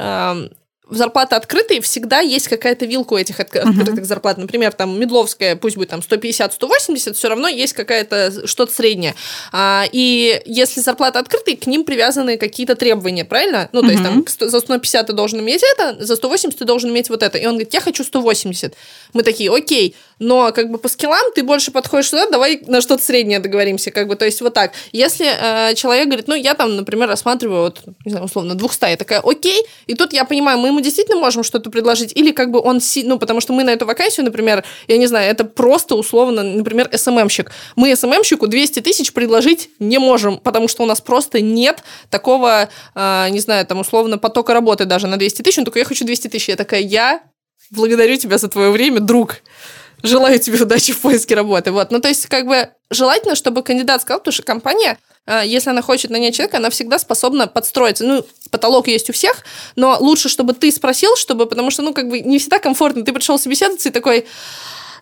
зарплаты 0.89 1.35
открытые, 1.35 1.81
всегда 1.81 2.19
есть 2.19 2.47
какая-то 2.47 2.85
вилка 2.85 3.13
у 3.13 3.17
этих 3.17 3.39
открытых 3.39 3.75
uh-huh. 3.75 4.03
зарплат. 4.03 4.37
Например, 4.37 4.71
там 4.73 4.99
Медловская, 4.99 5.55
пусть 5.55 5.77
будет 5.77 5.89
там 5.89 5.99
150-180, 5.99 7.13
все 7.13 7.29
равно 7.29 7.47
есть 7.47 7.73
какая-то 7.73 8.47
что-то 8.47 8.73
среднее. 8.73 9.15
А, 9.51 9.85
и 9.91 10.41
если 10.45 10.81
зарплаты 10.81 11.19
открытые, 11.19 11.57
к 11.57 11.67
ним 11.67 11.83
привязаны 11.83 12.37
какие-то 12.37 12.75
требования, 12.75 13.25
правильно? 13.25 13.69
Ну, 13.71 13.81
то 13.81 13.87
uh-huh. 13.87 13.91
есть 13.91 14.03
там 14.39 14.49
за 14.49 14.59
150 14.59 15.07
ты 15.07 15.13
должен 15.13 15.39
иметь 15.39 15.63
это, 15.73 16.03
за 16.03 16.15
180 16.15 16.57
ты 16.57 16.65
должен 16.65 16.89
иметь 16.89 17.09
вот 17.09 17.23
это. 17.23 17.37
И 17.37 17.45
он 17.45 17.53
говорит, 17.53 17.73
я 17.73 17.81
хочу 17.81 18.03
180. 18.03 18.73
Мы 19.13 19.23
такие, 19.23 19.53
окей, 19.53 19.95
но 20.19 20.51
как 20.51 20.69
бы 20.69 20.77
по 20.77 20.89
скиллам 20.89 21.31
ты 21.33 21.43
больше 21.43 21.71
подходишь 21.71 22.09
сюда, 22.09 22.29
давай 22.29 22.61
на 22.67 22.81
что-то 22.81 23.03
среднее 23.03 23.39
договоримся, 23.39 23.91
как 23.91 24.07
бы, 24.07 24.15
то 24.15 24.25
есть 24.25 24.41
вот 24.41 24.53
так. 24.53 24.73
Если 24.91 25.25
э, 25.25 25.73
человек 25.75 26.07
говорит, 26.07 26.27
ну, 26.27 26.35
я 26.35 26.53
там, 26.53 26.75
например, 26.75 27.07
рассматриваю, 27.07 27.63
вот, 27.63 27.81
не 28.05 28.11
знаю, 28.11 28.25
условно, 28.25 28.55
200, 28.55 28.85
я 28.85 28.97
такая, 28.97 29.21
окей, 29.21 29.63
и 29.87 29.95
тут 29.95 30.13
я 30.13 30.25
понимаю, 30.25 30.59
мы 30.59 30.71
ему 30.79 30.83
действительно 30.83 31.19
можем 31.19 31.43
что-то 31.43 31.69
предложить, 31.69 32.11
или 32.15 32.31
как 32.31 32.51
бы 32.51 32.59
он, 32.59 32.79
ну, 33.03 33.19
потому 33.19 33.41
что 33.41 33.53
мы 33.53 33.63
на 33.63 33.71
эту 33.71 33.85
вакансию, 33.85 34.25
например, 34.25 34.63
я 34.87 34.97
не 34.97 35.07
знаю, 35.07 35.29
это 35.29 35.43
просто 35.43 35.95
условно, 35.95 36.43
например, 36.43 36.89
СММщик. 36.93 37.51
Мы 37.75 37.95
СММщику 37.95 38.47
200 38.47 38.81
тысяч 38.81 39.13
предложить 39.13 39.69
не 39.79 39.99
можем, 39.99 40.37
потому 40.37 40.67
что 40.67 40.83
у 40.83 40.85
нас 40.85 41.01
просто 41.01 41.41
нет 41.41 41.83
такого, 42.09 42.69
э, 42.95 43.27
не 43.29 43.39
знаю, 43.39 43.65
там, 43.65 43.79
условно, 43.79 44.17
потока 44.17 44.53
работы 44.53 44.85
даже 44.85 45.07
на 45.07 45.17
200 45.17 45.41
тысяч, 45.41 45.59
он 45.59 45.65
такой, 45.65 45.81
я 45.81 45.85
хочу 45.85 46.05
200 46.05 46.27
тысяч, 46.29 46.49
я 46.49 46.55
такая, 46.55 46.81
я 46.81 47.21
благодарю 47.71 48.15
тебя 48.17 48.37
за 48.37 48.47
твое 48.47 48.71
время, 48.71 48.99
друг 48.99 49.41
желаю 50.01 50.39
тебе 50.39 50.61
удачи 50.61 50.93
в 50.93 50.99
поиске 50.99 51.35
работы. 51.35 51.71
Вот. 51.71 51.91
Ну, 51.91 51.99
то 51.99 52.07
есть, 52.07 52.27
как 52.27 52.45
бы 52.45 52.69
желательно, 52.89 53.35
чтобы 53.35 53.63
кандидат 53.63 54.01
сказал, 54.01 54.19
потому 54.19 54.33
что 54.33 54.43
компания, 54.43 54.97
а, 55.01 55.08
если 55.27 55.69
она 55.69 55.81
хочет 55.81 56.11
нанять 56.11 56.35
человека, 56.35 56.57
она 56.57 56.69
всегда 56.69 56.97
способна 56.97 57.47
подстроиться. 57.47 58.03
Ну, 58.03 58.25
потолок 58.49 58.87
есть 58.87 59.09
у 59.09 59.13
всех, 59.13 59.43
но 59.75 59.97
лучше, 59.99 60.29
чтобы 60.29 60.53
ты 60.53 60.71
спросил, 60.71 61.15
чтобы, 61.15 61.45
потому 61.45 61.71
что, 61.71 61.83
ну, 61.83 61.93
как 61.93 62.09
бы 62.09 62.19
не 62.21 62.39
всегда 62.39 62.59
комфортно. 62.59 63.03
Ты 63.03 63.13
пришел 63.13 63.37
собеседоваться 63.37 63.89
и 63.89 63.91
такой, 63.91 64.25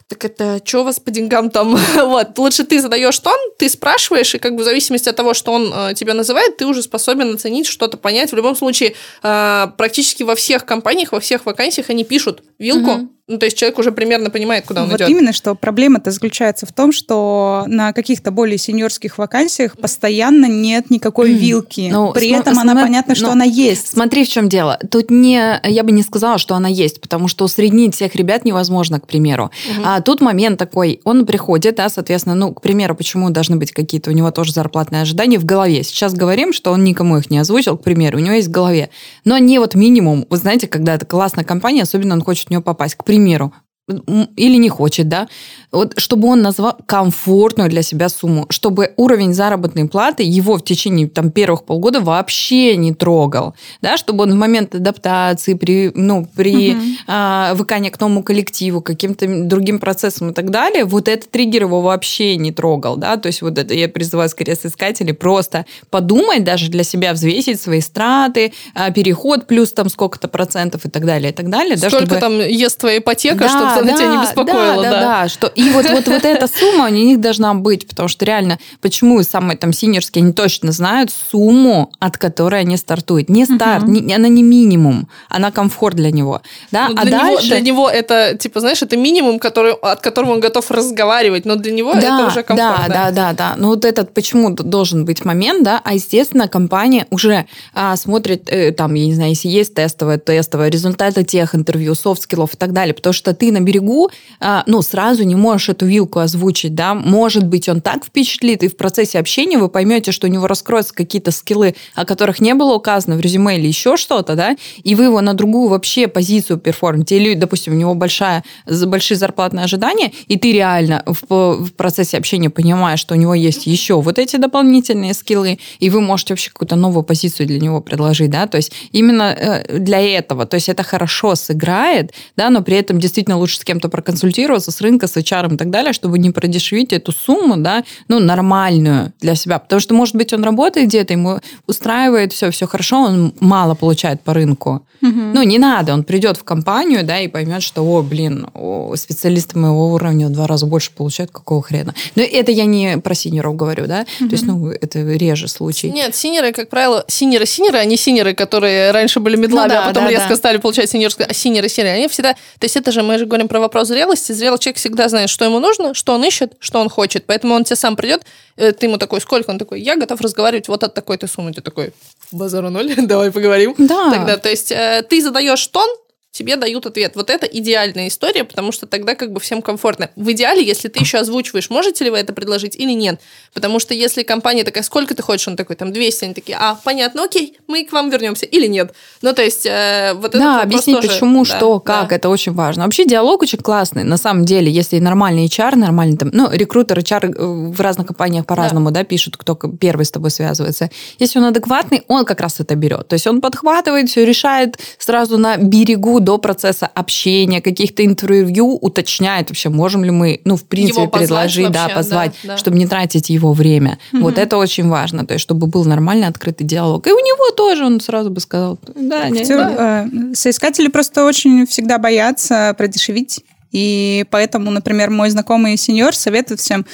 так 0.07 0.24
это 0.24 0.61
что 0.63 0.82
у 0.82 0.84
вас 0.84 0.99
по 0.99 1.11
деньгам 1.11 1.49
там? 1.49 1.76
вот, 1.95 2.38
лучше 2.38 2.63
ты 2.63 2.80
задаешь 2.82 3.20
тон, 3.20 3.38
ты 3.57 3.68
спрашиваешь, 3.68 4.36
и 4.36 4.39
как 4.39 4.55
бы 4.55 4.61
в 4.61 4.65
зависимости 4.65 5.09
от 5.09 5.15
того, 5.15 5.34
что 5.34 5.51
он 5.51 5.74
э, 5.74 5.93
тебя 5.95 6.13
называет, 6.13 6.57
ты 6.57 6.65
уже 6.65 6.82
способен 6.82 7.36
оценить, 7.36 7.68
что-то 7.68 7.97
понять. 7.97 8.32
В 8.32 8.36
любом 8.36 8.55
случае, 8.55 8.95
э, 9.24 9.68
практически 9.78 10.24
во 10.24 10.36
всех 10.36 10.65
компаниях, 10.65 11.11
во 11.11 11.20
всех 11.20 11.45
вакансиях 11.45 11.89
они 11.89 12.05
пишут 12.05 12.43
вилку, 12.57 12.91
угу. 12.91 13.09
Ну, 13.30 13.38
то 13.40 13.46
есть 13.46 13.58
человек 13.58 13.78
уже 13.78 13.92
примерно 13.92 14.30
понимает, 14.30 14.66
куда 14.66 14.84
он 14.84 14.90
вот 14.90 15.02
идет. 15.02 15.10
именно, 15.10 15.34
что 15.34 15.54
проблема-то 15.54 16.12
заключается 16.12 16.66
в 16.66 16.72
том, 16.72 16.94
что 16.94 17.66
на 17.68 17.92
каких-то 17.92 18.32
более 18.32 18.58
сеньорских 18.58 19.18
вакансиях 19.18 19.78
постоянно 19.78 20.46
нет 20.46 20.90
никакой 20.90 21.34
вилки. 21.34 21.90
Ну, 21.92 22.14
При 22.14 22.30
см- 22.30 22.42
этом 22.42 22.60
она 22.60 22.72
см- 22.72 22.88
понятно, 22.88 23.16
что 23.16 23.26
ну, 23.26 23.32
она 23.34 23.44
есть. 23.44 23.90
Смотри, 23.90 24.24
в 24.24 24.30
чем 24.30 24.48
дело. 24.48 24.80
Тут 24.90 25.12
не, 25.12 25.60
я 25.62 25.84
бы 25.84 25.92
не 25.92 26.04
сказала, 26.04 26.38
что 26.38 26.56
она 26.56 26.70
есть, 26.70 27.02
потому 27.02 27.28
что 27.28 27.44
усреднить 27.44 27.96
всех 27.96 28.16
ребят 28.16 28.46
невозможно, 28.46 29.02
к 29.02 29.08
примеру. 29.08 29.52
А 29.84 30.00
тут 30.00 30.22
момент 30.22 30.58
такой, 30.58 31.02
он 31.04 31.26
приходит, 31.26 31.76
да, 31.76 31.90
соответственно, 31.90 32.36
ну, 32.36 32.54
к 32.54 32.62
примеру, 32.62 32.96
почему 32.96 33.30
должны 33.30 33.58
быть 33.58 33.74
какие-то 33.74 34.10
у 34.10 34.14
него 34.14 34.32
тоже 34.32 34.54
зарплатные 34.54 35.02
ожидания 35.02 35.38
в 35.38 35.44
голове. 35.44 35.84
Сейчас 35.84 36.14
говорим, 36.14 36.54
что 36.54 36.72
он 36.72 36.86
никому 36.86 37.18
их 37.18 37.30
не 37.30 37.40
озвучил, 37.40 37.78
к 37.78 37.84
примеру, 37.84 38.20
у 38.20 38.22
него 38.22 38.36
есть 38.36 38.48
в 38.48 38.52
голове. 38.52 38.90
Но 39.26 39.38
не 39.38 39.60
вот 39.60 39.76
минимум, 39.76 40.26
вы 40.30 40.38
знаете, 40.38 40.68
когда 40.68 40.96
это 40.96 41.06
классная 41.06 41.44
компания, 41.44 41.82
особенно 41.82 42.16
он 42.16 42.22
хочет 42.22 42.48
в 42.48 42.52
нее 42.52 42.62
попасть, 42.62 42.96
к 42.96 43.04
примеру, 43.04 43.16
м, 43.18 43.66
или 43.90 44.58
не 44.58 44.68
хочет, 44.68 45.08
да, 45.08 45.30
вот 45.72 45.94
чтобы 45.98 46.28
он 46.28 46.42
назвал 46.42 46.78
комфортную 46.86 47.70
для 47.70 47.82
себя 47.82 48.10
сумму, 48.10 48.46
чтобы 48.50 48.94
уровень 48.98 49.34
заработной 49.34 49.88
платы 49.88 50.24
его 50.24 50.58
в 50.58 50.64
течение 50.64 51.08
там 51.08 51.32
первых 51.32 51.64
полгода 51.64 52.02
вообще 52.02 52.76
не 52.76 52.94
трогал, 52.94 53.56
да, 53.82 53.96
чтобы 53.96 54.24
он 54.24 54.34
в 54.34 54.36
момент 54.36 54.76
адаптации, 54.76 55.54
при, 55.54 55.92
ну, 55.96 56.28
при 56.36 56.76
а, 57.08 57.54
выкании 57.54 57.90
к 57.90 58.00
новому 58.02 58.24
коллективу, 58.24 58.82
каким-то 58.82 59.26
другим 59.46 59.80
процессам 59.80 60.32
и 60.32 60.34
так 60.34 60.50
далее, 60.50 60.84
вот 60.84 61.08
этот 61.08 61.32
триггер 61.32 61.64
его 61.64 61.82
вообще 61.82 62.36
не 62.36 62.52
трогал, 62.52 62.98
да, 62.98 63.16
то 63.16 63.28
есть 63.28 63.42
вот 63.42 63.58
это 63.58 63.74
я 63.74 63.88
призываю 63.88 64.28
скорее 64.30 64.56
соискателей 64.56 65.14
просто 65.14 65.66
подумать 65.90 66.44
даже 66.44 66.70
для 66.70 66.84
себя, 66.84 67.14
взвесить 67.14 67.62
свои 67.62 67.80
страты, 67.80 68.52
а, 68.76 68.92
переход 68.92 69.48
плюс 69.48 69.72
там 69.72 69.88
сколько-то 69.88 70.28
процентов 70.28 70.86
и 70.86 70.90
так 70.90 71.06
далее, 71.06 71.32
и 71.32 71.34
так 71.34 71.50
далее, 71.50 71.78
да, 71.78 71.88
Сколько 71.88 72.06
чтобы- 72.06 72.20
там 72.20 72.40
ест 72.40 72.80
твоя 72.80 72.98
ипотека, 72.98 73.48
чтобы 73.48 73.77
она 73.80 73.94
тебя 73.94 74.08
не 74.08 74.22
беспокоила, 74.22 74.84
да, 74.84 74.90
да. 74.92 75.00
да, 75.00 75.22
да, 75.24 75.30
что 75.30 75.48
и 75.48 75.70
вот, 75.72 75.90
вот, 75.90 76.08
вот 76.08 76.26
эта 76.26 76.48
сумма 76.48 76.86
у 76.86 76.90
них 76.90 77.20
должна 77.20 77.54
быть, 77.54 77.88
потому 77.88 78.10
что 78.10 78.26
реально, 78.26 78.60
почему 78.82 79.22
самые 79.24 79.58
там 79.58 79.74
синерские, 79.74 80.24
они 80.24 80.34
точно 80.34 80.72
знают 80.72 81.12
сумму, 81.12 81.92
от 82.00 82.18
которой 82.18 82.62
они 82.62 82.78
стартуют. 82.78 83.30
Не 83.30 83.46
старт, 83.46 83.88
не- 83.88 84.14
она 84.14 84.28
не 84.28 84.44
минимум, 84.44 85.08
она 85.30 85.52
комфорт 85.52 85.96
для 85.96 86.12
него. 86.12 86.42
Да? 86.72 86.90
Ну, 86.90 86.96
а 86.98 87.06
для, 87.06 87.18
него, 87.18 87.36
дальше... 87.36 87.48
для 87.48 87.60
него 87.60 87.90
это, 87.90 88.38
типа, 88.38 88.60
знаешь, 88.60 88.82
это 88.82 88.98
минимум, 88.98 89.40
который, 89.40 89.74
от 89.74 90.02
которого 90.02 90.34
он 90.34 90.40
готов 90.40 90.70
разговаривать, 90.72 91.46
но 91.46 91.56
для 91.56 91.72
него 91.72 91.94
это 91.94 92.28
уже 92.28 92.44
комфортно. 92.44 92.86
Да, 92.88 93.12
да, 93.12 93.12
да, 93.12 93.34
да. 93.34 93.54
Ну 93.58 93.70
вот 93.70 93.86
этот 93.86 94.14
почему 94.14 94.50
должен 94.52 95.06
быть 95.06 95.26
момент, 95.26 95.64
да, 95.64 95.82
а 95.84 95.94
естественно 95.94 96.48
компания 96.48 97.08
уже 97.10 97.46
а, 97.74 97.96
смотрит, 97.96 98.44
э, 98.48 98.72
там, 98.72 98.94
я 98.94 99.06
не 99.06 99.16
знаю, 99.16 99.30
если 99.30 99.48
есть 99.48 99.74
тестовое, 99.74 100.18
тестовое, 100.18 100.70
результаты 100.70 101.24
тех 101.24 101.56
интервью, 101.56 101.96
софт-скиллов 101.96 102.54
и 102.54 102.58
так 102.58 102.74
далее, 102.74 102.94
потому 102.94 103.14
что 103.14 103.34
ты 103.34 103.52
на 103.52 103.60
берегу, 103.68 104.09
а, 104.39 104.63
ну, 104.65 104.82
сразу 104.82 105.24
не 105.24 105.36
можешь 105.36 105.70
эту 105.70 105.86
вилку 105.86 106.20
озвучить, 106.20 106.74
да, 106.74 106.93
может 106.93 107.45
быть, 107.45 107.68
он 107.68 107.82
так 107.82 108.05
впечатлит, 108.05 108.63
и 108.63 108.70
в 108.70 108.78
процессе 108.78 109.20
общения 109.20 109.57
вы 109.57 109.68
поймете, 109.68 110.11
что 110.11 110.28
у 110.28 110.30
него 110.30 110.47
раскроются 110.47 110.93
какие-то 110.93 111.32
скиллы, 111.32 111.76
о 111.95 112.05
которых 112.05 112.39
не 112.39 112.53
было 112.53 112.74
указано 112.74 113.18
в 113.18 113.20
резюме 113.20 113.57
или 113.57 113.68
еще 113.68 113.97
что-то, 113.97 114.36
да, 114.36 114.55
и 114.84 114.95
вы 114.95 115.05
его 115.05 115.22
на 115.22 115.34
другую 115.34 115.68
вообще 115.70 116.07
позицию 116.07 116.57
перформите, 116.59 117.18
или, 117.18 117.34
допустим, 117.34 117.74
у 117.74 117.76
него 117.76 117.93
большая, 117.93 118.43
большие 118.65 119.18
зарплатные 119.18 119.65
ожидания, 119.65 120.11
и 120.28 120.38
ты 120.38 120.53
реально 120.53 121.03
в, 121.05 121.26
в 121.30 121.74
процессе 121.74 122.18
общения 122.18 122.49
понимаешь, 122.49 122.99
что 122.99 123.15
у 123.15 123.18
него 123.18 123.34
есть 123.34 123.68
еще 123.68 124.01
вот 124.01 124.18
эти 124.18 124.38
дополнительные 124.38 125.13
скиллы, 125.13 125.59
и 125.80 125.89
вы 125.89 125.99
можете 125.99 126.34
вообще 126.34 126.51
какую-то 126.51 126.76
новую 126.76 127.03
позицию 127.03 127.47
для 127.47 127.59
него 127.59 127.82
предложить, 127.82 128.30
да, 128.30 128.47
то 128.47 128.57
есть 128.57 128.72
именно 128.91 129.36
э, 129.38 129.80
для 129.80 129.99
этого, 129.99 130.45
то 130.45 130.55
есть 130.55 130.70
это 130.70 130.84
хорошо 130.84 131.36
сыграет, 131.36 132.13
да, 132.38 132.49
но 132.49 132.61
при 132.61 132.78
этом 132.78 132.99
действительно 132.99 133.38
лучше 133.38 133.57
с 133.58 133.64
кем-то 133.64 133.89
проконсультироваться, 133.89 134.72
с 134.72 134.82
рынка, 134.82 135.08
с 135.08 135.18
HR 135.18 135.53
и 135.53 135.58
так 135.58 135.70
далее, 135.70 135.93
чтобы 135.93 136.20
не 136.20 136.32
продешевить 136.32 136.93
эту 136.93 137.12
сумму, 137.12 137.58
да, 137.58 137.84
ну, 138.08 138.20
нормальную 138.20 139.14
для 139.20 139.36
себя, 139.36 139.60
потому 139.60 139.80
что, 139.80 139.93
может 139.93 140.16
быть, 140.16 140.34
он 140.34 140.43
работает 140.43 140.88
где-то, 140.88 141.14
ему 141.14 141.39
устраивает 141.68 142.34
все, 142.34 142.51
все 142.51 142.68
хорошо, 142.68 143.01
он 143.01 143.34
мало 143.39 143.76
получает 143.76 144.22
по 144.22 144.34
рынку. 144.34 144.84
Ну, 145.01 145.43
не 145.43 145.60
надо, 145.60 145.93
он 145.93 146.03
придет 146.03 146.38
в 146.38 146.43
компанию, 146.43 147.03
да, 147.03 147.20
и 147.20 147.28
поймет, 147.28 147.62
что, 147.62 147.84
о, 147.84 148.01
блин, 148.01 148.47
о, 148.53 148.95
специалисты 148.95 149.58
моего 149.58 149.93
уровня 149.93 150.28
в 150.28 150.32
два 150.32 150.47
раза 150.47 150.66
больше 150.66 150.91
получают, 150.91 151.32
какого 151.32 151.62
хрена. 151.62 151.93
Но 152.16 152.24
это 152.24 152.51
я 152.51 152.66
не 152.66 152.97
про 152.97 153.14
синеров 153.14 153.55
говорю, 153.55 153.86
да, 153.88 154.05
то 154.20 154.26
есть, 154.26 154.45
ну, 154.45 154.70
это 154.70 154.99
реже 154.99 155.47
случай. 155.47 155.91
Нет, 155.91 156.16
синеры, 156.16 156.51
как 156.51 156.70
правило, 156.70 157.05
синеры-синеры, 157.08 157.78
а 157.78 157.86
не 157.86 157.97
синеры, 157.97 158.34
которые 158.34 158.91
раньше 158.91 159.20
были 159.20 159.36
мидлами, 159.36 159.64
Ну 159.64 159.70
да, 159.70 159.84
а 159.84 159.88
потом 159.88 160.05
да, 160.05 160.10
резко 160.12 160.30
да. 160.30 160.36
стали 160.36 160.58
получать 160.58 160.89
синерскую, 160.89 161.28
а 161.30 161.34
синеры-синеры, 161.34 161.89
они 161.89 162.08
всегда, 162.08 162.34
то 162.34 162.64
есть 162.64 162.76
это 162.76 162.91
же, 162.91 163.03
мы 163.03 163.18
же 163.18 163.26
говорим 163.26 163.47
про 163.48 163.60
вопрос 163.60 163.88
зрелости, 163.88 164.32
зрелый 164.32 164.60
человек 164.60 164.78
всегда 164.78 165.10
знает, 165.10 165.30
что 165.30 165.45
ему 165.45 165.60
нужно, 165.60 165.93
что 165.93 166.14
он 166.14 166.24
ищет, 166.24 166.54
что 166.60 166.80
он 166.80 166.89
хочет, 166.89 167.26
поэтому 167.26 167.56
он 167.56 167.64
тебе 167.64 167.76
сам 167.76 167.95
придет, 167.95 168.24
э, 168.56 168.72
ты 168.72 168.86
ему 168.88 168.98
такой, 168.98 169.22
сколько? 169.22 169.50
Он 169.50 169.58
такой, 169.58 169.82
я 169.82 169.95
готов 169.95 170.22
разговаривать 170.22 170.68
вот 170.68 170.84
от 170.84 170.93
такой-то 170.93 171.28
суммы, 171.28 171.54
ты 171.54 171.62
такой, 171.62 171.93
базару 172.32 172.70
ноль, 172.70 172.93
давай 172.98 173.32
поговорим. 173.32 173.76
Да. 173.78 174.12
Тогда, 174.12 174.38
то 174.38 174.50
есть 174.50 174.72
э, 174.72 175.04
ты 175.10 175.22
задаешь 175.22 175.66
тон, 175.68 175.89
тебе 176.38 176.56
дают 176.56 176.86
ответ. 176.86 177.14
Вот 177.16 177.30
это 177.30 177.46
идеальная 177.48 178.08
история, 178.08 178.44
потому 178.44 178.72
что 178.72 178.86
тогда 178.86 179.16
как 179.16 179.32
бы 179.32 179.40
всем 179.40 179.62
комфортно. 179.62 180.10
В 180.16 180.32
идеале, 180.32 180.64
если 180.64 180.88
ты 180.88 181.00
еще 181.00 181.18
озвучиваешь, 181.18 181.70
можете 181.70 182.04
ли 182.04 182.12
вы 182.12 182.18
это 182.18 182.32
предложить 182.34 182.76
или 182.76 182.94
нет. 182.94 183.20
Потому 183.54 183.80
что 183.80 183.94
если 183.94 184.24
компания 184.24 184.64
такая, 184.64 184.84
сколько 184.84 185.16
ты 185.16 185.24
хочешь, 185.24 185.48
он 185.48 185.56
такой, 185.56 185.76
там, 185.76 185.92
200, 185.92 186.26
они 186.26 186.34
такие, 186.34 186.58
а, 186.60 186.76
понятно, 186.84 187.24
окей, 187.24 187.58
мы 187.68 187.86
к 187.86 187.92
вам 187.92 188.10
вернемся 188.10 188.46
или 188.46 188.68
нет. 188.68 188.94
Ну, 189.22 189.34
то 189.34 189.42
есть, 189.42 189.66
э, 189.66 190.14
вот 190.14 190.36
это 190.36 190.38
Да, 190.38 190.62
объяснить, 190.62 191.02
почему, 191.02 191.44
что, 191.46 191.80
как, 191.80 192.12
это 192.12 192.30
очень 192.30 192.54
важно. 192.54 192.84
Вообще 192.84 193.06
диалог 193.06 193.42
очень 193.42 193.60
классный, 193.60 194.04
на 194.04 194.18
самом 194.18 194.46
деле, 194.46 194.72
если 194.72 195.00
нормальный 195.00 195.48
HR, 195.48 195.76
нормальный 195.76 196.18
там, 196.18 196.30
ну, 196.34 196.50
рекрутер, 196.52 197.00
HR 197.00 197.36
э, 197.36 197.72
в 197.72 197.82
разных 197.82 198.08
компаниях 198.08 198.46
по-разному, 198.46 198.92
да. 198.92 199.04
пишут, 199.04 199.38
кто 199.38 199.56
первый 199.56 200.06
с 200.06 200.12
тобой 200.12 200.30
связывается. 200.30 200.90
Если 201.20 201.40
он 201.40 201.46
адекватный, 201.46 202.04
он 202.08 202.26
как 202.26 202.42
раз 202.42 202.60
это 202.60 202.76
берет. 202.76 203.08
То 203.08 203.14
есть 203.14 203.26
он 203.26 203.42
подхватывает, 203.42 204.10
все 204.10 204.26
решает 204.26 204.78
сразу 205.00 205.38
на 205.38 205.58
берегу 205.58 206.20
до 206.28 206.38
процесса 206.40 206.88
общения, 206.88 207.62
каких-то 207.62 208.04
интервью, 208.04 208.78
уточняет 208.82 209.50
вообще, 209.50 209.70
можем 209.70 210.04
ли 210.04 210.12
мы, 210.12 210.42
ну, 210.44 210.58
в 210.58 210.66
принципе, 210.66 211.08
позвать 211.08 211.54
предложить, 211.54 211.72
да, 211.72 211.84
вообще, 211.84 211.96
позвать, 211.96 212.32
да, 212.44 212.50
да. 212.50 212.58
чтобы 212.58 212.78
не 212.78 212.86
тратить 212.86 213.30
его 213.30 213.54
время. 213.54 213.98
Вот 214.12 214.38
это 214.38 214.58
очень 214.58 214.90
важно, 214.90 215.26
то 215.26 215.36
есть 215.36 215.44
чтобы 215.44 215.68
был 215.68 215.86
нормальный 215.86 216.28
открытый 216.28 216.68
диалог. 216.68 217.08
И 217.08 217.12
у 217.12 217.20
него 217.20 217.52
тоже 217.56 217.86
он 217.86 218.02
сразу 218.02 218.30
бы 218.30 218.42
сказал, 218.42 218.78
да, 218.94 219.30
не, 219.30 219.46
Всё, 219.46 219.58
да. 219.58 220.06
э, 220.14 220.34
Соискатели 220.34 220.90
просто 220.90 221.24
очень 221.24 221.66
всегда 221.66 221.98
боятся 221.98 222.76
продешевить. 222.78 223.46
И 223.72 224.26
поэтому, 224.30 224.70
например, 224.70 225.10
мой 225.10 225.30
знакомый 225.30 225.78
сеньор 225.78 226.14
советует 226.14 226.60
всем, 226.60 226.86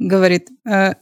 говорит, 0.00 0.48
э, 0.68 0.94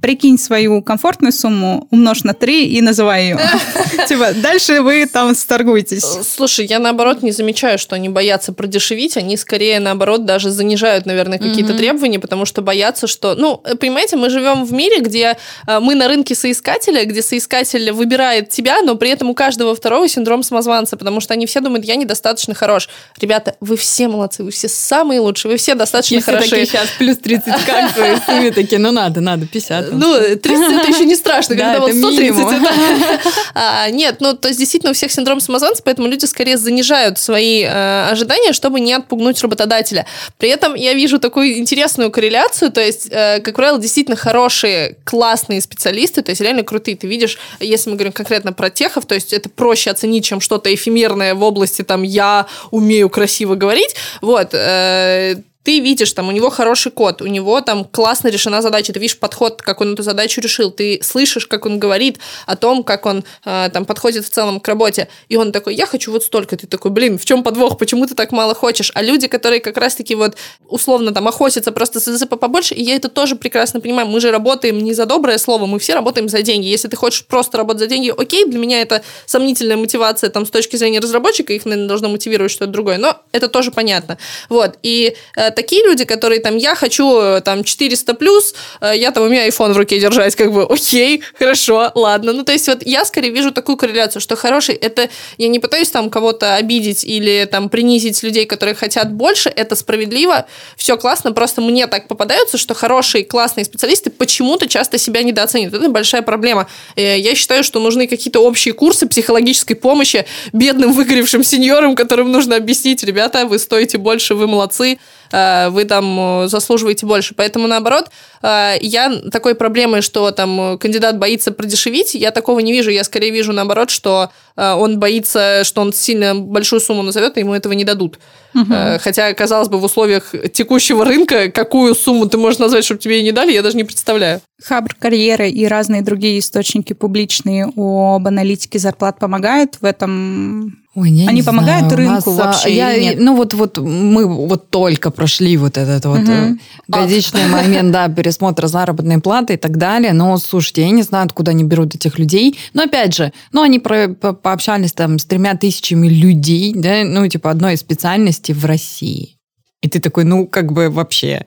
прикинь 0.00 0.38
свою 0.38 0.82
комфортную 0.82 1.32
сумму, 1.32 1.88
умножь 1.90 2.22
на 2.22 2.34
3 2.34 2.66
и 2.66 2.80
называй 2.80 3.24
ее. 3.24 3.40
Типа, 4.08 4.32
дальше 4.34 4.82
вы 4.82 5.06
там 5.06 5.34
сторгуетесь. 5.34 6.04
Слушай, 6.04 6.66
я 6.66 6.78
наоборот 6.78 7.22
не 7.22 7.32
замечаю, 7.32 7.78
что 7.78 7.94
они 7.96 8.08
боятся 8.08 8.52
продешевить, 8.52 9.16
они 9.16 9.36
скорее 9.36 9.80
наоборот 9.80 10.24
даже 10.24 10.50
занижают, 10.50 11.06
наверное, 11.06 11.38
какие-то 11.38 11.74
требования, 11.74 12.18
потому 12.18 12.44
что 12.44 12.62
боятся, 12.62 13.06
что, 13.06 13.34
ну, 13.34 13.60
э, 13.64 13.74
понимаете, 13.74 14.16
мы 14.16 14.30
живем 14.30 14.64
в 14.64 14.72
мире, 14.72 15.00
где 15.00 15.36
э, 15.66 15.80
мы 15.80 15.94
на 15.94 16.08
рынке 16.08 16.34
соискателя, 16.34 17.04
где 17.04 17.22
соискатель 17.22 17.90
выбирает 17.92 18.50
тебя, 18.50 18.82
но 18.82 18.96
при 18.96 19.10
этом 19.10 19.30
у 19.30 19.34
каждого 19.34 19.74
второго 19.74 20.08
синдром 20.08 20.42
самозванца, 20.42 20.96
потому 20.96 21.20
что 21.20 21.34
они 21.34 21.46
все 21.46 21.60
думают, 21.60 21.84
я 21.84 21.96
недостаточно 21.96 22.54
хорош. 22.54 22.88
Ребята, 23.18 23.56
вы 23.60 23.76
все 23.76 24.08
молодцы, 24.08 24.44
вы 24.44 24.50
все 24.50 24.68
самые 24.68 25.20
лучшие, 25.20 25.52
вы 25.52 25.58
все 25.58 25.74
достаточно 25.74 26.16
И 26.16 26.20
все 26.20 26.32
хороши. 26.32 26.50
такие 26.50 26.66
сейчас 26.66 26.88
плюс 26.98 27.16
30 27.18 27.44
как 27.64 27.90
сумме 28.26 28.50
такие, 28.50 28.78
ну 28.78 28.90
надо, 28.90 29.20
надо, 29.20 29.46
50. 29.46 29.85
Ну, 29.92 30.36
30 30.36 30.46
это 30.46 30.88
еще 30.88 31.04
не 31.04 31.16
страшно, 31.16 31.56
Да, 31.56 31.74
когда 31.74 31.80
вот 31.80 31.90
это 31.90 31.98
130 31.98 32.20
минимум. 32.20 32.54
это... 32.54 33.20
А, 33.54 33.90
Нет, 33.90 34.16
ну, 34.20 34.34
то 34.34 34.48
есть 34.48 34.58
действительно 34.58 34.90
у 34.90 34.94
всех 34.94 35.12
синдром 35.12 35.40
самозванца, 35.40 35.82
поэтому 35.84 36.08
люди 36.08 36.24
скорее 36.24 36.58
занижают 36.58 37.18
свои 37.18 37.62
э, 37.62 38.08
ожидания, 38.10 38.52
чтобы 38.52 38.80
не 38.80 38.92
отпугнуть 38.92 39.40
работодателя. 39.42 40.06
При 40.38 40.48
этом 40.48 40.74
я 40.74 40.94
вижу 40.94 41.18
такую 41.18 41.58
интересную 41.58 42.10
корреляцию, 42.10 42.70
то 42.70 42.80
есть, 42.80 43.08
э, 43.10 43.40
как 43.40 43.56
правило, 43.56 43.78
действительно 43.78 44.16
хорошие, 44.16 44.96
классные 45.04 45.60
специалисты, 45.60 46.22
то 46.22 46.30
есть 46.30 46.40
реально 46.40 46.62
крутые. 46.62 46.96
Ты 46.96 47.06
видишь, 47.06 47.38
если 47.60 47.90
мы 47.90 47.96
говорим 47.96 48.12
конкретно 48.12 48.52
про 48.52 48.70
техов, 48.70 49.06
то 49.06 49.14
есть 49.14 49.32
это 49.32 49.48
проще 49.48 49.90
оценить, 49.90 50.24
чем 50.24 50.40
что-то 50.40 50.74
эфемерное 50.74 51.34
в 51.34 51.42
области 51.42 51.82
там 51.82 52.02
«я 52.02 52.46
умею 52.70 53.08
красиво 53.10 53.54
говорить», 53.54 53.94
вот, 54.20 54.50
э, 54.52 55.36
ты 55.66 55.80
видишь, 55.80 56.12
там, 56.12 56.28
у 56.28 56.30
него 56.30 56.48
хороший 56.48 56.92
код, 56.92 57.20
у 57.22 57.26
него 57.26 57.60
там 57.60 57.84
классно 57.84 58.28
решена 58.28 58.62
задача, 58.62 58.92
ты 58.92 59.00
видишь 59.00 59.18
подход, 59.18 59.60
как 59.62 59.80
он 59.80 59.94
эту 59.94 60.04
задачу 60.04 60.40
решил, 60.40 60.70
ты 60.70 61.00
слышишь, 61.02 61.48
как 61.48 61.66
он 61.66 61.80
говорит 61.80 62.20
о 62.46 62.54
том, 62.54 62.84
как 62.84 63.04
он 63.04 63.24
э, 63.44 63.68
там 63.72 63.84
подходит 63.84 64.24
в 64.24 64.30
целом 64.30 64.60
к 64.60 64.68
работе, 64.68 65.08
и 65.28 65.34
он 65.34 65.50
такой, 65.50 65.74
я 65.74 65.86
хочу 65.86 66.12
вот 66.12 66.22
столько, 66.22 66.56
ты 66.56 66.68
такой, 66.68 66.92
блин, 66.92 67.18
в 67.18 67.24
чем 67.24 67.42
подвох, 67.42 67.78
почему 67.78 68.06
ты 68.06 68.14
так 68.14 68.30
мало 68.30 68.54
хочешь? 68.54 68.92
А 68.94 69.02
люди, 69.02 69.26
которые 69.26 69.60
как 69.60 69.76
раз-таки 69.76 70.14
вот 70.14 70.36
условно 70.68 71.12
там 71.12 71.26
охотятся 71.26 71.72
просто 71.72 71.98
с 71.98 72.04
ЗЗП 72.04 72.38
побольше, 72.38 72.76
и 72.76 72.84
я 72.84 72.94
это 72.94 73.08
тоже 73.08 73.34
прекрасно 73.34 73.80
понимаю, 73.80 74.06
мы 74.06 74.20
же 74.20 74.30
работаем 74.30 74.78
не 74.78 74.94
за 74.94 75.04
доброе 75.04 75.38
слово, 75.38 75.66
мы 75.66 75.80
все 75.80 75.94
работаем 75.94 76.28
за 76.28 76.42
деньги. 76.42 76.68
Если 76.68 76.86
ты 76.86 76.94
хочешь 76.96 77.26
просто 77.26 77.58
работать 77.58 77.80
за 77.80 77.86
деньги, 77.88 78.14
окей, 78.16 78.44
для 78.44 78.60
меня 78.60 78.82
это 78.82 79.02
сомнительная 79.26 79.76
мотивация 79.76 80.30
там 80.30 80.46
с 80.46 80.50
точки 80.50 80.76
зрения 80.76 81.00
разработчика, 81.00 81.52
их, 81.52 81.64
наверное, 81.64 81.88
должно 81.88 82.08
мотивировать 82.08 82.52
что-то 82.52 82.70
другое, 82.70 82.98
но 82.98 83.18
это 83.32 83.48
тоже 83.48 83.72
понятно. 83.72 84.16
Вот, 84.48 84.78
и 84.84 85.16
э, 85.34 85.55
такие 85.56 85.82
люди, 85.82 86.04
которые 86.04 86.40
там, 86.40 86.56
я 86.56 86.74
хочу 86.74 87.20
э, 87.20 87.40
там 87.40 87.64
400 87.64 88.14
плюс, 88.14 88.54
э, 88.80 88.92
я 88.96 89.10
там, 89.10 89.24
у 89.24 89.28
меня 89.28 89.48
iPhone 89.48 89.72
в 89.72 89.76
руке 89.76 89.98
держать, 89.98 90.36
как 90.36 90.52
бы, 90.52 90.62
окей, 90.62 91.22
хорошо, 91.36 91.90
ладно. 91.94 92.32
Ну, 92.32 92.44
то 92.44 92.52
есть 92.52 92.68
вот 92.68 92.86
я 92.86 93.04
скорее 93.04 93.30
вижу 93.30 93.50
такую 93.50 93.76
корреляцию, 93.76 94.22
что 94.22 94.36
хороший, 94.36 94.74
это, 94.76 95.08
я 95.38 95.48
не 95.48 95.58
пытаюсь 95.58 95.90
там 95.90 96.10
кого-то 96.10 96.54
обидеть 96.54 97.04
или 97.04 97.48
там 97.50 97.68
принизить 97.68 98.22
людей, 98.22 98.44
которые 98.46 98.74
хотят 98.74 99.12
больше, 99.12 99.48
это 99.48 99.74
справедливо, 99.74 100.46
все 100.76 100.96
классно, 100.96 101.32
просто 101.32 101.60
мне 101.60 101.86
так 101.86 102.06
попадаются, 102.06 102.58
что 102.58 102.74
хорошие, 102.74 103.24
классные 103.24 103.64
специалисты 103.64 104.10
почему-то 104.10 104.68
часто 104.68 104.98
себя 104.98 105.22
недооценивают. 105.22 105.74
Это 105.82 105.90
большая 105.90 106.22
проблема. 106.22 106.68
Э, 106.96 107.18
я 107.18 107.34
считаю, 107.34 107.64
что 107.64 107.80
нужны 107.80 108.06
какие-то 108.06 108.40
общие 108.40 108.74
курсы 108.74 109.06
психологической 109.06 109.74
помощи 109.74 110.26
бедным 110.52 110.92
выгоревшим 110.92 111.42
сеньорам, 111.42 111.96
которым 111.96 112.30
нужно 112.30 112.56
объяснить, 112.56 113.02
ребята, 113.02 113.46
вы 113.46 113.58
стоите 113.58 113.96
больше, 113.96 114.34
вы 114.34 114.46
молодцы, 114.46 114.98
вы 115.30 115.84
там 115.84 116.44
э, 116.44 116.48
заслуживаете 116.48 117.06
больше. 117.06 117.34
Поэтому, 117.34 117.66
наоборот, 117.66 118.10
э, 118.42 118.74
я 118.80 119.12
такой 119.30 119.54
проблемой, 119.54 120.02
что 120.02 120.30
там 120.30 120.78
кандидат 120.78 121.18
боится 121.18 121.52
продешевить, 121.52 122.14
я 122.14 122.30
такого 122.30 122.60
не 122.60 122.72
вижу. 122.72 122.90
Я 122.90 123.04
скорее 123.04 123.30
вижу, 123.30 123.52
наоборот, 123.52 123.90
что 123.90 124.30
он 124.56 124.98
боится, 124.98 125.64
что 125.64 125.82
он 125.82 125.92
сильно 125.92 126.34
большую 126.34 126.80
сумму 126.80 127.02
назовет, 127.02 127.36
и 127.36 127.40
ему 127.40 127.52
этого 127.52 127.74
не 127.74 127.84
дадут. 127.84 128.18
Угу. 128.54 128.72
Хотя, 129.00 129.34
казалось 129.34 129.68
бы, 129.68 129.78
в 129.78 129.84
условиях 129.84 130.34
текущего 130.50 131.04
рынка, 131.04 131.50
какую 131.50 131.94
сумму 131.94 132.26
ты 132.26 132.38
можешь 132.38 132.58
назвать, 132.58 132.82
чтобы 132.82 132.98
тебе 132.98 133.18
ее 133.18 133.22
не 133.22 133.32
дали, 133.32 133.52
я 133.52 133.60
даже 133.62 133.76
не 133.76 133.84
представляю. 133.84 134.40
Хабр 134.64 134.94
карьеры 134.98 135.50
и 135.50 135.66
разные 135.66 136.00
другие 136.00 136.38
источники 136.38 136.94
публичные 136.94 137.66
об 137.66 138.26
аналитике 138.26 138.78
зарплат 138.78 139.18
помогают 139.18 139.76
в 139.82 139.84
этом 139.84 140.85
Ой, 140.98 141.10
я 141.10 141.28
Они 141.28 141.40
не 141.40 141.42
помогают 141.42 141.90
знаю. 141.90 141.96
рынку 142.08 142.30
нас, 142.30 142.38
вообще 142.38 142.74
я, 142.74 142.94
или 142.94 143.04
нет? 143.04 143.16
Ну 143.20 143.36
вот, 143.36 143.52
вот 143.52 143.76
мы 143.76 144.26
вот 144.26 144.70
только 144.70 145.10
прошли 145.10 145.58
вот 145.58 145.76
этот 145.76 146.06
вот 146.06 146.20
Мгм. 146.20 146.30
э, 146.32 146.56
годичный 146.88 147.46
момент, 147.48 147.92
да, 147.92 148.08
пересмотра 148.08 148.66
заработной 148.66 149.20
платы 149.20 149.54
и 149.54 149.56
так 149.58 149.76
далее. 149.76 150.14
Но, 150.14 150.38
слушайте, 150.38 150.80
я 150.80 150.90
не 150.90 151.02
знаю, 151.02 151.26
откуда 151.26 151.50
они 151.50 151.64
берут 151.64 151.94
этих 151.94 152.18
людей. 152.18 152.58
Но 152.72 152.84
опять 152.84 153.14
же, 153.14 153.32
ну 153.52 153.60
они 153.60 153.78
про- 153.78 154.08
по- 154.08 154.32
пообщались 154.32 154.94
там 154.94 155.18
с 155.18 155.26
тремя 155.26 155.54
тысячами 155.54 156.08
людей, 156.08 156.72
да, 156.74 157.02
ну 157.04 157.28
типа 157.28 157.50
одной 157.50 157.74
из 157.74 157.80
специальностей 157.80 158.54
в 158.54 158.64
России. 158.64 159.36
И 159.82 159.90
ты 159.90 160.00
такой, 160.00 160.24
ну 160.24 160.46
как 160.46 160.72
бы 160.72 160.88
вообще. 160.88 161.44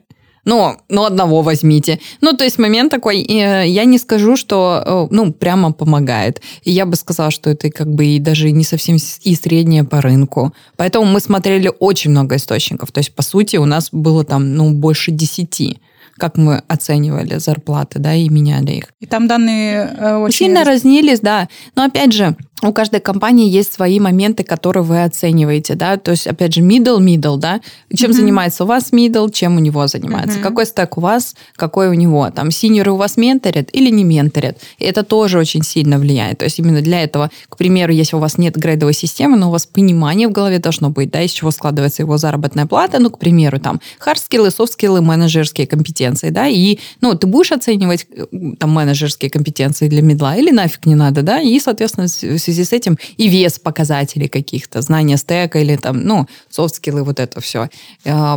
Ну, 0.50 0.76
ну, 0.90 1.04
одного 1.04 1.44
возьмите. 1.44 2.00
Ну, 2.22 2.34
то 2.34 2.44
есть 2.44 2.58
момент 2.58 2.90
такой, 2.90 3.22
э, 3.22 3.68
я 3.68 3.86
не 3.86 4.00
скажу, 4.00 4.36
что, 4.36 4.82
э, 4.84 5.08
ну, 5.12 5.32
прямо 5.32 5.72
помогает. 5.72 6.42
И 6.64 6.72
я 6.72 6.88
бы 6.88 6.96
сказала, 6.96 7.30
что 7.30 7.52
это 7.52 7.70
как 7.70 7.88
бы 7.88 8.06
и 8.06 8.20
даже 8.20 8.50
не 8.50 8.64
совсем 8.64 8.96
и 8.96 9.36
среднее 9.36 9.84
по 9.84 10.02
рынку. 10.02 10.52
Поэтому 10.76 11.06
мы 11.06 11.20
смотрели 11.20 11.72
очень 11.80 12.10
много 12.10 12.36
источников. 12.38 12.92
То 12.92 13.00
есть, 13.00 13.14
по 13.14 13.22
сути, 13.22 13.58
у 13.58 13.66
нас 13.66 13.90
было 13.92 14.24
там, 14.24 14.56
ну, 14.56 14.72
больше 14.72 15.12
десяти 15.12 15.78
как 16.18 16.36
мы 16.36 16.62
оценивали 16.68 17.38
зарплаты, 17.38 17.98
да, 18.00 18.14
и 18.14 18.28
меняли 18.28 18.72
их. 18.74 18.84
И 19.00 19.06
там 19.06 19.28
данные 19.28 19.96
э, 19.98 20.16
очень... 20.18 20.38
Сильно 20.38 20.66
разнились, 20.66 21.22
да. 21.22 21.48
Но 21.76 21.86
опять 21.86 22.12
же, 22.12 22.36
у 22.62 22.74
каждой 22.74 23.00
компании 23.00 23.50
есть 23.50 23.74
свои 23.74 24.00
моменты, 24.00 24.44
которые 24.44 24.84
вы 24.84 25.04
оцениваете, 25.04 25.76
да. 25.76 25.98
То 25.98 26.12
есть, 26.12 26.28
опять 26.28 26.54
же, 26.54 26.62
middle, 26.62 27.00
middle, 27.00 27.38
да. 27.38 27.62
Чем 27.96 28.12
Мгм. 28.12 28.20
занимается 28.20 28.64
у 28.64 28.68
вас 28.68 28.92
middle, 28.92 29.32
чем 29.32 29.56
у 29.56 29.60
него 29.60 29.88
занимается. 29.88 30.40
Мгм. 30.40 30.44
Какой 30.48 30.66
стек 30.66 30.98
у 30.98 31.02
вас, 31.02 31.36
какой 31.56 31.88
у 31.88 31.94
него. 31.94 32.30
Там, 32.32 32.52
синеры 32.52 32.92
у 32.92 32.96
вас 32.98 33.18
менторят 33.18 33.70
или 33.72 33.90
не 33.90 34.04
менторят. 34.04 34.58
И 34.78 34.84
это 34.86 35.04
тоже 35.04 35.40
очень 35.40 35.64
сильно 35.64 35.98
влияет. 36.00 36.40
То 36.40 36.46
есть, 36.46 36.60
именно 36.60 36.82
для 36.82 37.02
этого, 37.04 37.30
к 37.48 37.58
примеру, 37.58 37.94
если 37.94 38.16
у 38.16 38.20
вас 38.20 38.38
нет 38.38 38.56
грейдовой 38.58 38.94
системы, 38.94 39.38
но 39.38 39.48
у 39.48 39.52
вас 39.52 39.66
понимание 39.66 40.28
в 40.28 40.32
голове 40.32 40.60
должно 40.60 40.90
быть, 40.90 41.12
да, 41.12 41.22
из 41.22 41.32
чего 41.32 41.52
складывается 41.52 42.02
его 42.02 42.18
заработная 42.18 42.66
плата, 42.66 43.00
ну, 43.00 43.10
к 43.10 43.20
примеру, 43.20 43.60
там, 43.60 43.80
hard-скиллы, 44.06 44.52
soft-скиллы, 44.52 45.02
менеджерские 45.02 45.66
компетенции, 45.68 46.30
да, 46.30 46.48
и, 46.48 46.80
ну, 47.02 47.16
ты 47.16 47.28
будешь 47.28 47.52
оценивать 47.52 48.06
э, 48.16 48.26
там 48.60 48.72
менеджерские 48.72 49.32
компетенции 49.32 49.88
для 49.88 50.02
мидла 50.02 50.36
или 50.36 50.52
нафиг 50.52 50.86
не 50.86 50.96
надо, 50.96 51.22
да, 51.22 51.40
и, 51.40 51.60
соответственно, 51.60 52.08
связи 52.54 52.64
с 52.64 52.74
этим 52.74 52.98
и 53.18 53.28
вес 53.30 53.60
показателей 53.60 54.28
каких-то, 54.28 54.82
знания 54.82 55.18
стека 55.18 55.60
или 55.60 55.76
там, 55.76 56.02
ну, 56.04 56.26
soft-скиллы, 56.50 57.04
вот 57.04 57.20
это 57.20 57.40
все. 57.42 57.70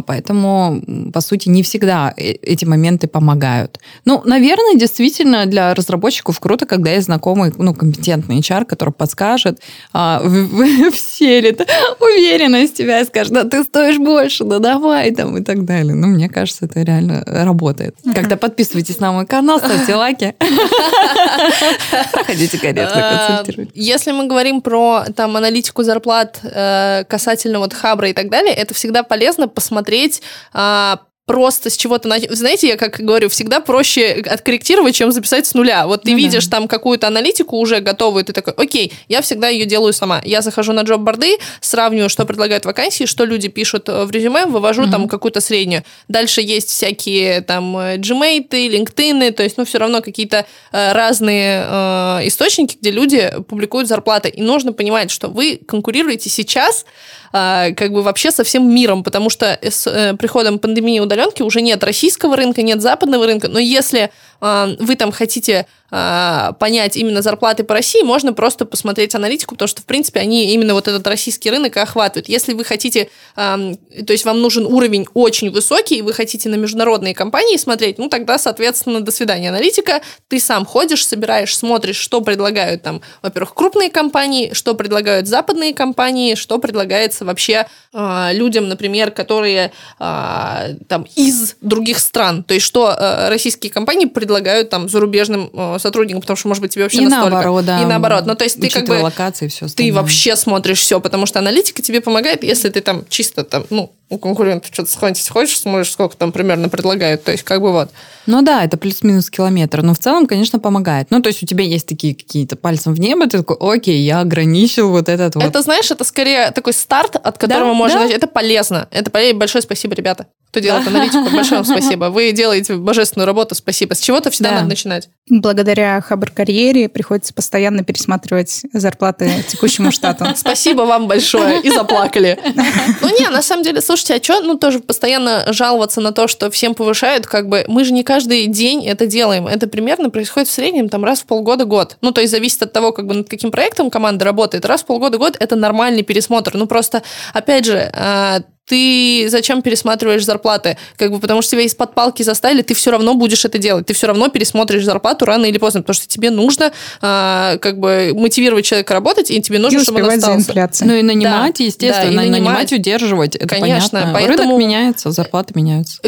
Поэтому, 0.07 0.83
м, 0.87 1.13
по 1.13 1.21
сути, 1.21 1.49
не 1.49 1.63
всегда 1.63 2.13
э- 2.17 2.33
эти 2.43 2.65
моменты 2.65 3.07
помогают. 3.09 3.79
Ну, 4.05 4.23
наверное, 4.25 4.75
действительно, 4.77 5.47
для 5.47 5.75
разработчиков 5.75 6.39
круто, 6.41 6.67
когда 6.67 6.91
есть 6.93 7.07
знакомый, 7.07 7.53
ну, 7.57 7.75
компетентный 7.75 8.39
HR, 8.41 8.65
который 8.65 8.93
подскажет, 8.93 9.61
а, 9.93 10.21
вселит 10.93 11.61
уверенность 12.01 12.75
в 12.75 12.77
тебя 12.77 13.01
и 13.01 13.05
скажет, 13.05 13.33
да, 13.33 13.45
ты 13.45 13.63
стоишь 13.65 13.99
больше, 13.99 14.45
да 14.45 14.59
давай, 14.59 15.11
там, 15.13 15.37
и 15.37 15.43
так 15.43 15.65
далее. 15.65 15.95
Ну, 15.95 16.07
мне 16.09 16.29
кажется, 16.29 16.65
это 16.67 16.83
реально 16.83 17.23
работает. 17.27 17.95
Когда 18.15 18.37
подписывайтесь 18.37 18.99
на 19.01 19.13
мой 19.13 19.27
канал, 19.27 19.59
ставьте 19.59 19.95
лайки. 19.95 20.35
Проходите 22.13 22.59
корректно 22.59 22.93
Э, 22.99 23.27
консультировать. 23.37 23.71
Если 24.03 24.11
мы 24.11 24.27
говорим 24.27 24.63
про 24.63 25.05
там 25.15 25.37
аналитику 25.37 25.85
зарплат 25.85 26.41
э, 26.43 27.05
касательно 27.09 27.61
вот 27.61 27.73
Хабра 27.73 28.09
и 28.09 28.13
так 28.13 28.31
далее, 28.31 28.53
это 28.53 28.75
всегда 28.75 29.05
полезно 29.05 29.47
посмотреть 29.47 30.23
а, 30.53 31.03
просто 31.27 31.71
с 31.71 31.77
чего-то... 31.77 32.09
нач- 32.09 32.33
Знаете, 32.33 32.69
я 32.69 32.77
как 32.77 32.99
говорю, 33.01 33.29
всегда 33.29 33.61
проще 33.61 34.23
откорректировать, 34.29 34.95
чем 34.95 35.13
записать 35.13 35.47
с 35.47 35.55
нуля. 35.55 35.87
Вот 35.87 36.03
ты 36.03 36.11
Ну 36.11 36.17
да. 36.17 36.23
видишь 36.23 36.47
там 36.47 36.67
какую-то 36.69 37.07
аналитику 37.07 37.57
уже 37.59 37.81
готовую, 37.81 38.25
ты 38.25 38.33
такой, 38.33 38.53
окей, 38.55 38.93
я 39.09 39.23
всегда 39.23 39.49
ее 39.49 39.65
делаю 39.65 39.93
сама. 39.93 40.21
Я 40.25 40.43
захожу 40.43 40.73
на 40.73 40.81
джоб-борды, 40.83 41.39
сравниваю, 41.61 42.11
что 42.11 42.25
предлагают 42.27 42.65
вакансии, 42.65 43.05
что 43.05 43.25
люди 43.25 43.49
пишут 43.49 43.89
э, 43.89 44.05
в 44.05 44.11
резюме, 44.11 44.47
вывожу 44.47 44.91
там 44.91 45.09
какую-то 45.09 45.41
среднюю. 45.41 45.85
Дальше 46.09 46.43
есть 46.43 46.69
всякие 46.71 47.41
там 47.43 47.77
э, 47.77 47.97
Gmate, 47.99 48.49
LinkedIn, 48.51 49.31
то 49.33 49.43
есть, 49.43 49.57
ну, 49.59 49.65
все 49.65 49.79
равно 49.79 50.01
какие-то 50.03 50.45
э, 50.73 50.93
разные 50.93 51.65
э, 51.67 52.21
источники, 52.27 52.77
где 52.81 52.91
люди 52.91 53.33
публикуют 53.49 53.89
зарплаты. 53.89 54.29
И 54.29 54.43
нужно 54.43 54.73
понимать, 54.73 55.11
что 55.11 55.29
вы 55.29 55.61
конкурируете 55.67 56.29
сейчас 56.31 56.85
э, 56.85 57.22
как 57.33 57.93
бы 57.93 58.03
вообще 58.03 58.31
со 58.31 58.45
всем 58.45 58.73
миром, 58.73 59.03
потому 59.03 59.31
что 59.31 59.59
с 59.63 59.87
э, 59.87 60.15
приходом 60.15 60.59
пандемии 60.59 61.01
удаленки 61.01 61.43
уже 61.43 61.63
нет 61.63 61.83
российского 61.83 62.37
рынка, 62.37 62.63
нет 62.63 62.83
западного 62.83 63.27
рынка, 63.27 63.49
но 63.49 63.59
если 63.59 64.11
вы 64.43 64.97
там 64.97 65.13
хотите 65.13 65.67
э, 65.93 66.51
понять 66.59 66.97
именно 66.97 67.23
зарплаты 67.23 67.63
по 67.63 67.75
России, 67.75 68.03
можно 68.03 68.33
просто 68.33 68.65
посмотреть 68.65 69.15
аналитику, 69.15 69.55
потому 69.55 69.69
что, 69.69 69.83
в 69.83 69.85
принципе, 69.85 70.19
они 70.19 70.53
именно 70.53 70.75
вот 70.75 70.89
этот 70.89 71.07
российский 71.07 71.49
рынок 71.49 71.77
и 71.77 71.81
охватывают. 71.81 72.29
Если 72.29 72.53
вы 72.53 72.65
хотите, 72.65 73.09
то 73.37 73.77
есть 74.09 74.25
вам 74.25 74.41
нужен 74.41 74.67
уровень 74.67 75.07
очень 75.15 75.51
высокий, 75.51 75.99
и 75.99 76.03
вы 76.03 76.13
хотите 76.13 76.49
на 76.49 76.57
международные 76.57 77.15
компании 77.15 77.57
смотреть, 77.57 77.99
ну, 77.99 78.09
тогда, 78.09 78.37
соответственно, 78.37 79.01
до 79.01 79.13
свидания, 79.13 79.51
аналитика. 79.51 80.03
Ты 80.27 80.41
сам 80.41 80.67
ходишь, 80.67 81.07
собираешь, 81.07 81.57
смотришь, 81.57 81.97
что 81.97 82.21
предлагают 82.21 82.83
там, 82.83 83.01
во-первых, 83.23 83.55
крупные 83.55 83.91
компании, 83.91 84.53
что 84.55 84.75
предлагают 84.75 85.29
западные 85.29 85.73
компании, 85.73 86.35
что 86.35 86.59
предлагается 86.59 87.25
вообще 87.25 87.67
э, 87.93 88.29
людям, 88.33 88.69
например, 88.69 89.13
которые 89.13 89.73
э, 90.01 90.75
там 90.89 91.07
из 91.15 91.55
других 91.61 91.99
стран. 91.99 92.43
То 92.43 92.55
есть, 92.55 92.67
что 92.67 92.91
э, 92.91 93.29
российские 93.29 93.71
компании 93.71 94.07
предлагают 94.07 94.32
там 94.41 94.89
зарубежным 94.89 95.51
э, 95.53 95.77
сотрудникам, 95.79 96.21
потому 96.21 96.37
что, 96.37 96.49
может 96.49 96.61
быть, 96.61 96.73
тебе 96.73 96.85
вообще 96.85 96.99
И 96.99 97.01
настолько. 97.07 97.31
наоборот, 97.31 97.65
да. 97.65 97.83
И 97.83 97.85
наоборот. 97.85 98.27
Ну, 98.27 98.35
то 98.35 98.45
есть, 98.45 98.61
ты 98.61 98.69
как 98.69 98.87
бы 98.87 98.95
локации 98.95 99.49
все 99.49 99.67
ты 99.69 99.93
вообще 99.93 100.37
смотришь 100.37 100.81
все, 100.81 101.01
потому 101.01 101.27
что 101.27 101.39
аналитика 101.39 101.83
тебе 101.83 102.01
помогает, 102.01 102.43
если 102.45 102.69
ты 102.69 102.81
там 102.81 103.05
чисто 103.09 103.45
там, 103.45 103.65
ну, 103.71 103.93
у 104.09 104.19
конкурентов 104.19 104.71
что-то 104.73 104.91
схватить 104.91 105.29
хочешь, 105.29 105.59
смотришь, 105.59 105.91
сколько 105.91 106.17
там 106.17 106.33
примерно 106.33 106.69
предлагают. 106.69 107.25
То 107.25 107.33
есть, 107.33 107.45
как 107.45 107.63
бы 107.63 107.73
вот. 107.73 107.91
Ну 108.27 108.43
да, 108.43 108.63
это 108.65 108.77
плюс-минус 108.77 109.31
километр. 109.31 109.83
Но 109.83 109.95
в 109.95 109.99
целом, 109.99 110.27
конечно, 110.27 110.59
помогает. 110.59 111.07
Ну, 111.11 111.23
то 111.23 111.29
есть 111.29 111.43
у 111.43 111.47
тебя 111.47 111.65
есть 111.65 111.89
такие 111.89 112.15
какие-то 112.15 112.57
пальцем 112.57 112.95
в 112.95 113.01
небо, 113.01 113.27
ты 113.27 113.39
такой, 113.39 113.57
окей, 113.59 114.01
я 114.03 114.21
ограничил 114.21 114.91
вот 114.91 115.09
этот 115.09 115.35
вот. 115.35 115.45
Это, 115.45 115.63
знаешь, 115.63 115.91
это 115.91 116.05
скорее 116.05 116.51
такой 116.51 116.75
старт, 116.75 117.17
от 117.17 117.39
которого 117.39 117.71
Да, 117.71 117.75
можно... 117.75 118.01
да. 118.01 118.15
Это 118.15 118.27
полезно. 118.27 118.87
Это 118.91 119.11
полезно. 119.11 119.39
Большое 119.39 119.63
спасибо, 119.63 119.95
ребята. 119.95 120.27
Кто 120.53 120.61
делает 120.61 120.87
аналитику, 120.87 121.31
большое 121.35 121.63
вам 121.63 121.65
спасибо. 121.79 122.05
Вы 122.11 122.31
делаете 122.33 122.75
божественную 122.77 123.27
работу, 123.27 123.55
спасибо. 123.55 123.95
С 123.95 124.01
чего-то 124.01 124.31
всегда 124.31 124.51
Да. 124.51 124.57
надо 124.57 124.69
начинать. 124.69 125.09
Благодаря 125.31 125.99
Хабр-карьере 126.03 126.91
приходится 126.91 127.33
постоянно 127.33 127.85
пересматривать 127.85 128.61
зарплаты 128.75 129.45
текущему 129.49 129.91
штату. 129.91 130.27
Спасибо 130.37 130.83
вам 130.83 131.09
большое. 131.09 131.63
И 131.63 131.71
заплакали. 131.71 132.39
Ну 133.01 133.09
не, 133.19 133.29
на 133.31 133.41
самом 133.43 133.63
деле, 133.65 133.81
слушайте, 133.81 134.15
а 134.15 134.23
что, 134.23 134.41
ну 134.43 134.57
тоже 134.59 134.81
постоянно 134.81 135.53
жаловаться 135.53 136.01
на 136.03 136.13
то, 136.13 136.29
что 136.29 136.51
всем 136.51 136.75
повышают, 136.75 137.27
как 137.27 137.49
бы, 137.49 137.65
мы 137.67 137.85
же 137.85 137.93
не 137.93 138.03
каждый 138.03 138.47
день 138.47 138.87
это 138.87 139.07
делаем. 139.07 139.47
Это 139.47 139.67
примерно 139.67 140.11
происходит 140.11 140.49
в 140.49 140.53
среднем 140.53 140.89
там 140.91 141.03
раз 141.05 141.21
в 141.21 141.25
полгода-год. 141.25 141.97
Ну, 142.03 142.13
то 142.13 142.21
есть 142.21 142.31
зависит 142.31 142.63
от 142.63 142.73
того, 142.73 142.93
как 142.93 143.07
бы 143.07 143.15
над 143.15 143.29
каким 143.29 143.51
проектом 143.51 143.91
команда 143.91 144.25
работает. 144.27 144.67
Раз 144.67 144.83
в 144.83 144.87
полгода-год 144.87 145.37
это 145.41 145.57
нормальный 145.57 146.03
пересмотр. 146.03 146.55
Ну, 146.55 146.67
просто, 146.67 147.03
опять 147.33 147.65
же, 147.65 147.91
а, 147.95 148.41
ты 148.67 149.27
зачем 149.29 149.61
пересматриваешь 149.63 150.25
зарплаты? 150.25 150.77
Как 150.97 151.11
бы 151.11 151.19
потому 151.19 151.43
что 151.43 151.53
тебя 151.53 151.63
из 151.63 151.75
под 151.75 151.95
палки 151.95 152.23
заставили, 152.23 152.63
ты 152.63 152.75
все 152.75 152.91
равно 152.91 153.15
будешь 153.15 153.45
это 153.45 153.59
делать. 153.59 153.87
Ты 153.87 153.95
все 153.95 154.07
равно 154.07 154.29
пересмотришь 154.29 154.85
зарплату 154.85 155.25
рано 155.25 155.47
или 155.47 155.59
поздно, 155.59 155.81
потому 155.83 155.95
что 155.95 156.07
тебе 156.07 156.31
нужно 156.31 156.73
а, 157.01 157.59
как 157.59 157.79
бы 157.79 158.13
мотивировать 158.15 158.65
человека 158.65 158.95
работать, 158.95 159.31
и 159.31 159.41
тебе 159.43 159.59
нужно, 159.59 159.79
И 159.79 159.83
чтобы 159.83 159.99
он 159.99 160.05
успевать 160.05 160.21
за 160.21 160.27
остался. 160.29 160.51
инфляцией. 160.51 160.91
Ну 160.91 160.97
и 160.97 161.03
нанимать, 161.03 161.57
Да, 161.59 161.65
естественно, 161.65 162.05
да, 162.07 162.13
и 162.13 162.17
нанимать. 162.31 162.41
нанимать. 162.41 162.73
удерживать, 162.73 163.37
это 163.37 163.47
Конечно, 163.49 163.91
понятно. 163.91 164.13
поэтому- 164.15 164.39
Рынок 164.57 164.59
меняется, 164.61 165.11
зарплаты 165.11 165.53
меняются. 165.57 166.01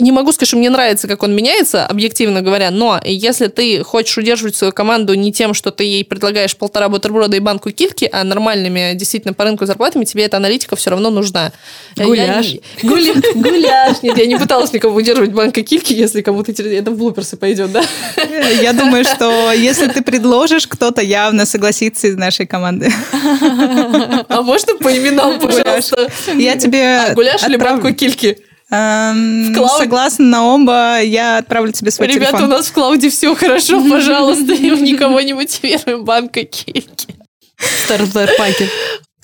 Не 0.00 0.10
могу 0.10 0.32
сказать, 0.32 0.48
что 0.48 0.56
мне 0.56 0.70
нравится, 0.70 1.06
как 1.06 1.22
он 1.22 1.36
меняется, 1.36 1.86
объективно 1.86 2.42
говоря, 2.42 2.72
но 2.72 3.00
если 3.04 3.46
ты 3.46 3.84
хочешь 3.84 4.18
удерживать 4.18 4.56
свою 4.56 4.72
команду 4.72 5.14
не 5.14 5.32
тем, 5.32 5.54
что 5.54 5.70
ты 5.70 5.84
ей 5.84 6.04
предлагаешь 6.04 6.56
полтора 6.56 6.88
бутерброда 6.88 7.36
и 7.36 7.40
банку 7.40 7.70
кильки, 7.70 8.08
а 8.12 8.24
нормальными 8.24 8.94
действительно 8.94 9.34
по 9.34 9.44
рынку 9.44 9.66
зарплатами, 9.66 10.04
тебе 10.04 10.24
эта 10.24 10.38
аналитика 10.38 10.74
все 10.74 10.90
равно 10.90 11.10
нужна. 11.10 11.52
Я 11.94 12.06
Гуляш. 12.06 12.44
не- 12.54 12.60
Гуля- 12.82 13.22
Гуляш. 13.36 14.02
Нет, 14.02 14.18
я 14.18 14.26
не 14.26 14.36
пыталась 14.36 14.72
никого 14.72 14.96
удерживать 14.96 15.30
банка 15.32 15.62
кильки, 15.62 15.92
если 15.92 16.22
кому-то. 16.22 16.50
Это 16.50 16.90
в 16.90 16.96
блуперсы 16.98 17.36
пойдет, 17.36 17.70
да? 17.70 17.84
Я 18.60 18.72
думаю, 18.72 19.04
что 19.04 19.52
если 19.52 19.86
ты 19.86 20.02
предложишь, 20.02 20.66
кто-то 20.66 21.02
явно 21.02 21.46
согласится 21.46 22.08
из 22.08 22.16
нашей 22.16 22.46
команды. 22.46 22.92
А 24.28 24.42
можно 24.42 24.74
по 24.74 24.88
именам, 24.88 25.38
пожалуйста? 25.38 26.10
Я 26.34 26.56
тебе 26.56 26.96
А, 27.10 27.14
Гуляш 27.14 27.46
или 27.46 27.56
банку 27.56 27.94
кильки? 27.94 28.38
Эм, 28.74 29.52
В 29.52 29.54
клауд? 29.56 29.78
Согласна 29.78 30.24
на 30.24 30.46
оба, 30.46 31.00
я 31.00 31.38
отправлю 31.38 31.70
тебе 31.72 31.90
свой 31.90 32.08
Ребята, 32.08 32.32
телефон. 32.32 32.52
у 32.52 32.56
нас 32.56 32.66
в 32.66 32.72
клауде 32.72 33.08
все 33.10 33.34
хорошо, 33.34 33.80
пожалуйста, 33.90 34.52
никого 34.56 35.20
не 35.20 35.32
мотивируем 35.34 36.04
банка 36.04 36.44
кильки. 36.44 37.14
Стартер-паки. 37.84 38.68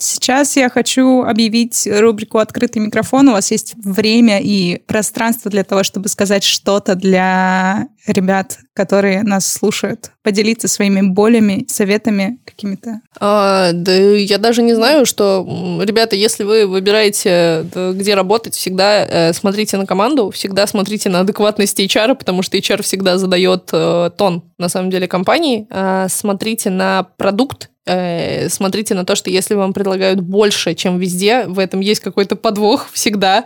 Сейчас 0.02 0.56
я 0.56 0.70
хочу 0.70 1.22
объявить 1.22 1.86
рубрику 1.86 2.38
«Открытый 2.38 2.80
микрофон». 2.80 3.28
У 3.28 3.32
вас 3.32 3.50
есть 3.50 3.74
время 3.76 4.40
и 4.40 4.78
пространство 4.86 5.50
для 5.50 5.62
того, 5.62 5.82
чтобы 5.82 6.08
сказать 6.08 6.42
что-то 6.42 6.94
для 6.94 7.88
ребят, 8.06 8.58
которые 8.74 9.22
нас 9.22 9.46
слушают. 9.46 10.12
Поделиться 10.22 10.68
своими 10.68 11.02
болями, 11.02 11.66
советами 11.68 12.38
какими-то. 12.46 13.00
А, 13.18 13.72
да 13.72 13.92
я 13.92 14.38
даже 14.38 14.62
не 14.62 14.74
знаю, 14.74 15.04
что, 15.04 15.46
ребята, 15.82 16.16
если 16.16 16.44
вы 16.44 16.66
выбираете, 16.66 17.66
где 17.94 18.14
работать, 18.14 18.54
всегда 18.54 19.04
э, 19.04 19.32
смотрите 19.34 19.76
на 19.76 19.86
команду, 19.86 20.30
всегда 20.30 20.66
смотрите 20.66 21.08
на 21.10 21.20
адекватность 21.20 21.78
HR, 21.78 22.14
потому 22.14 22.42
что 22.42 22.56
HR 22.56 22.82
всегда 22.82 23.18
задает 23.18 23.68
э, 23.72 24.10
тон, 24.16 24.44
на 24.58 24.68
самом 24.68 24.90
деле, 24.90 25.06
компании. 25.06 25.66
А, 25.70 26.08
смотрите 26.08 26.70
на 26.70 27.06
продукт, 27.16 27.64
э, 27.64 27.70
смотрите 28.48 28.94
на 28.94 29.04
то, 29.04 29.14
что 29.14 29.30
если 29.30 29.54
вам 29.54 29.72
предлагают 29.72 30.20
больше, 30.20 30.74
чем 30.74 30.98
везде, 30.98 31.44
в 31.46 31.58
этом 31.58 31.80
есть 31.80 32.00
какой-то 32.00 32.36
подвох 32.36 32.88
всегда. 32.92 33.44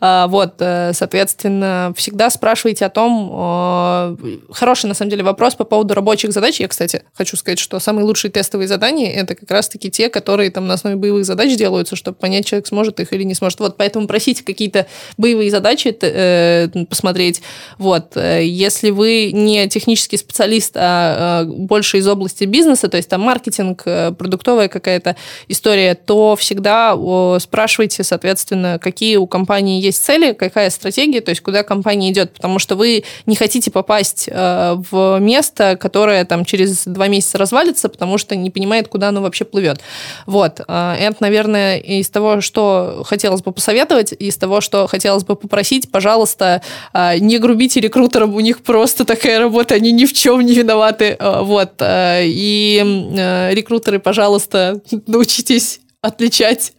А, 0.00 0.26
вот, 0.28 0.54
э, 0.58 0.92
соответственно, 0.94 1.92
всегда 1.96 2.30
спрашивайте 2.30 2.86
о 2.86 2.90
том, 2.90 3.30
э, 3.32 4.16
хороший, 4.52 4.86
на 4.86 4.94
самом 4.94 5.10
деле, 5.10 5.22
вопрос 5.22 5.54
по 5.54 5.64
поводу 5.64 5.94
рабочих 5.94 6.32
задач. 6.32 6.60
Я, 6.60 6.68
кстати, 6.68 7.02
хочу 7.14 7.36
сказать, 7.36 7.58
что 7.58 7.78
самые 7.78 8.04
лучшие 8.04 8.30
тестовые 8.30 8.68
задания– 8.68 9.12
это 9.14 9.34
как 9.34 9.50
раз-таки 9.50 9.90
те, 9.90 10.08
которые 10.08 10.50
там 10.50 10.66
на 10.66 10.74
основе 10.74 10.96
боевых 10.96 11.24
задач 11.24 11.56
делаются, 11.56 11.96
чтобы 11.96 12.16
понять, 12.16 12.46
человек 12.46 12.66
сможет 12.66 13.00
их 13.00 13.12
или 13.12 13.22
не 13.22 13.34
сможет. 13.34 13.60
Вот, 13.60 13.76
поэтому 13.76 14.06
просите 14.06 14.42
какие-то 14.44 14.86
боевые 15.16 15.50
задачи 15.50 15.96
э, 16.00 16.68
посмотреть. 16.88 17.42
Вот, 17.78 18.16
э, 18.16 18.44
если 18.44 18.90
вы 18.90 19.30
не 19.32 19.68
технический 19.68 20.16
специалист, 20.16 20.72
а 20.76 21.42
э, 21.42 21.46
больше 21.46 21.98
из 21.98 22.08
области 22.08 22.44
бизнеса, 22.44 22.88
то 22.88 22.96
есть 22.96 23.08
там 23.08 23.20
маркетинг, 23.20 23.82
э, 23.83 23.83
продуктовая 23.84 24.68
какая-то 24.68 25.16
история, 25.48 25.94
то 25.94 26.36
всегда 26.36 26.96
спрашивайте, 27.38 28.02
соответственно, 28.04 28.78
какие 28.80 29.16
у 29.16 29.26
компании 29.26 29.80
есть 29.80 30.04
цели, 30.04 30.32
какая 30.32 30.70
стратегия, 30.70 31.20
то 31.20 31.30
есть 31.30 31.42
куда 31.42 31.62
компания 31.62 32.10
идет, 32.10 32.32
потому 32.32 32.58
что 32.58 32.76
вы 32.76 33.04
не 33.26 33.36
хотите 33.36 33.70
попасть 33.70 34.28
э, 34.30 34.76
в 34.90 35.18
место, 35.20 35.76
которое 35.76 36.24
там 36.24 36.44
через 36.44 36.84
два 36.84 37.08
месяца 37.08 37.38
развалится, 37.38 37.88
потому 37.88 38.18
что 38.18 38.36
не 38.36 38.50
понимает, 38.50 38.88
куда 38.88 39.08
оно 39.08 39.22
вообще 39.22 39.44
плывет. 39.44 39.80
Вот. 40.26 40.60
э, 40.66 40.96
Это, 40.98 41.16
наверное, 41.20 41.78
из 41.78 42.08
того, 42.10 42.40
что 42.40 43.02
хотелось 43.06 43.42
бы 43.42 43.52
посоветовать, 43.52 44.12
из 44.12 44.36
того, 44.36 44.60
что 44.60 44.86
хотелось 44.86 45.24
бы 45.24 45.36
попросить, 45.36 45.90
пожалуйста, 45.90 46.62
э, 46.92 47.18
не 47.18 47.38
грубите 47.38 47.80
рекрутерам, 47.80 48.34
у 48.34 48.40
них 48.40 48.62
просто 48.62 49.04
такая 49.04 49.38
работа, 49.38 49.74
они 49.74 49.92
ни 49.92 50.04
в 50.06 50.12
чем 50.12 50.40
не 50.40 50.54
виноваты. 50.54 51.16
Э, 51.18 51.40
Вот. 51.42 51.74
э, 51.80 52.22
И 52.24 52.82
э, 53.16 53.54
рекрутеры, 53.74 53.98
пожалуйста, 53.98 54.80
научитесь 55.06 55.80
отличать 56.00 56.72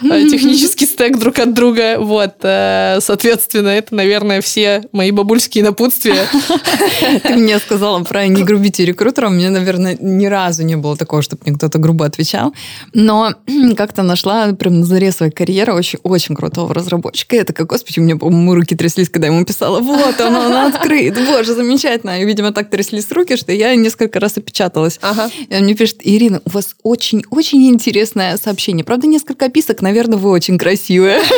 технический 0.00 0.86
стек 0.86 1.18
друг 1.18 1.38
от 1.38 1.54
друга. 1.54 1.96
Вот, 1.98 2.36
э, 2.42 2.98
соответственно, 3.00 3.68
это, 3.68 3.94
наверное, 3.94 4.40
все 4.40 4.82
мои 4.92 5.10
бабульские 5.10 5.64
напутствия. 5.64 6.26
Ты 7.22 7.36
мне 7.36 7.58
сказала 7.58 8.02
про 8.04 8.26
не 8.26 8.42
грубите 8.42 8.84
рекрутерам. 8.84 9.36
Меня, 9.36 9.50
наверное, 9.50 9.96
ни 10.00 10.26
разу 10.26 10.62
не 10.62 10.76
было 10.76 10.96
такого, 10.96 11.22
чтобы 11.22 11.42
мне 11.46 11.56
кто-то 11.56 11.78
грубо 11.78 12.06
отвечал. 12.06 12.54
Но 12.92 13.34
как-то 13.76 14.02
нашла 14.02 14.52
прям 14.52 14.80
на 14.80 14.86
заре 14.86 15.12
своей 15.12 15.32
карьеры 15.32 15.72
очень, 15.72 15.98
очень 16.02 16.34
крутого 16.34 16.74
разработчика. 16.74 17.36
Я 17.36 17.44
такая, 17.44 17.66
господи, 17.66 18.00
у 18.00 18.02
меня, 18.02 18.16
по-моему, 18.16 18.54
руки 18.54 18.74
тряслись, 18.74 19.08
когда 19.08 19.28
я 19.28 19.34
ему 19.34 19.44
писала, 19.44 19.80
вот 19.80 20.20
он, 20.20 20.34
он 20.34 20.52
открыт, 20.52 21.16
боже, 21.26 21.54
замечательно. 21.54 22.20
И, 22.20 22.24
видимо, 22.24 22.52
так 22.52 22.70
тряслись 22.70 23.10
руки, 23.10 23.36
что 23.36 23.52
я 23.52 23.74
несколько 23.74 24.20
раз 24.20 24.36
опечаталась. 24.36 24.98
Ага. 25.02 25.30
И 25.48 25.54
он 25.54 25.62
мне 25.62 25.74
пишет, 25.74 25.98
Ирина, 26.02 26.40
у 26.44 26.50
вас 26.50 26.76
очень-очень 26.82 27.68
интересное 27.68 28.36
сообщение. 28.36 28.84
Правда, 28.84 29.06
несколько 29.06 29.46
описок, 29.60 29.82
наверное, 29.82 30.18
вы 30.18 30.30
очень 30.30 30.58
красивая. 30.58 31.20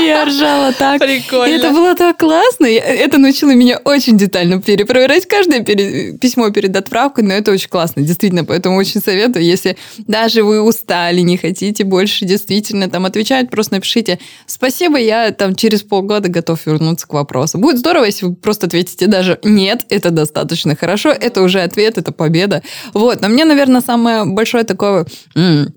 Я 0.00 0.24
ржала 0.26 0.72
так. 0.72 1.00
Прикольно. 1.00 1.52
И 1.52 1.56
это 1.56 1.70
было 1.70 1.96
так 1.96 2.18
классно. 2.18 2.66
Это 2.66 3.18
научило 3.18 3.50
меня 3.50 3.78
очень 3.78 4.16
детально 4.16 4.62
перепроверять 4.62 5.26
каждое 5.26 5.64
пере- 5.64 6.12
письмо 6.12 6.50
перед 6.50 6.76
отправкой, 6.76 7.24
но 7.24 7.34
это 7.34 7.50
очень 7.50 7.68
классно, 7.68 8.02
действительно. 8.02 8.44
Поэтому 8.44 8.76
очень 8.76 9.00
советую, 9.00 9.44
если 9.44 9.76
даже 10.06 10.44
вы 10.44 10.60
устали, 10.62 11.20
не 11.20 11.36
хотите 11.36 11.82
больше 11.82 12.26
действительно 12.26 12.88
там 12.88 13.06
отвечать, 13.06 13.50
просто 13.50 13.74
напишите 13.74 14.20
«Спасибо, 14.46 14.98
я 14.98 15.32
там 15.32 15.56
через 15.56 15.82
полгода 15.82 16.28
готов 16.28 16.64
вернуться 16.66 17.08
к 17.08 17.12
вопросу». 17.14 17.58
Будет 17.58 17.78
здорово, 17.78 18.04
если 18.04 18.26
вы 18.26 18.34
просто 18.36 18.66
ответите 18.66 19.06
даже 19.06 19.40
«Нет, 19.42 19.84
это 19.88 20.10
достаточно 20.10 20.76
хорошо», 20.76 21.10
это 21.10 21.42
уже 21.42 21.60
ответ, 21.60 21.98
это 21.98 22.12
победа. 22.12 22.62
Вот, 22.94 23.20
но 23.20 23.28
мне, 23.28 23.44
наверное, 23.44 23.80
самое 23.80 24.24
большое 24.24 24.62
такое... 24.62 25.06
м, 25.34 25.74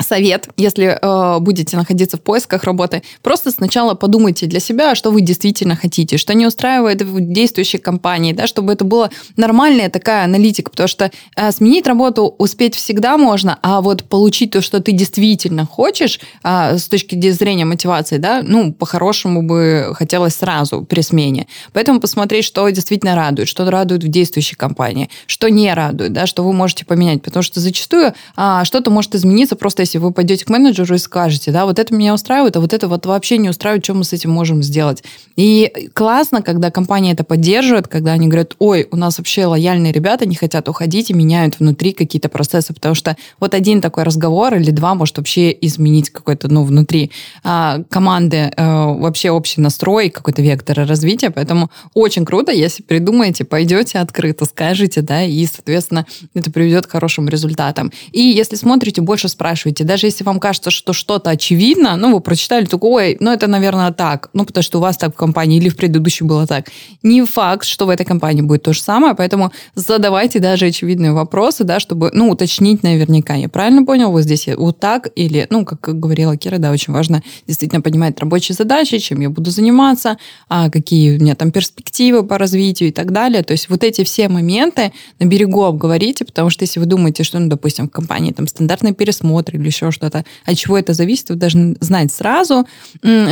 совет, 0.00 0.48
если 0.56 0.98
э, 1.00 1.38
будете 1.40 1.76
находиться 1.76 2.16
в 2.16 2.22
поисках 2.22 2.64
работы, 2.64 3.02
просто 3.22 3.50
сначала 3.50 3.94
подумайте 3.94 4.46
для 4.46 4.60
себя, 4.60 4.94
что 4.94 5.10
вы 5.10 5.20
действительно 5.20 5.76
хотите, 5.76 6.16
что 6.18 6.34
не 6.34 6.46
устраивает 6.46 7.02
в 7.02 7.20
действующей 7.20 7.78
компании, 7.78 8.32
да, 8.32 8.46
чтобы 8.46 8.72
это 8.72 8.84
была 8.84 9.10
нормальная 9.36 9.90
такая 9.90 10.24
аналитика, 10.24 10.70
потому 10.70 10.88
что 10.88 11.10
э, 11.36 11.52
сменить 11.52 11.86
работу 11.86 12.34
успеть 12.38 12.74
всегда 12.74 13.18
можно, 13.18 13.58
а 13.62 13.80
вот 13.80 14.04
получить 14.04 14.52
то, 14.52 14.60
что 14.60 14.80
ты 14.80 14.92
действительно 14.92 15.66
хочешь 15.66 16.20
а, 16.42 16.78
с 16.78 16.88
точки 16.88 17.30
зрения 17.30 17.64
мотивации, 17.64 18.18
да, 18.18 18.42
ну, 18.42 18.72
по-хорошему 18.72 19.42
бы 19.42 19.92
хотелось 19.94 20.34
сразу 20.34 20.82
при 20.82 21.00
смене. 21.00 21.46
Поэтому 21.72 22.00
посмотреть, 22.00 22.44
что 22.44 22.68
действительно 22.68 23.14
радует, 23.14 23.48
что 23.48 23.68
радует 23.70 24.04
в 24.04 24.08
действующей 24.08 24.56
компании, 24.56 25.10
что 25.26 25.48
не 25.48 25.72
радует, 25.72 26.12
да, 26.12 26.26
что 26.26 26.44
вы 26.44 26.52
можете 26.52 26.84
поменять, 26.84 27.22
потому 27.22 27.42
что 27.42 27.60
зачастую 27.60 28.14
а, 28.36 28.64
что-то 28.64 28.90
может 28.90 29.14
измениться 29.14 29.56
просто 29.56 29.87
если 29.88 29.98
вы 29.98 30.12
пойдете 30.12 30.44
к 30.44 30.50
менеджеру 30.50 30.94
и 30.94 30.98
скажете, 30.98 31.50
да, 31.50 31.64
вот 31.64 31.78
это 31.78 31.94
меня 31.94 32.12
устраивает, 32.12 32.56
а 32.56 32.60
вот 32.60 32.74
это 32.74 32.88
вот 32.88 33.06
вообще 33.06 33.38
не 33.38 33.48
устраивает, 33.48 33.84
что 33.84 33.94
мы 33.94 34.04
с 34.04 34.12
этим 34.12 34.30
можем 34.30 34.62
сделать. 34.62 35.02
И 35.36 35.90
классно, 35.94 36.42
когда 36.42 36.70
компания 36.70 37.12
это 37.12 37.24
поддерживает, 37.24 37.88
когда 37.88 38.12
они 38.12 38.28
говорят, 38.28 38.54
ой, 38.58 38.86
у 38.90 38.96
нас 38.96 39.18
вообще 39.18 39.46
лояльные 39.46 39.92
ребята, 39.92 40.26
не 40.26 40.34
хотят 40.34 40.68
уходить 40.68 41.10
и 41.10 41.14
меняют 41.14 41.58
внутри 41.58 41.92
какие-то 41.92 42.28
процессы, 42.28 42.74
потому 42.74 42.94
что 42.94 43.16
вот 43.40 43.54
один 43.54 43.80
такой 43.80 44.02
разговор 44.02 44.54
или 44.54 44.70
два 44.70 44.94
может 44.94 45.16
вообще 45.16 45.56
изменить 45.60 46.10
какой-то, 46.10 46.48
ну, 46.48 46.64
внутри 46.64 47.10
а, 47.42 47.82
команды 47.88 48.52
э, 48.54 48.62
вообще 48.66 49.30
общий 49.30 49.60
настрой, 49.60 50.10
какой-то 50.10 50.42
вектор 50.42 50.86
развития, 50.86 51.30
поэтому 51.30 51.70
очень 51.94 52.24
круто, 52.24 52.52
если 52.52 52.82
придумаете, 52.82 53.44
пойдете 53.44 53.98
открыто, 53.98 54.44
скажете, 54.44 55.00
да, 55.00 55.22
и, 55.22 55.46
соответственно, 55.46 56.06
это 56.34 56.50
приведет 56.50 56.86
к 56.86 56.90
хорошим 56.90 57.28
результатам. 57.28 57.90
И 58.12 58.20
если 58.20 58.56
смотрите, 58.56 59.00
больше 59.00 59.28
спрашивайте 59.28 59.77
смотрите, 59.78 59.84
даже 59.84 60.06
если 60.06 60.24
вам 60.24 60.40
кажется, 60.40 60.70
что 60.70 60.92
что-то 60.92 61.30
очевидно, 61.30 61.96
ну, 61.96 62.14
вы 62.14 62.20
прочитали, 62.20 62.64
такой, 62.64 62.90
ой, 62.90 63.16
ну, 63.20 63.30
это, 63.30 63.46
наверное, 63.46 63.92
так, 63.92 64.30
ну, 64.34 64.44
потому 64.44 64.62
что 64.62 64.78
у 64.78 64.80
вас 64.80 64.96
так 64.96 65.14
в 65.14 65.16
компании 65.16 65.58
или 65.58 65.68
в 65.68 65.76
предыдущей 65.76 66.24
было 66.24 66.46
так. 66.46 66.70
Не 67.02 67.24
факт, 67.24 67.64
что 67.64 67.86
в 67.86 67.90
этой 67.90 68.04
компании 68.04 68.42
будет 68.42 68.62
то 68.62 68.72
же 68.72 68.82
самое, 68.82 69.14
поэтому 69.14 69.52
задавайте 69.74 70.40
даже 70.40 70.66
очевидные 70.66 71.12
вопросы, 71.12 71.64
да, 71.64 71.80
чтобы, 71.80 72.10
ну, 72.12 72.30
уточнить 72.30 72.82
наверняка. 72.82 73.34
Я 73.34 73.48
правильно 73.48 73.84
понял, 73.84 74.10
вот 74.10 74.22
здесь 74.22 74.48
вот 74.56 74.80
так 74.80 75.08
или, 75.16 75.46
ну, 75.50 75.64
как 75.64 75.80
говорила 75.80 76.36
Кира, 76.36 76.58
да, 76.58 76.70
очень 76.70 76.92
важно 76.92 77.22
действительно 77.46 77.80
понимать 77.80 78.18
рабочие 78.20 78.54
задачи, 78.54 78.98
чем 78.98 79.20
я 79.20 79.30
буду 79.30 79.50
заниматься, 79.50 80.16
а 80.48 80.70
какие 80.70 81.16
у 81.16 81.20
меня 81.20 81.34
там 81.34 81.50
перспективы 81.50 82.22
по 82.22 82.38
развитию 82.38 82.88
и 82.88 82.92
так 82.92 83.12
далее. 83.12 83.42
То 83.42 83.52
есть 83.52 83.68
вот 83.68 83.84
эти 83.84 84.04
все 84.04 84.28
моменты 84.28 84.92
на 85.20 85.26
берегу 85.26 85.64
обговорите, 85.64 86.24
потому 86.24 86.50
что 86.50 86.64
если 86.64 86.80
вы 86.80 86.86
думаете, 86.86 87.22
что, 87.22 87.38
ну, 87.38 87.48
допустим, 87.48 87.86
в 87.88 87.90
компании 87.90 88.32
там 88.32 88.46
стандартный 88.46 88.92
пересмотр 88.92 89.56
или 89.56 89.67
еще 89.68 89.90
что-то, 89.90 90.24
от 90.44 90.56
чего 90.56 90.78
это 90.78 90.92
зависит, 90.92 91.30
вы 91.30 91.36
должны 91.36 91.76
знать 91.80 92.12
сразу, 92.12 92.66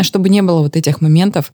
чтобы 0.02 0.28
не 0.28 0.42
было 0.42 0.60
вот 0.60 0.76
этих 0.76 1.00
моментов, 1.00 1.52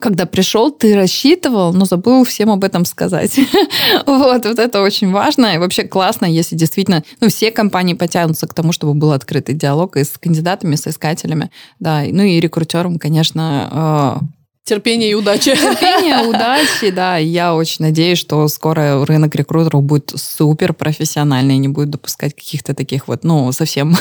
когда 0.00 0.26
пришел, 0.26 0.70
ты 0.70 0.96
рассчитывал, 0.96 1.72
но 1.72 1.84
забыл 1.84 2.24
всем 2.24 2.50
об 2.50 2.64
этом 2.64 2.84
сказать. 2.84 3.38
вот, 4.06 4.44
вот 4.44 4.58
это 4.58 4.82
очень 4.82 5.10
важно. 5.10 5.54
И 5.54 5.58
вообще 5.58 5.84
классно, 5.84 6.26
если 6.26 6.56
действительно, 6.56 7.04
ну, 7.20 7.28
все 7.28 7.50
компании 7.50 7.94
потянутся 7.94 8.46
к 8.46 8.54
тому, 8.54 8.72
чтобы 8.72 8.94
был 8.94 9.12
открытый 9.12 9.54
диалог 9.54 9.96
и 9.96 10.04
с 10.04 10.18
кандидатами, 10.18 10.74
с 10.74 10.86
искателями. 10.86 11.50
Да, 11.78 12.02
ну 12.06 12.22
и 12.22 12.40
рекрутерам, 12.40 12.98
конечно, 12.98 14.20
Терпения 14.64 15.10
и 15.10 15.14
удачи. 15.14 15.54
Терпения, 15.54 16.22
удачи, 16.26 16.88
да. 16.88 17.18
Я 17.18 17.54
очень 17.54 17.84
надеюсь, 17.84 18.18
что 18.18 18.48
скоро 18.48 19.04
рынок 19.04 19.34
рекрутеров 19.34 19.82
будет 19.82 20.14
супер 20.16 20.72
профессиональный, 20.72 21.58
не 21.58 21.68
будет 21.68 21.90
допускать 21.90 22.34
каких-то 22.34 22.74
таких 22.74 23.06
вот, 23.06 23.24
ну, 23.24 23.52
совсем 23.52 23.94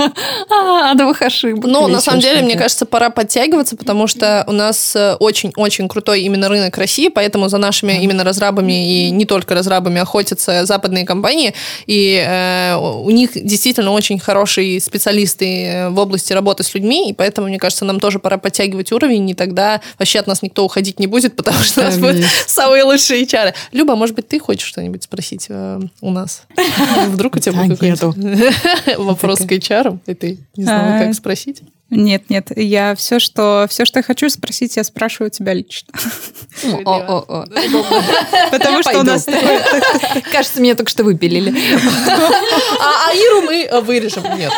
адовых 0.90 1.20
ошибок. 1.20 1.66
Ну, 1.66 1.88
на 1.88 2.00
самом 2.00 2.20
деле, 2.20 2.40
мне 2.40 2.56
кажется, 2.56 2.86
пора 2.86 3.10
подтягиваться, 3.10 3.76
потому 3.76 4.06
что 4.06 4.44
у 4.46 4.52
нас 4.52 4.96
э, 4.96 5.16
очень-очень 5.16 5.88
крутой 5.88 6.22
именно 6.22 6.48
рынок 6.48 6.78
России, 6.78 7.08
поэтому 7.08 7.50
за 7.50 7.58
нашими 7.58 8.02
именно 8.02 8.24
разрабами 8.24 9.08
и 9.08 9.10
не 9.10 9.26
только 9.26 9.54
разрабами 9.54 10.00
охотятся 10.00 10.64
западные 10.64 11.04
компании, 11.04 11.52
и 11.86 12.24
э, 12.26 12.76
у 12.76 13.10
них 13.10 13.32
действительно 13.34 13.92
очень 13.92 14.18
хорошие 14.18 14.80
специалисты 14.80 15.64
э, 15.66 15.88
в 15.90 15.98
области 15.98 16.32
работы 16.32 16.62
с 16.62 16.72
людьми, 16.72 17.10
и 17.10 17.12
поэтому, 17.12 17.48
мне 17.48 17.58
кажется, 17.58 17.84
нам 17.84 18.00
тоже 18.00 18.18
пора 18.18 18.38
подтягивать 18.38 18.90
уровень, 18.90 19.28
и 19.28 19.34
тогда 19.34 19.82
вообще 19.98 20.20
от 20.20 20.26
нас 20.26 20.42
никто 20.42 20.64
уходить 20.64 21.00
не 21.00 21.06
будет, 21.06 21.36
потому 21.36 21.58
что 21.58 21.80
у 21.80 21.84
нас 21.84 21.98
будут 21.98 22.24
самые 22.46 22.84
лучшие 22.84 23.24
HR. 23.24 23.54
Люба, 23.72 23.96
может 23.96 24.14
быть, 24.14 24.28
ты 24.28 24.38
хочешь 24.38 24.68
что-нибудь 24.68 25.02
спросить 25.02 25.46
э, 25.48 25.80
у 26.00 26.10
нас? 26.10 26.42
Вдруг 27.08 27.36
у 27.36 27.38
тебя 27.38 27.52
будет 27.54 27.78
какой-то 27.78 28.14
вопрос 28.98 29.40
к 29.40 29.52
HR, 29.52 29.98
и 30.06 30.14
ты 30.14 30.38
не 30.56 30.64
знала, 30.64 30.98
как 30.98 31.10
а, 31.10 31.14
спросить? 31.14 31.62
Нет, 31.90 32.28
нет, 32.28 32.52
я 32.54 32.94
все, 32.94 33.18
что 33.18 33.66
все, 33.70 33.86
что 33.86 34.00
я 34.00 34.02
хочу 34.02 34.28
спросить, 34.28 34.76
я 34.76 34.84
спрашиваю 34.84 35.30
тебя 35.30 35.54
лично. 35.54 35.92
Потому 38.50 38.82
что 38.82 39.00
у 39.00 39.02
нас 39.02 39.24
Кажется, 40.32 40.60
меня 40.60 40.74
только 40.74 40.90
что 40.90 41.02
выпилили. 41.02 41.54
А, 42.78 43.08
а 43.08 43.14
Иру 43.14 43.42
мы 43.42 43.80
вырежем. 43.80 44.22
Нет. 44.36 44.52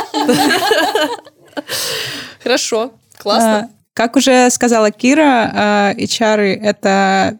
Хорошо, 2.42 2.92
классно. 3.16 3.70
Как 3.94 4.16
уже 4.16 4.48
сказала 4.50 4.90
Кира, 4.90 5.94
э, 5.96 6.04
HR— 6.04 6.40
это 6.62 7.38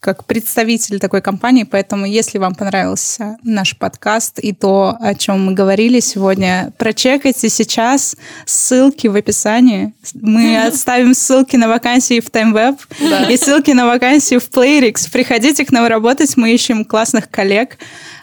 как 0.00 0.24
представитель 0.24 0.98
такой 0.98 1.20
компании, 1.20 1.64
поэтому 1.64 2.06
если 2.06 2.38
вам 2.38 2.54
понравился 2.54 3.36
наш 3.42 3.76
подкаст 3.76 4.38
и 4.38 4.54
то, 4.54 4.96
о 4.98 5.14
чем 5.14 5.44
мы 5.44 5.52
говорили 5.52 6.00
сегодня, 6.00 6.72
прочекайте 6.78 7.50
сейчас 7.50 8.16
ссылки 8.46 9.08
в 9.08 9.16
описании. 9.16 9.92
Мы 10.14 10.62
оставим 10.66 11.12
ссылки 11.12 11.56
на 11.56 11.68
вакансии 11.68 12.20
в 12.20 12.30
TimeWeb 12.30 12.78
да. 12.98 13.30
и 13.30 13.36
ссылки 13.36 13.72
на 13.72 13.86
вакансии 13.86 14.38
в 14.38 14.48
Playrix. 14.48 15.10
Приходите 15.12 15.66
к 15.66 15.70
нам 15.70 15.86
работать, 15.86 16.34
мы 16.38 16.54
ищем 16.54 16.86
классных 16.86 17.30
коллег. 17.30 17.76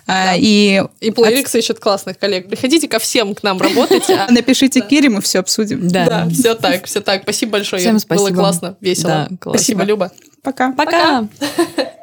А, 0.08 0.32
да. 0.32 0.36
И, 0.36 0.84
и 1.00 1.10
Playrix 1.12 1.50
от... 1.50 1.56
ищет 1.56 1.80
классных 1.80 2.18
коллег. 2.18 2.50
Приходите 2.50 2.88
ко 2.88 2.98
всем 2.98 3.36
к 3.36 3.44
нам 3.44 3.62
работать. 3.62 4.10
А 4.10 4.28
Напишите 4.32 4.82
Кире, 4.82 5.10
мы 5.10 5.22
все 5.22 5.40
обсудим. 5.40 5.88
Да, 5.90 6.28
все 6.32 6.56
так, 6.56 6.86
все 6.86 7.02
так. 7.02 7.22
Спасибо 7.22 7.52
большое. 7.52 7.82
Всем 7.82 8.00
спасибо. 8.00 8.30
Было 8.30 8.36
классно, 8.36 8.78
весело. 8.82 9.30
Спасибо, 9.40 9.84
Люба. 9.84 10.12
Пока. 10.48 10.72
Пока. 10.72 11.28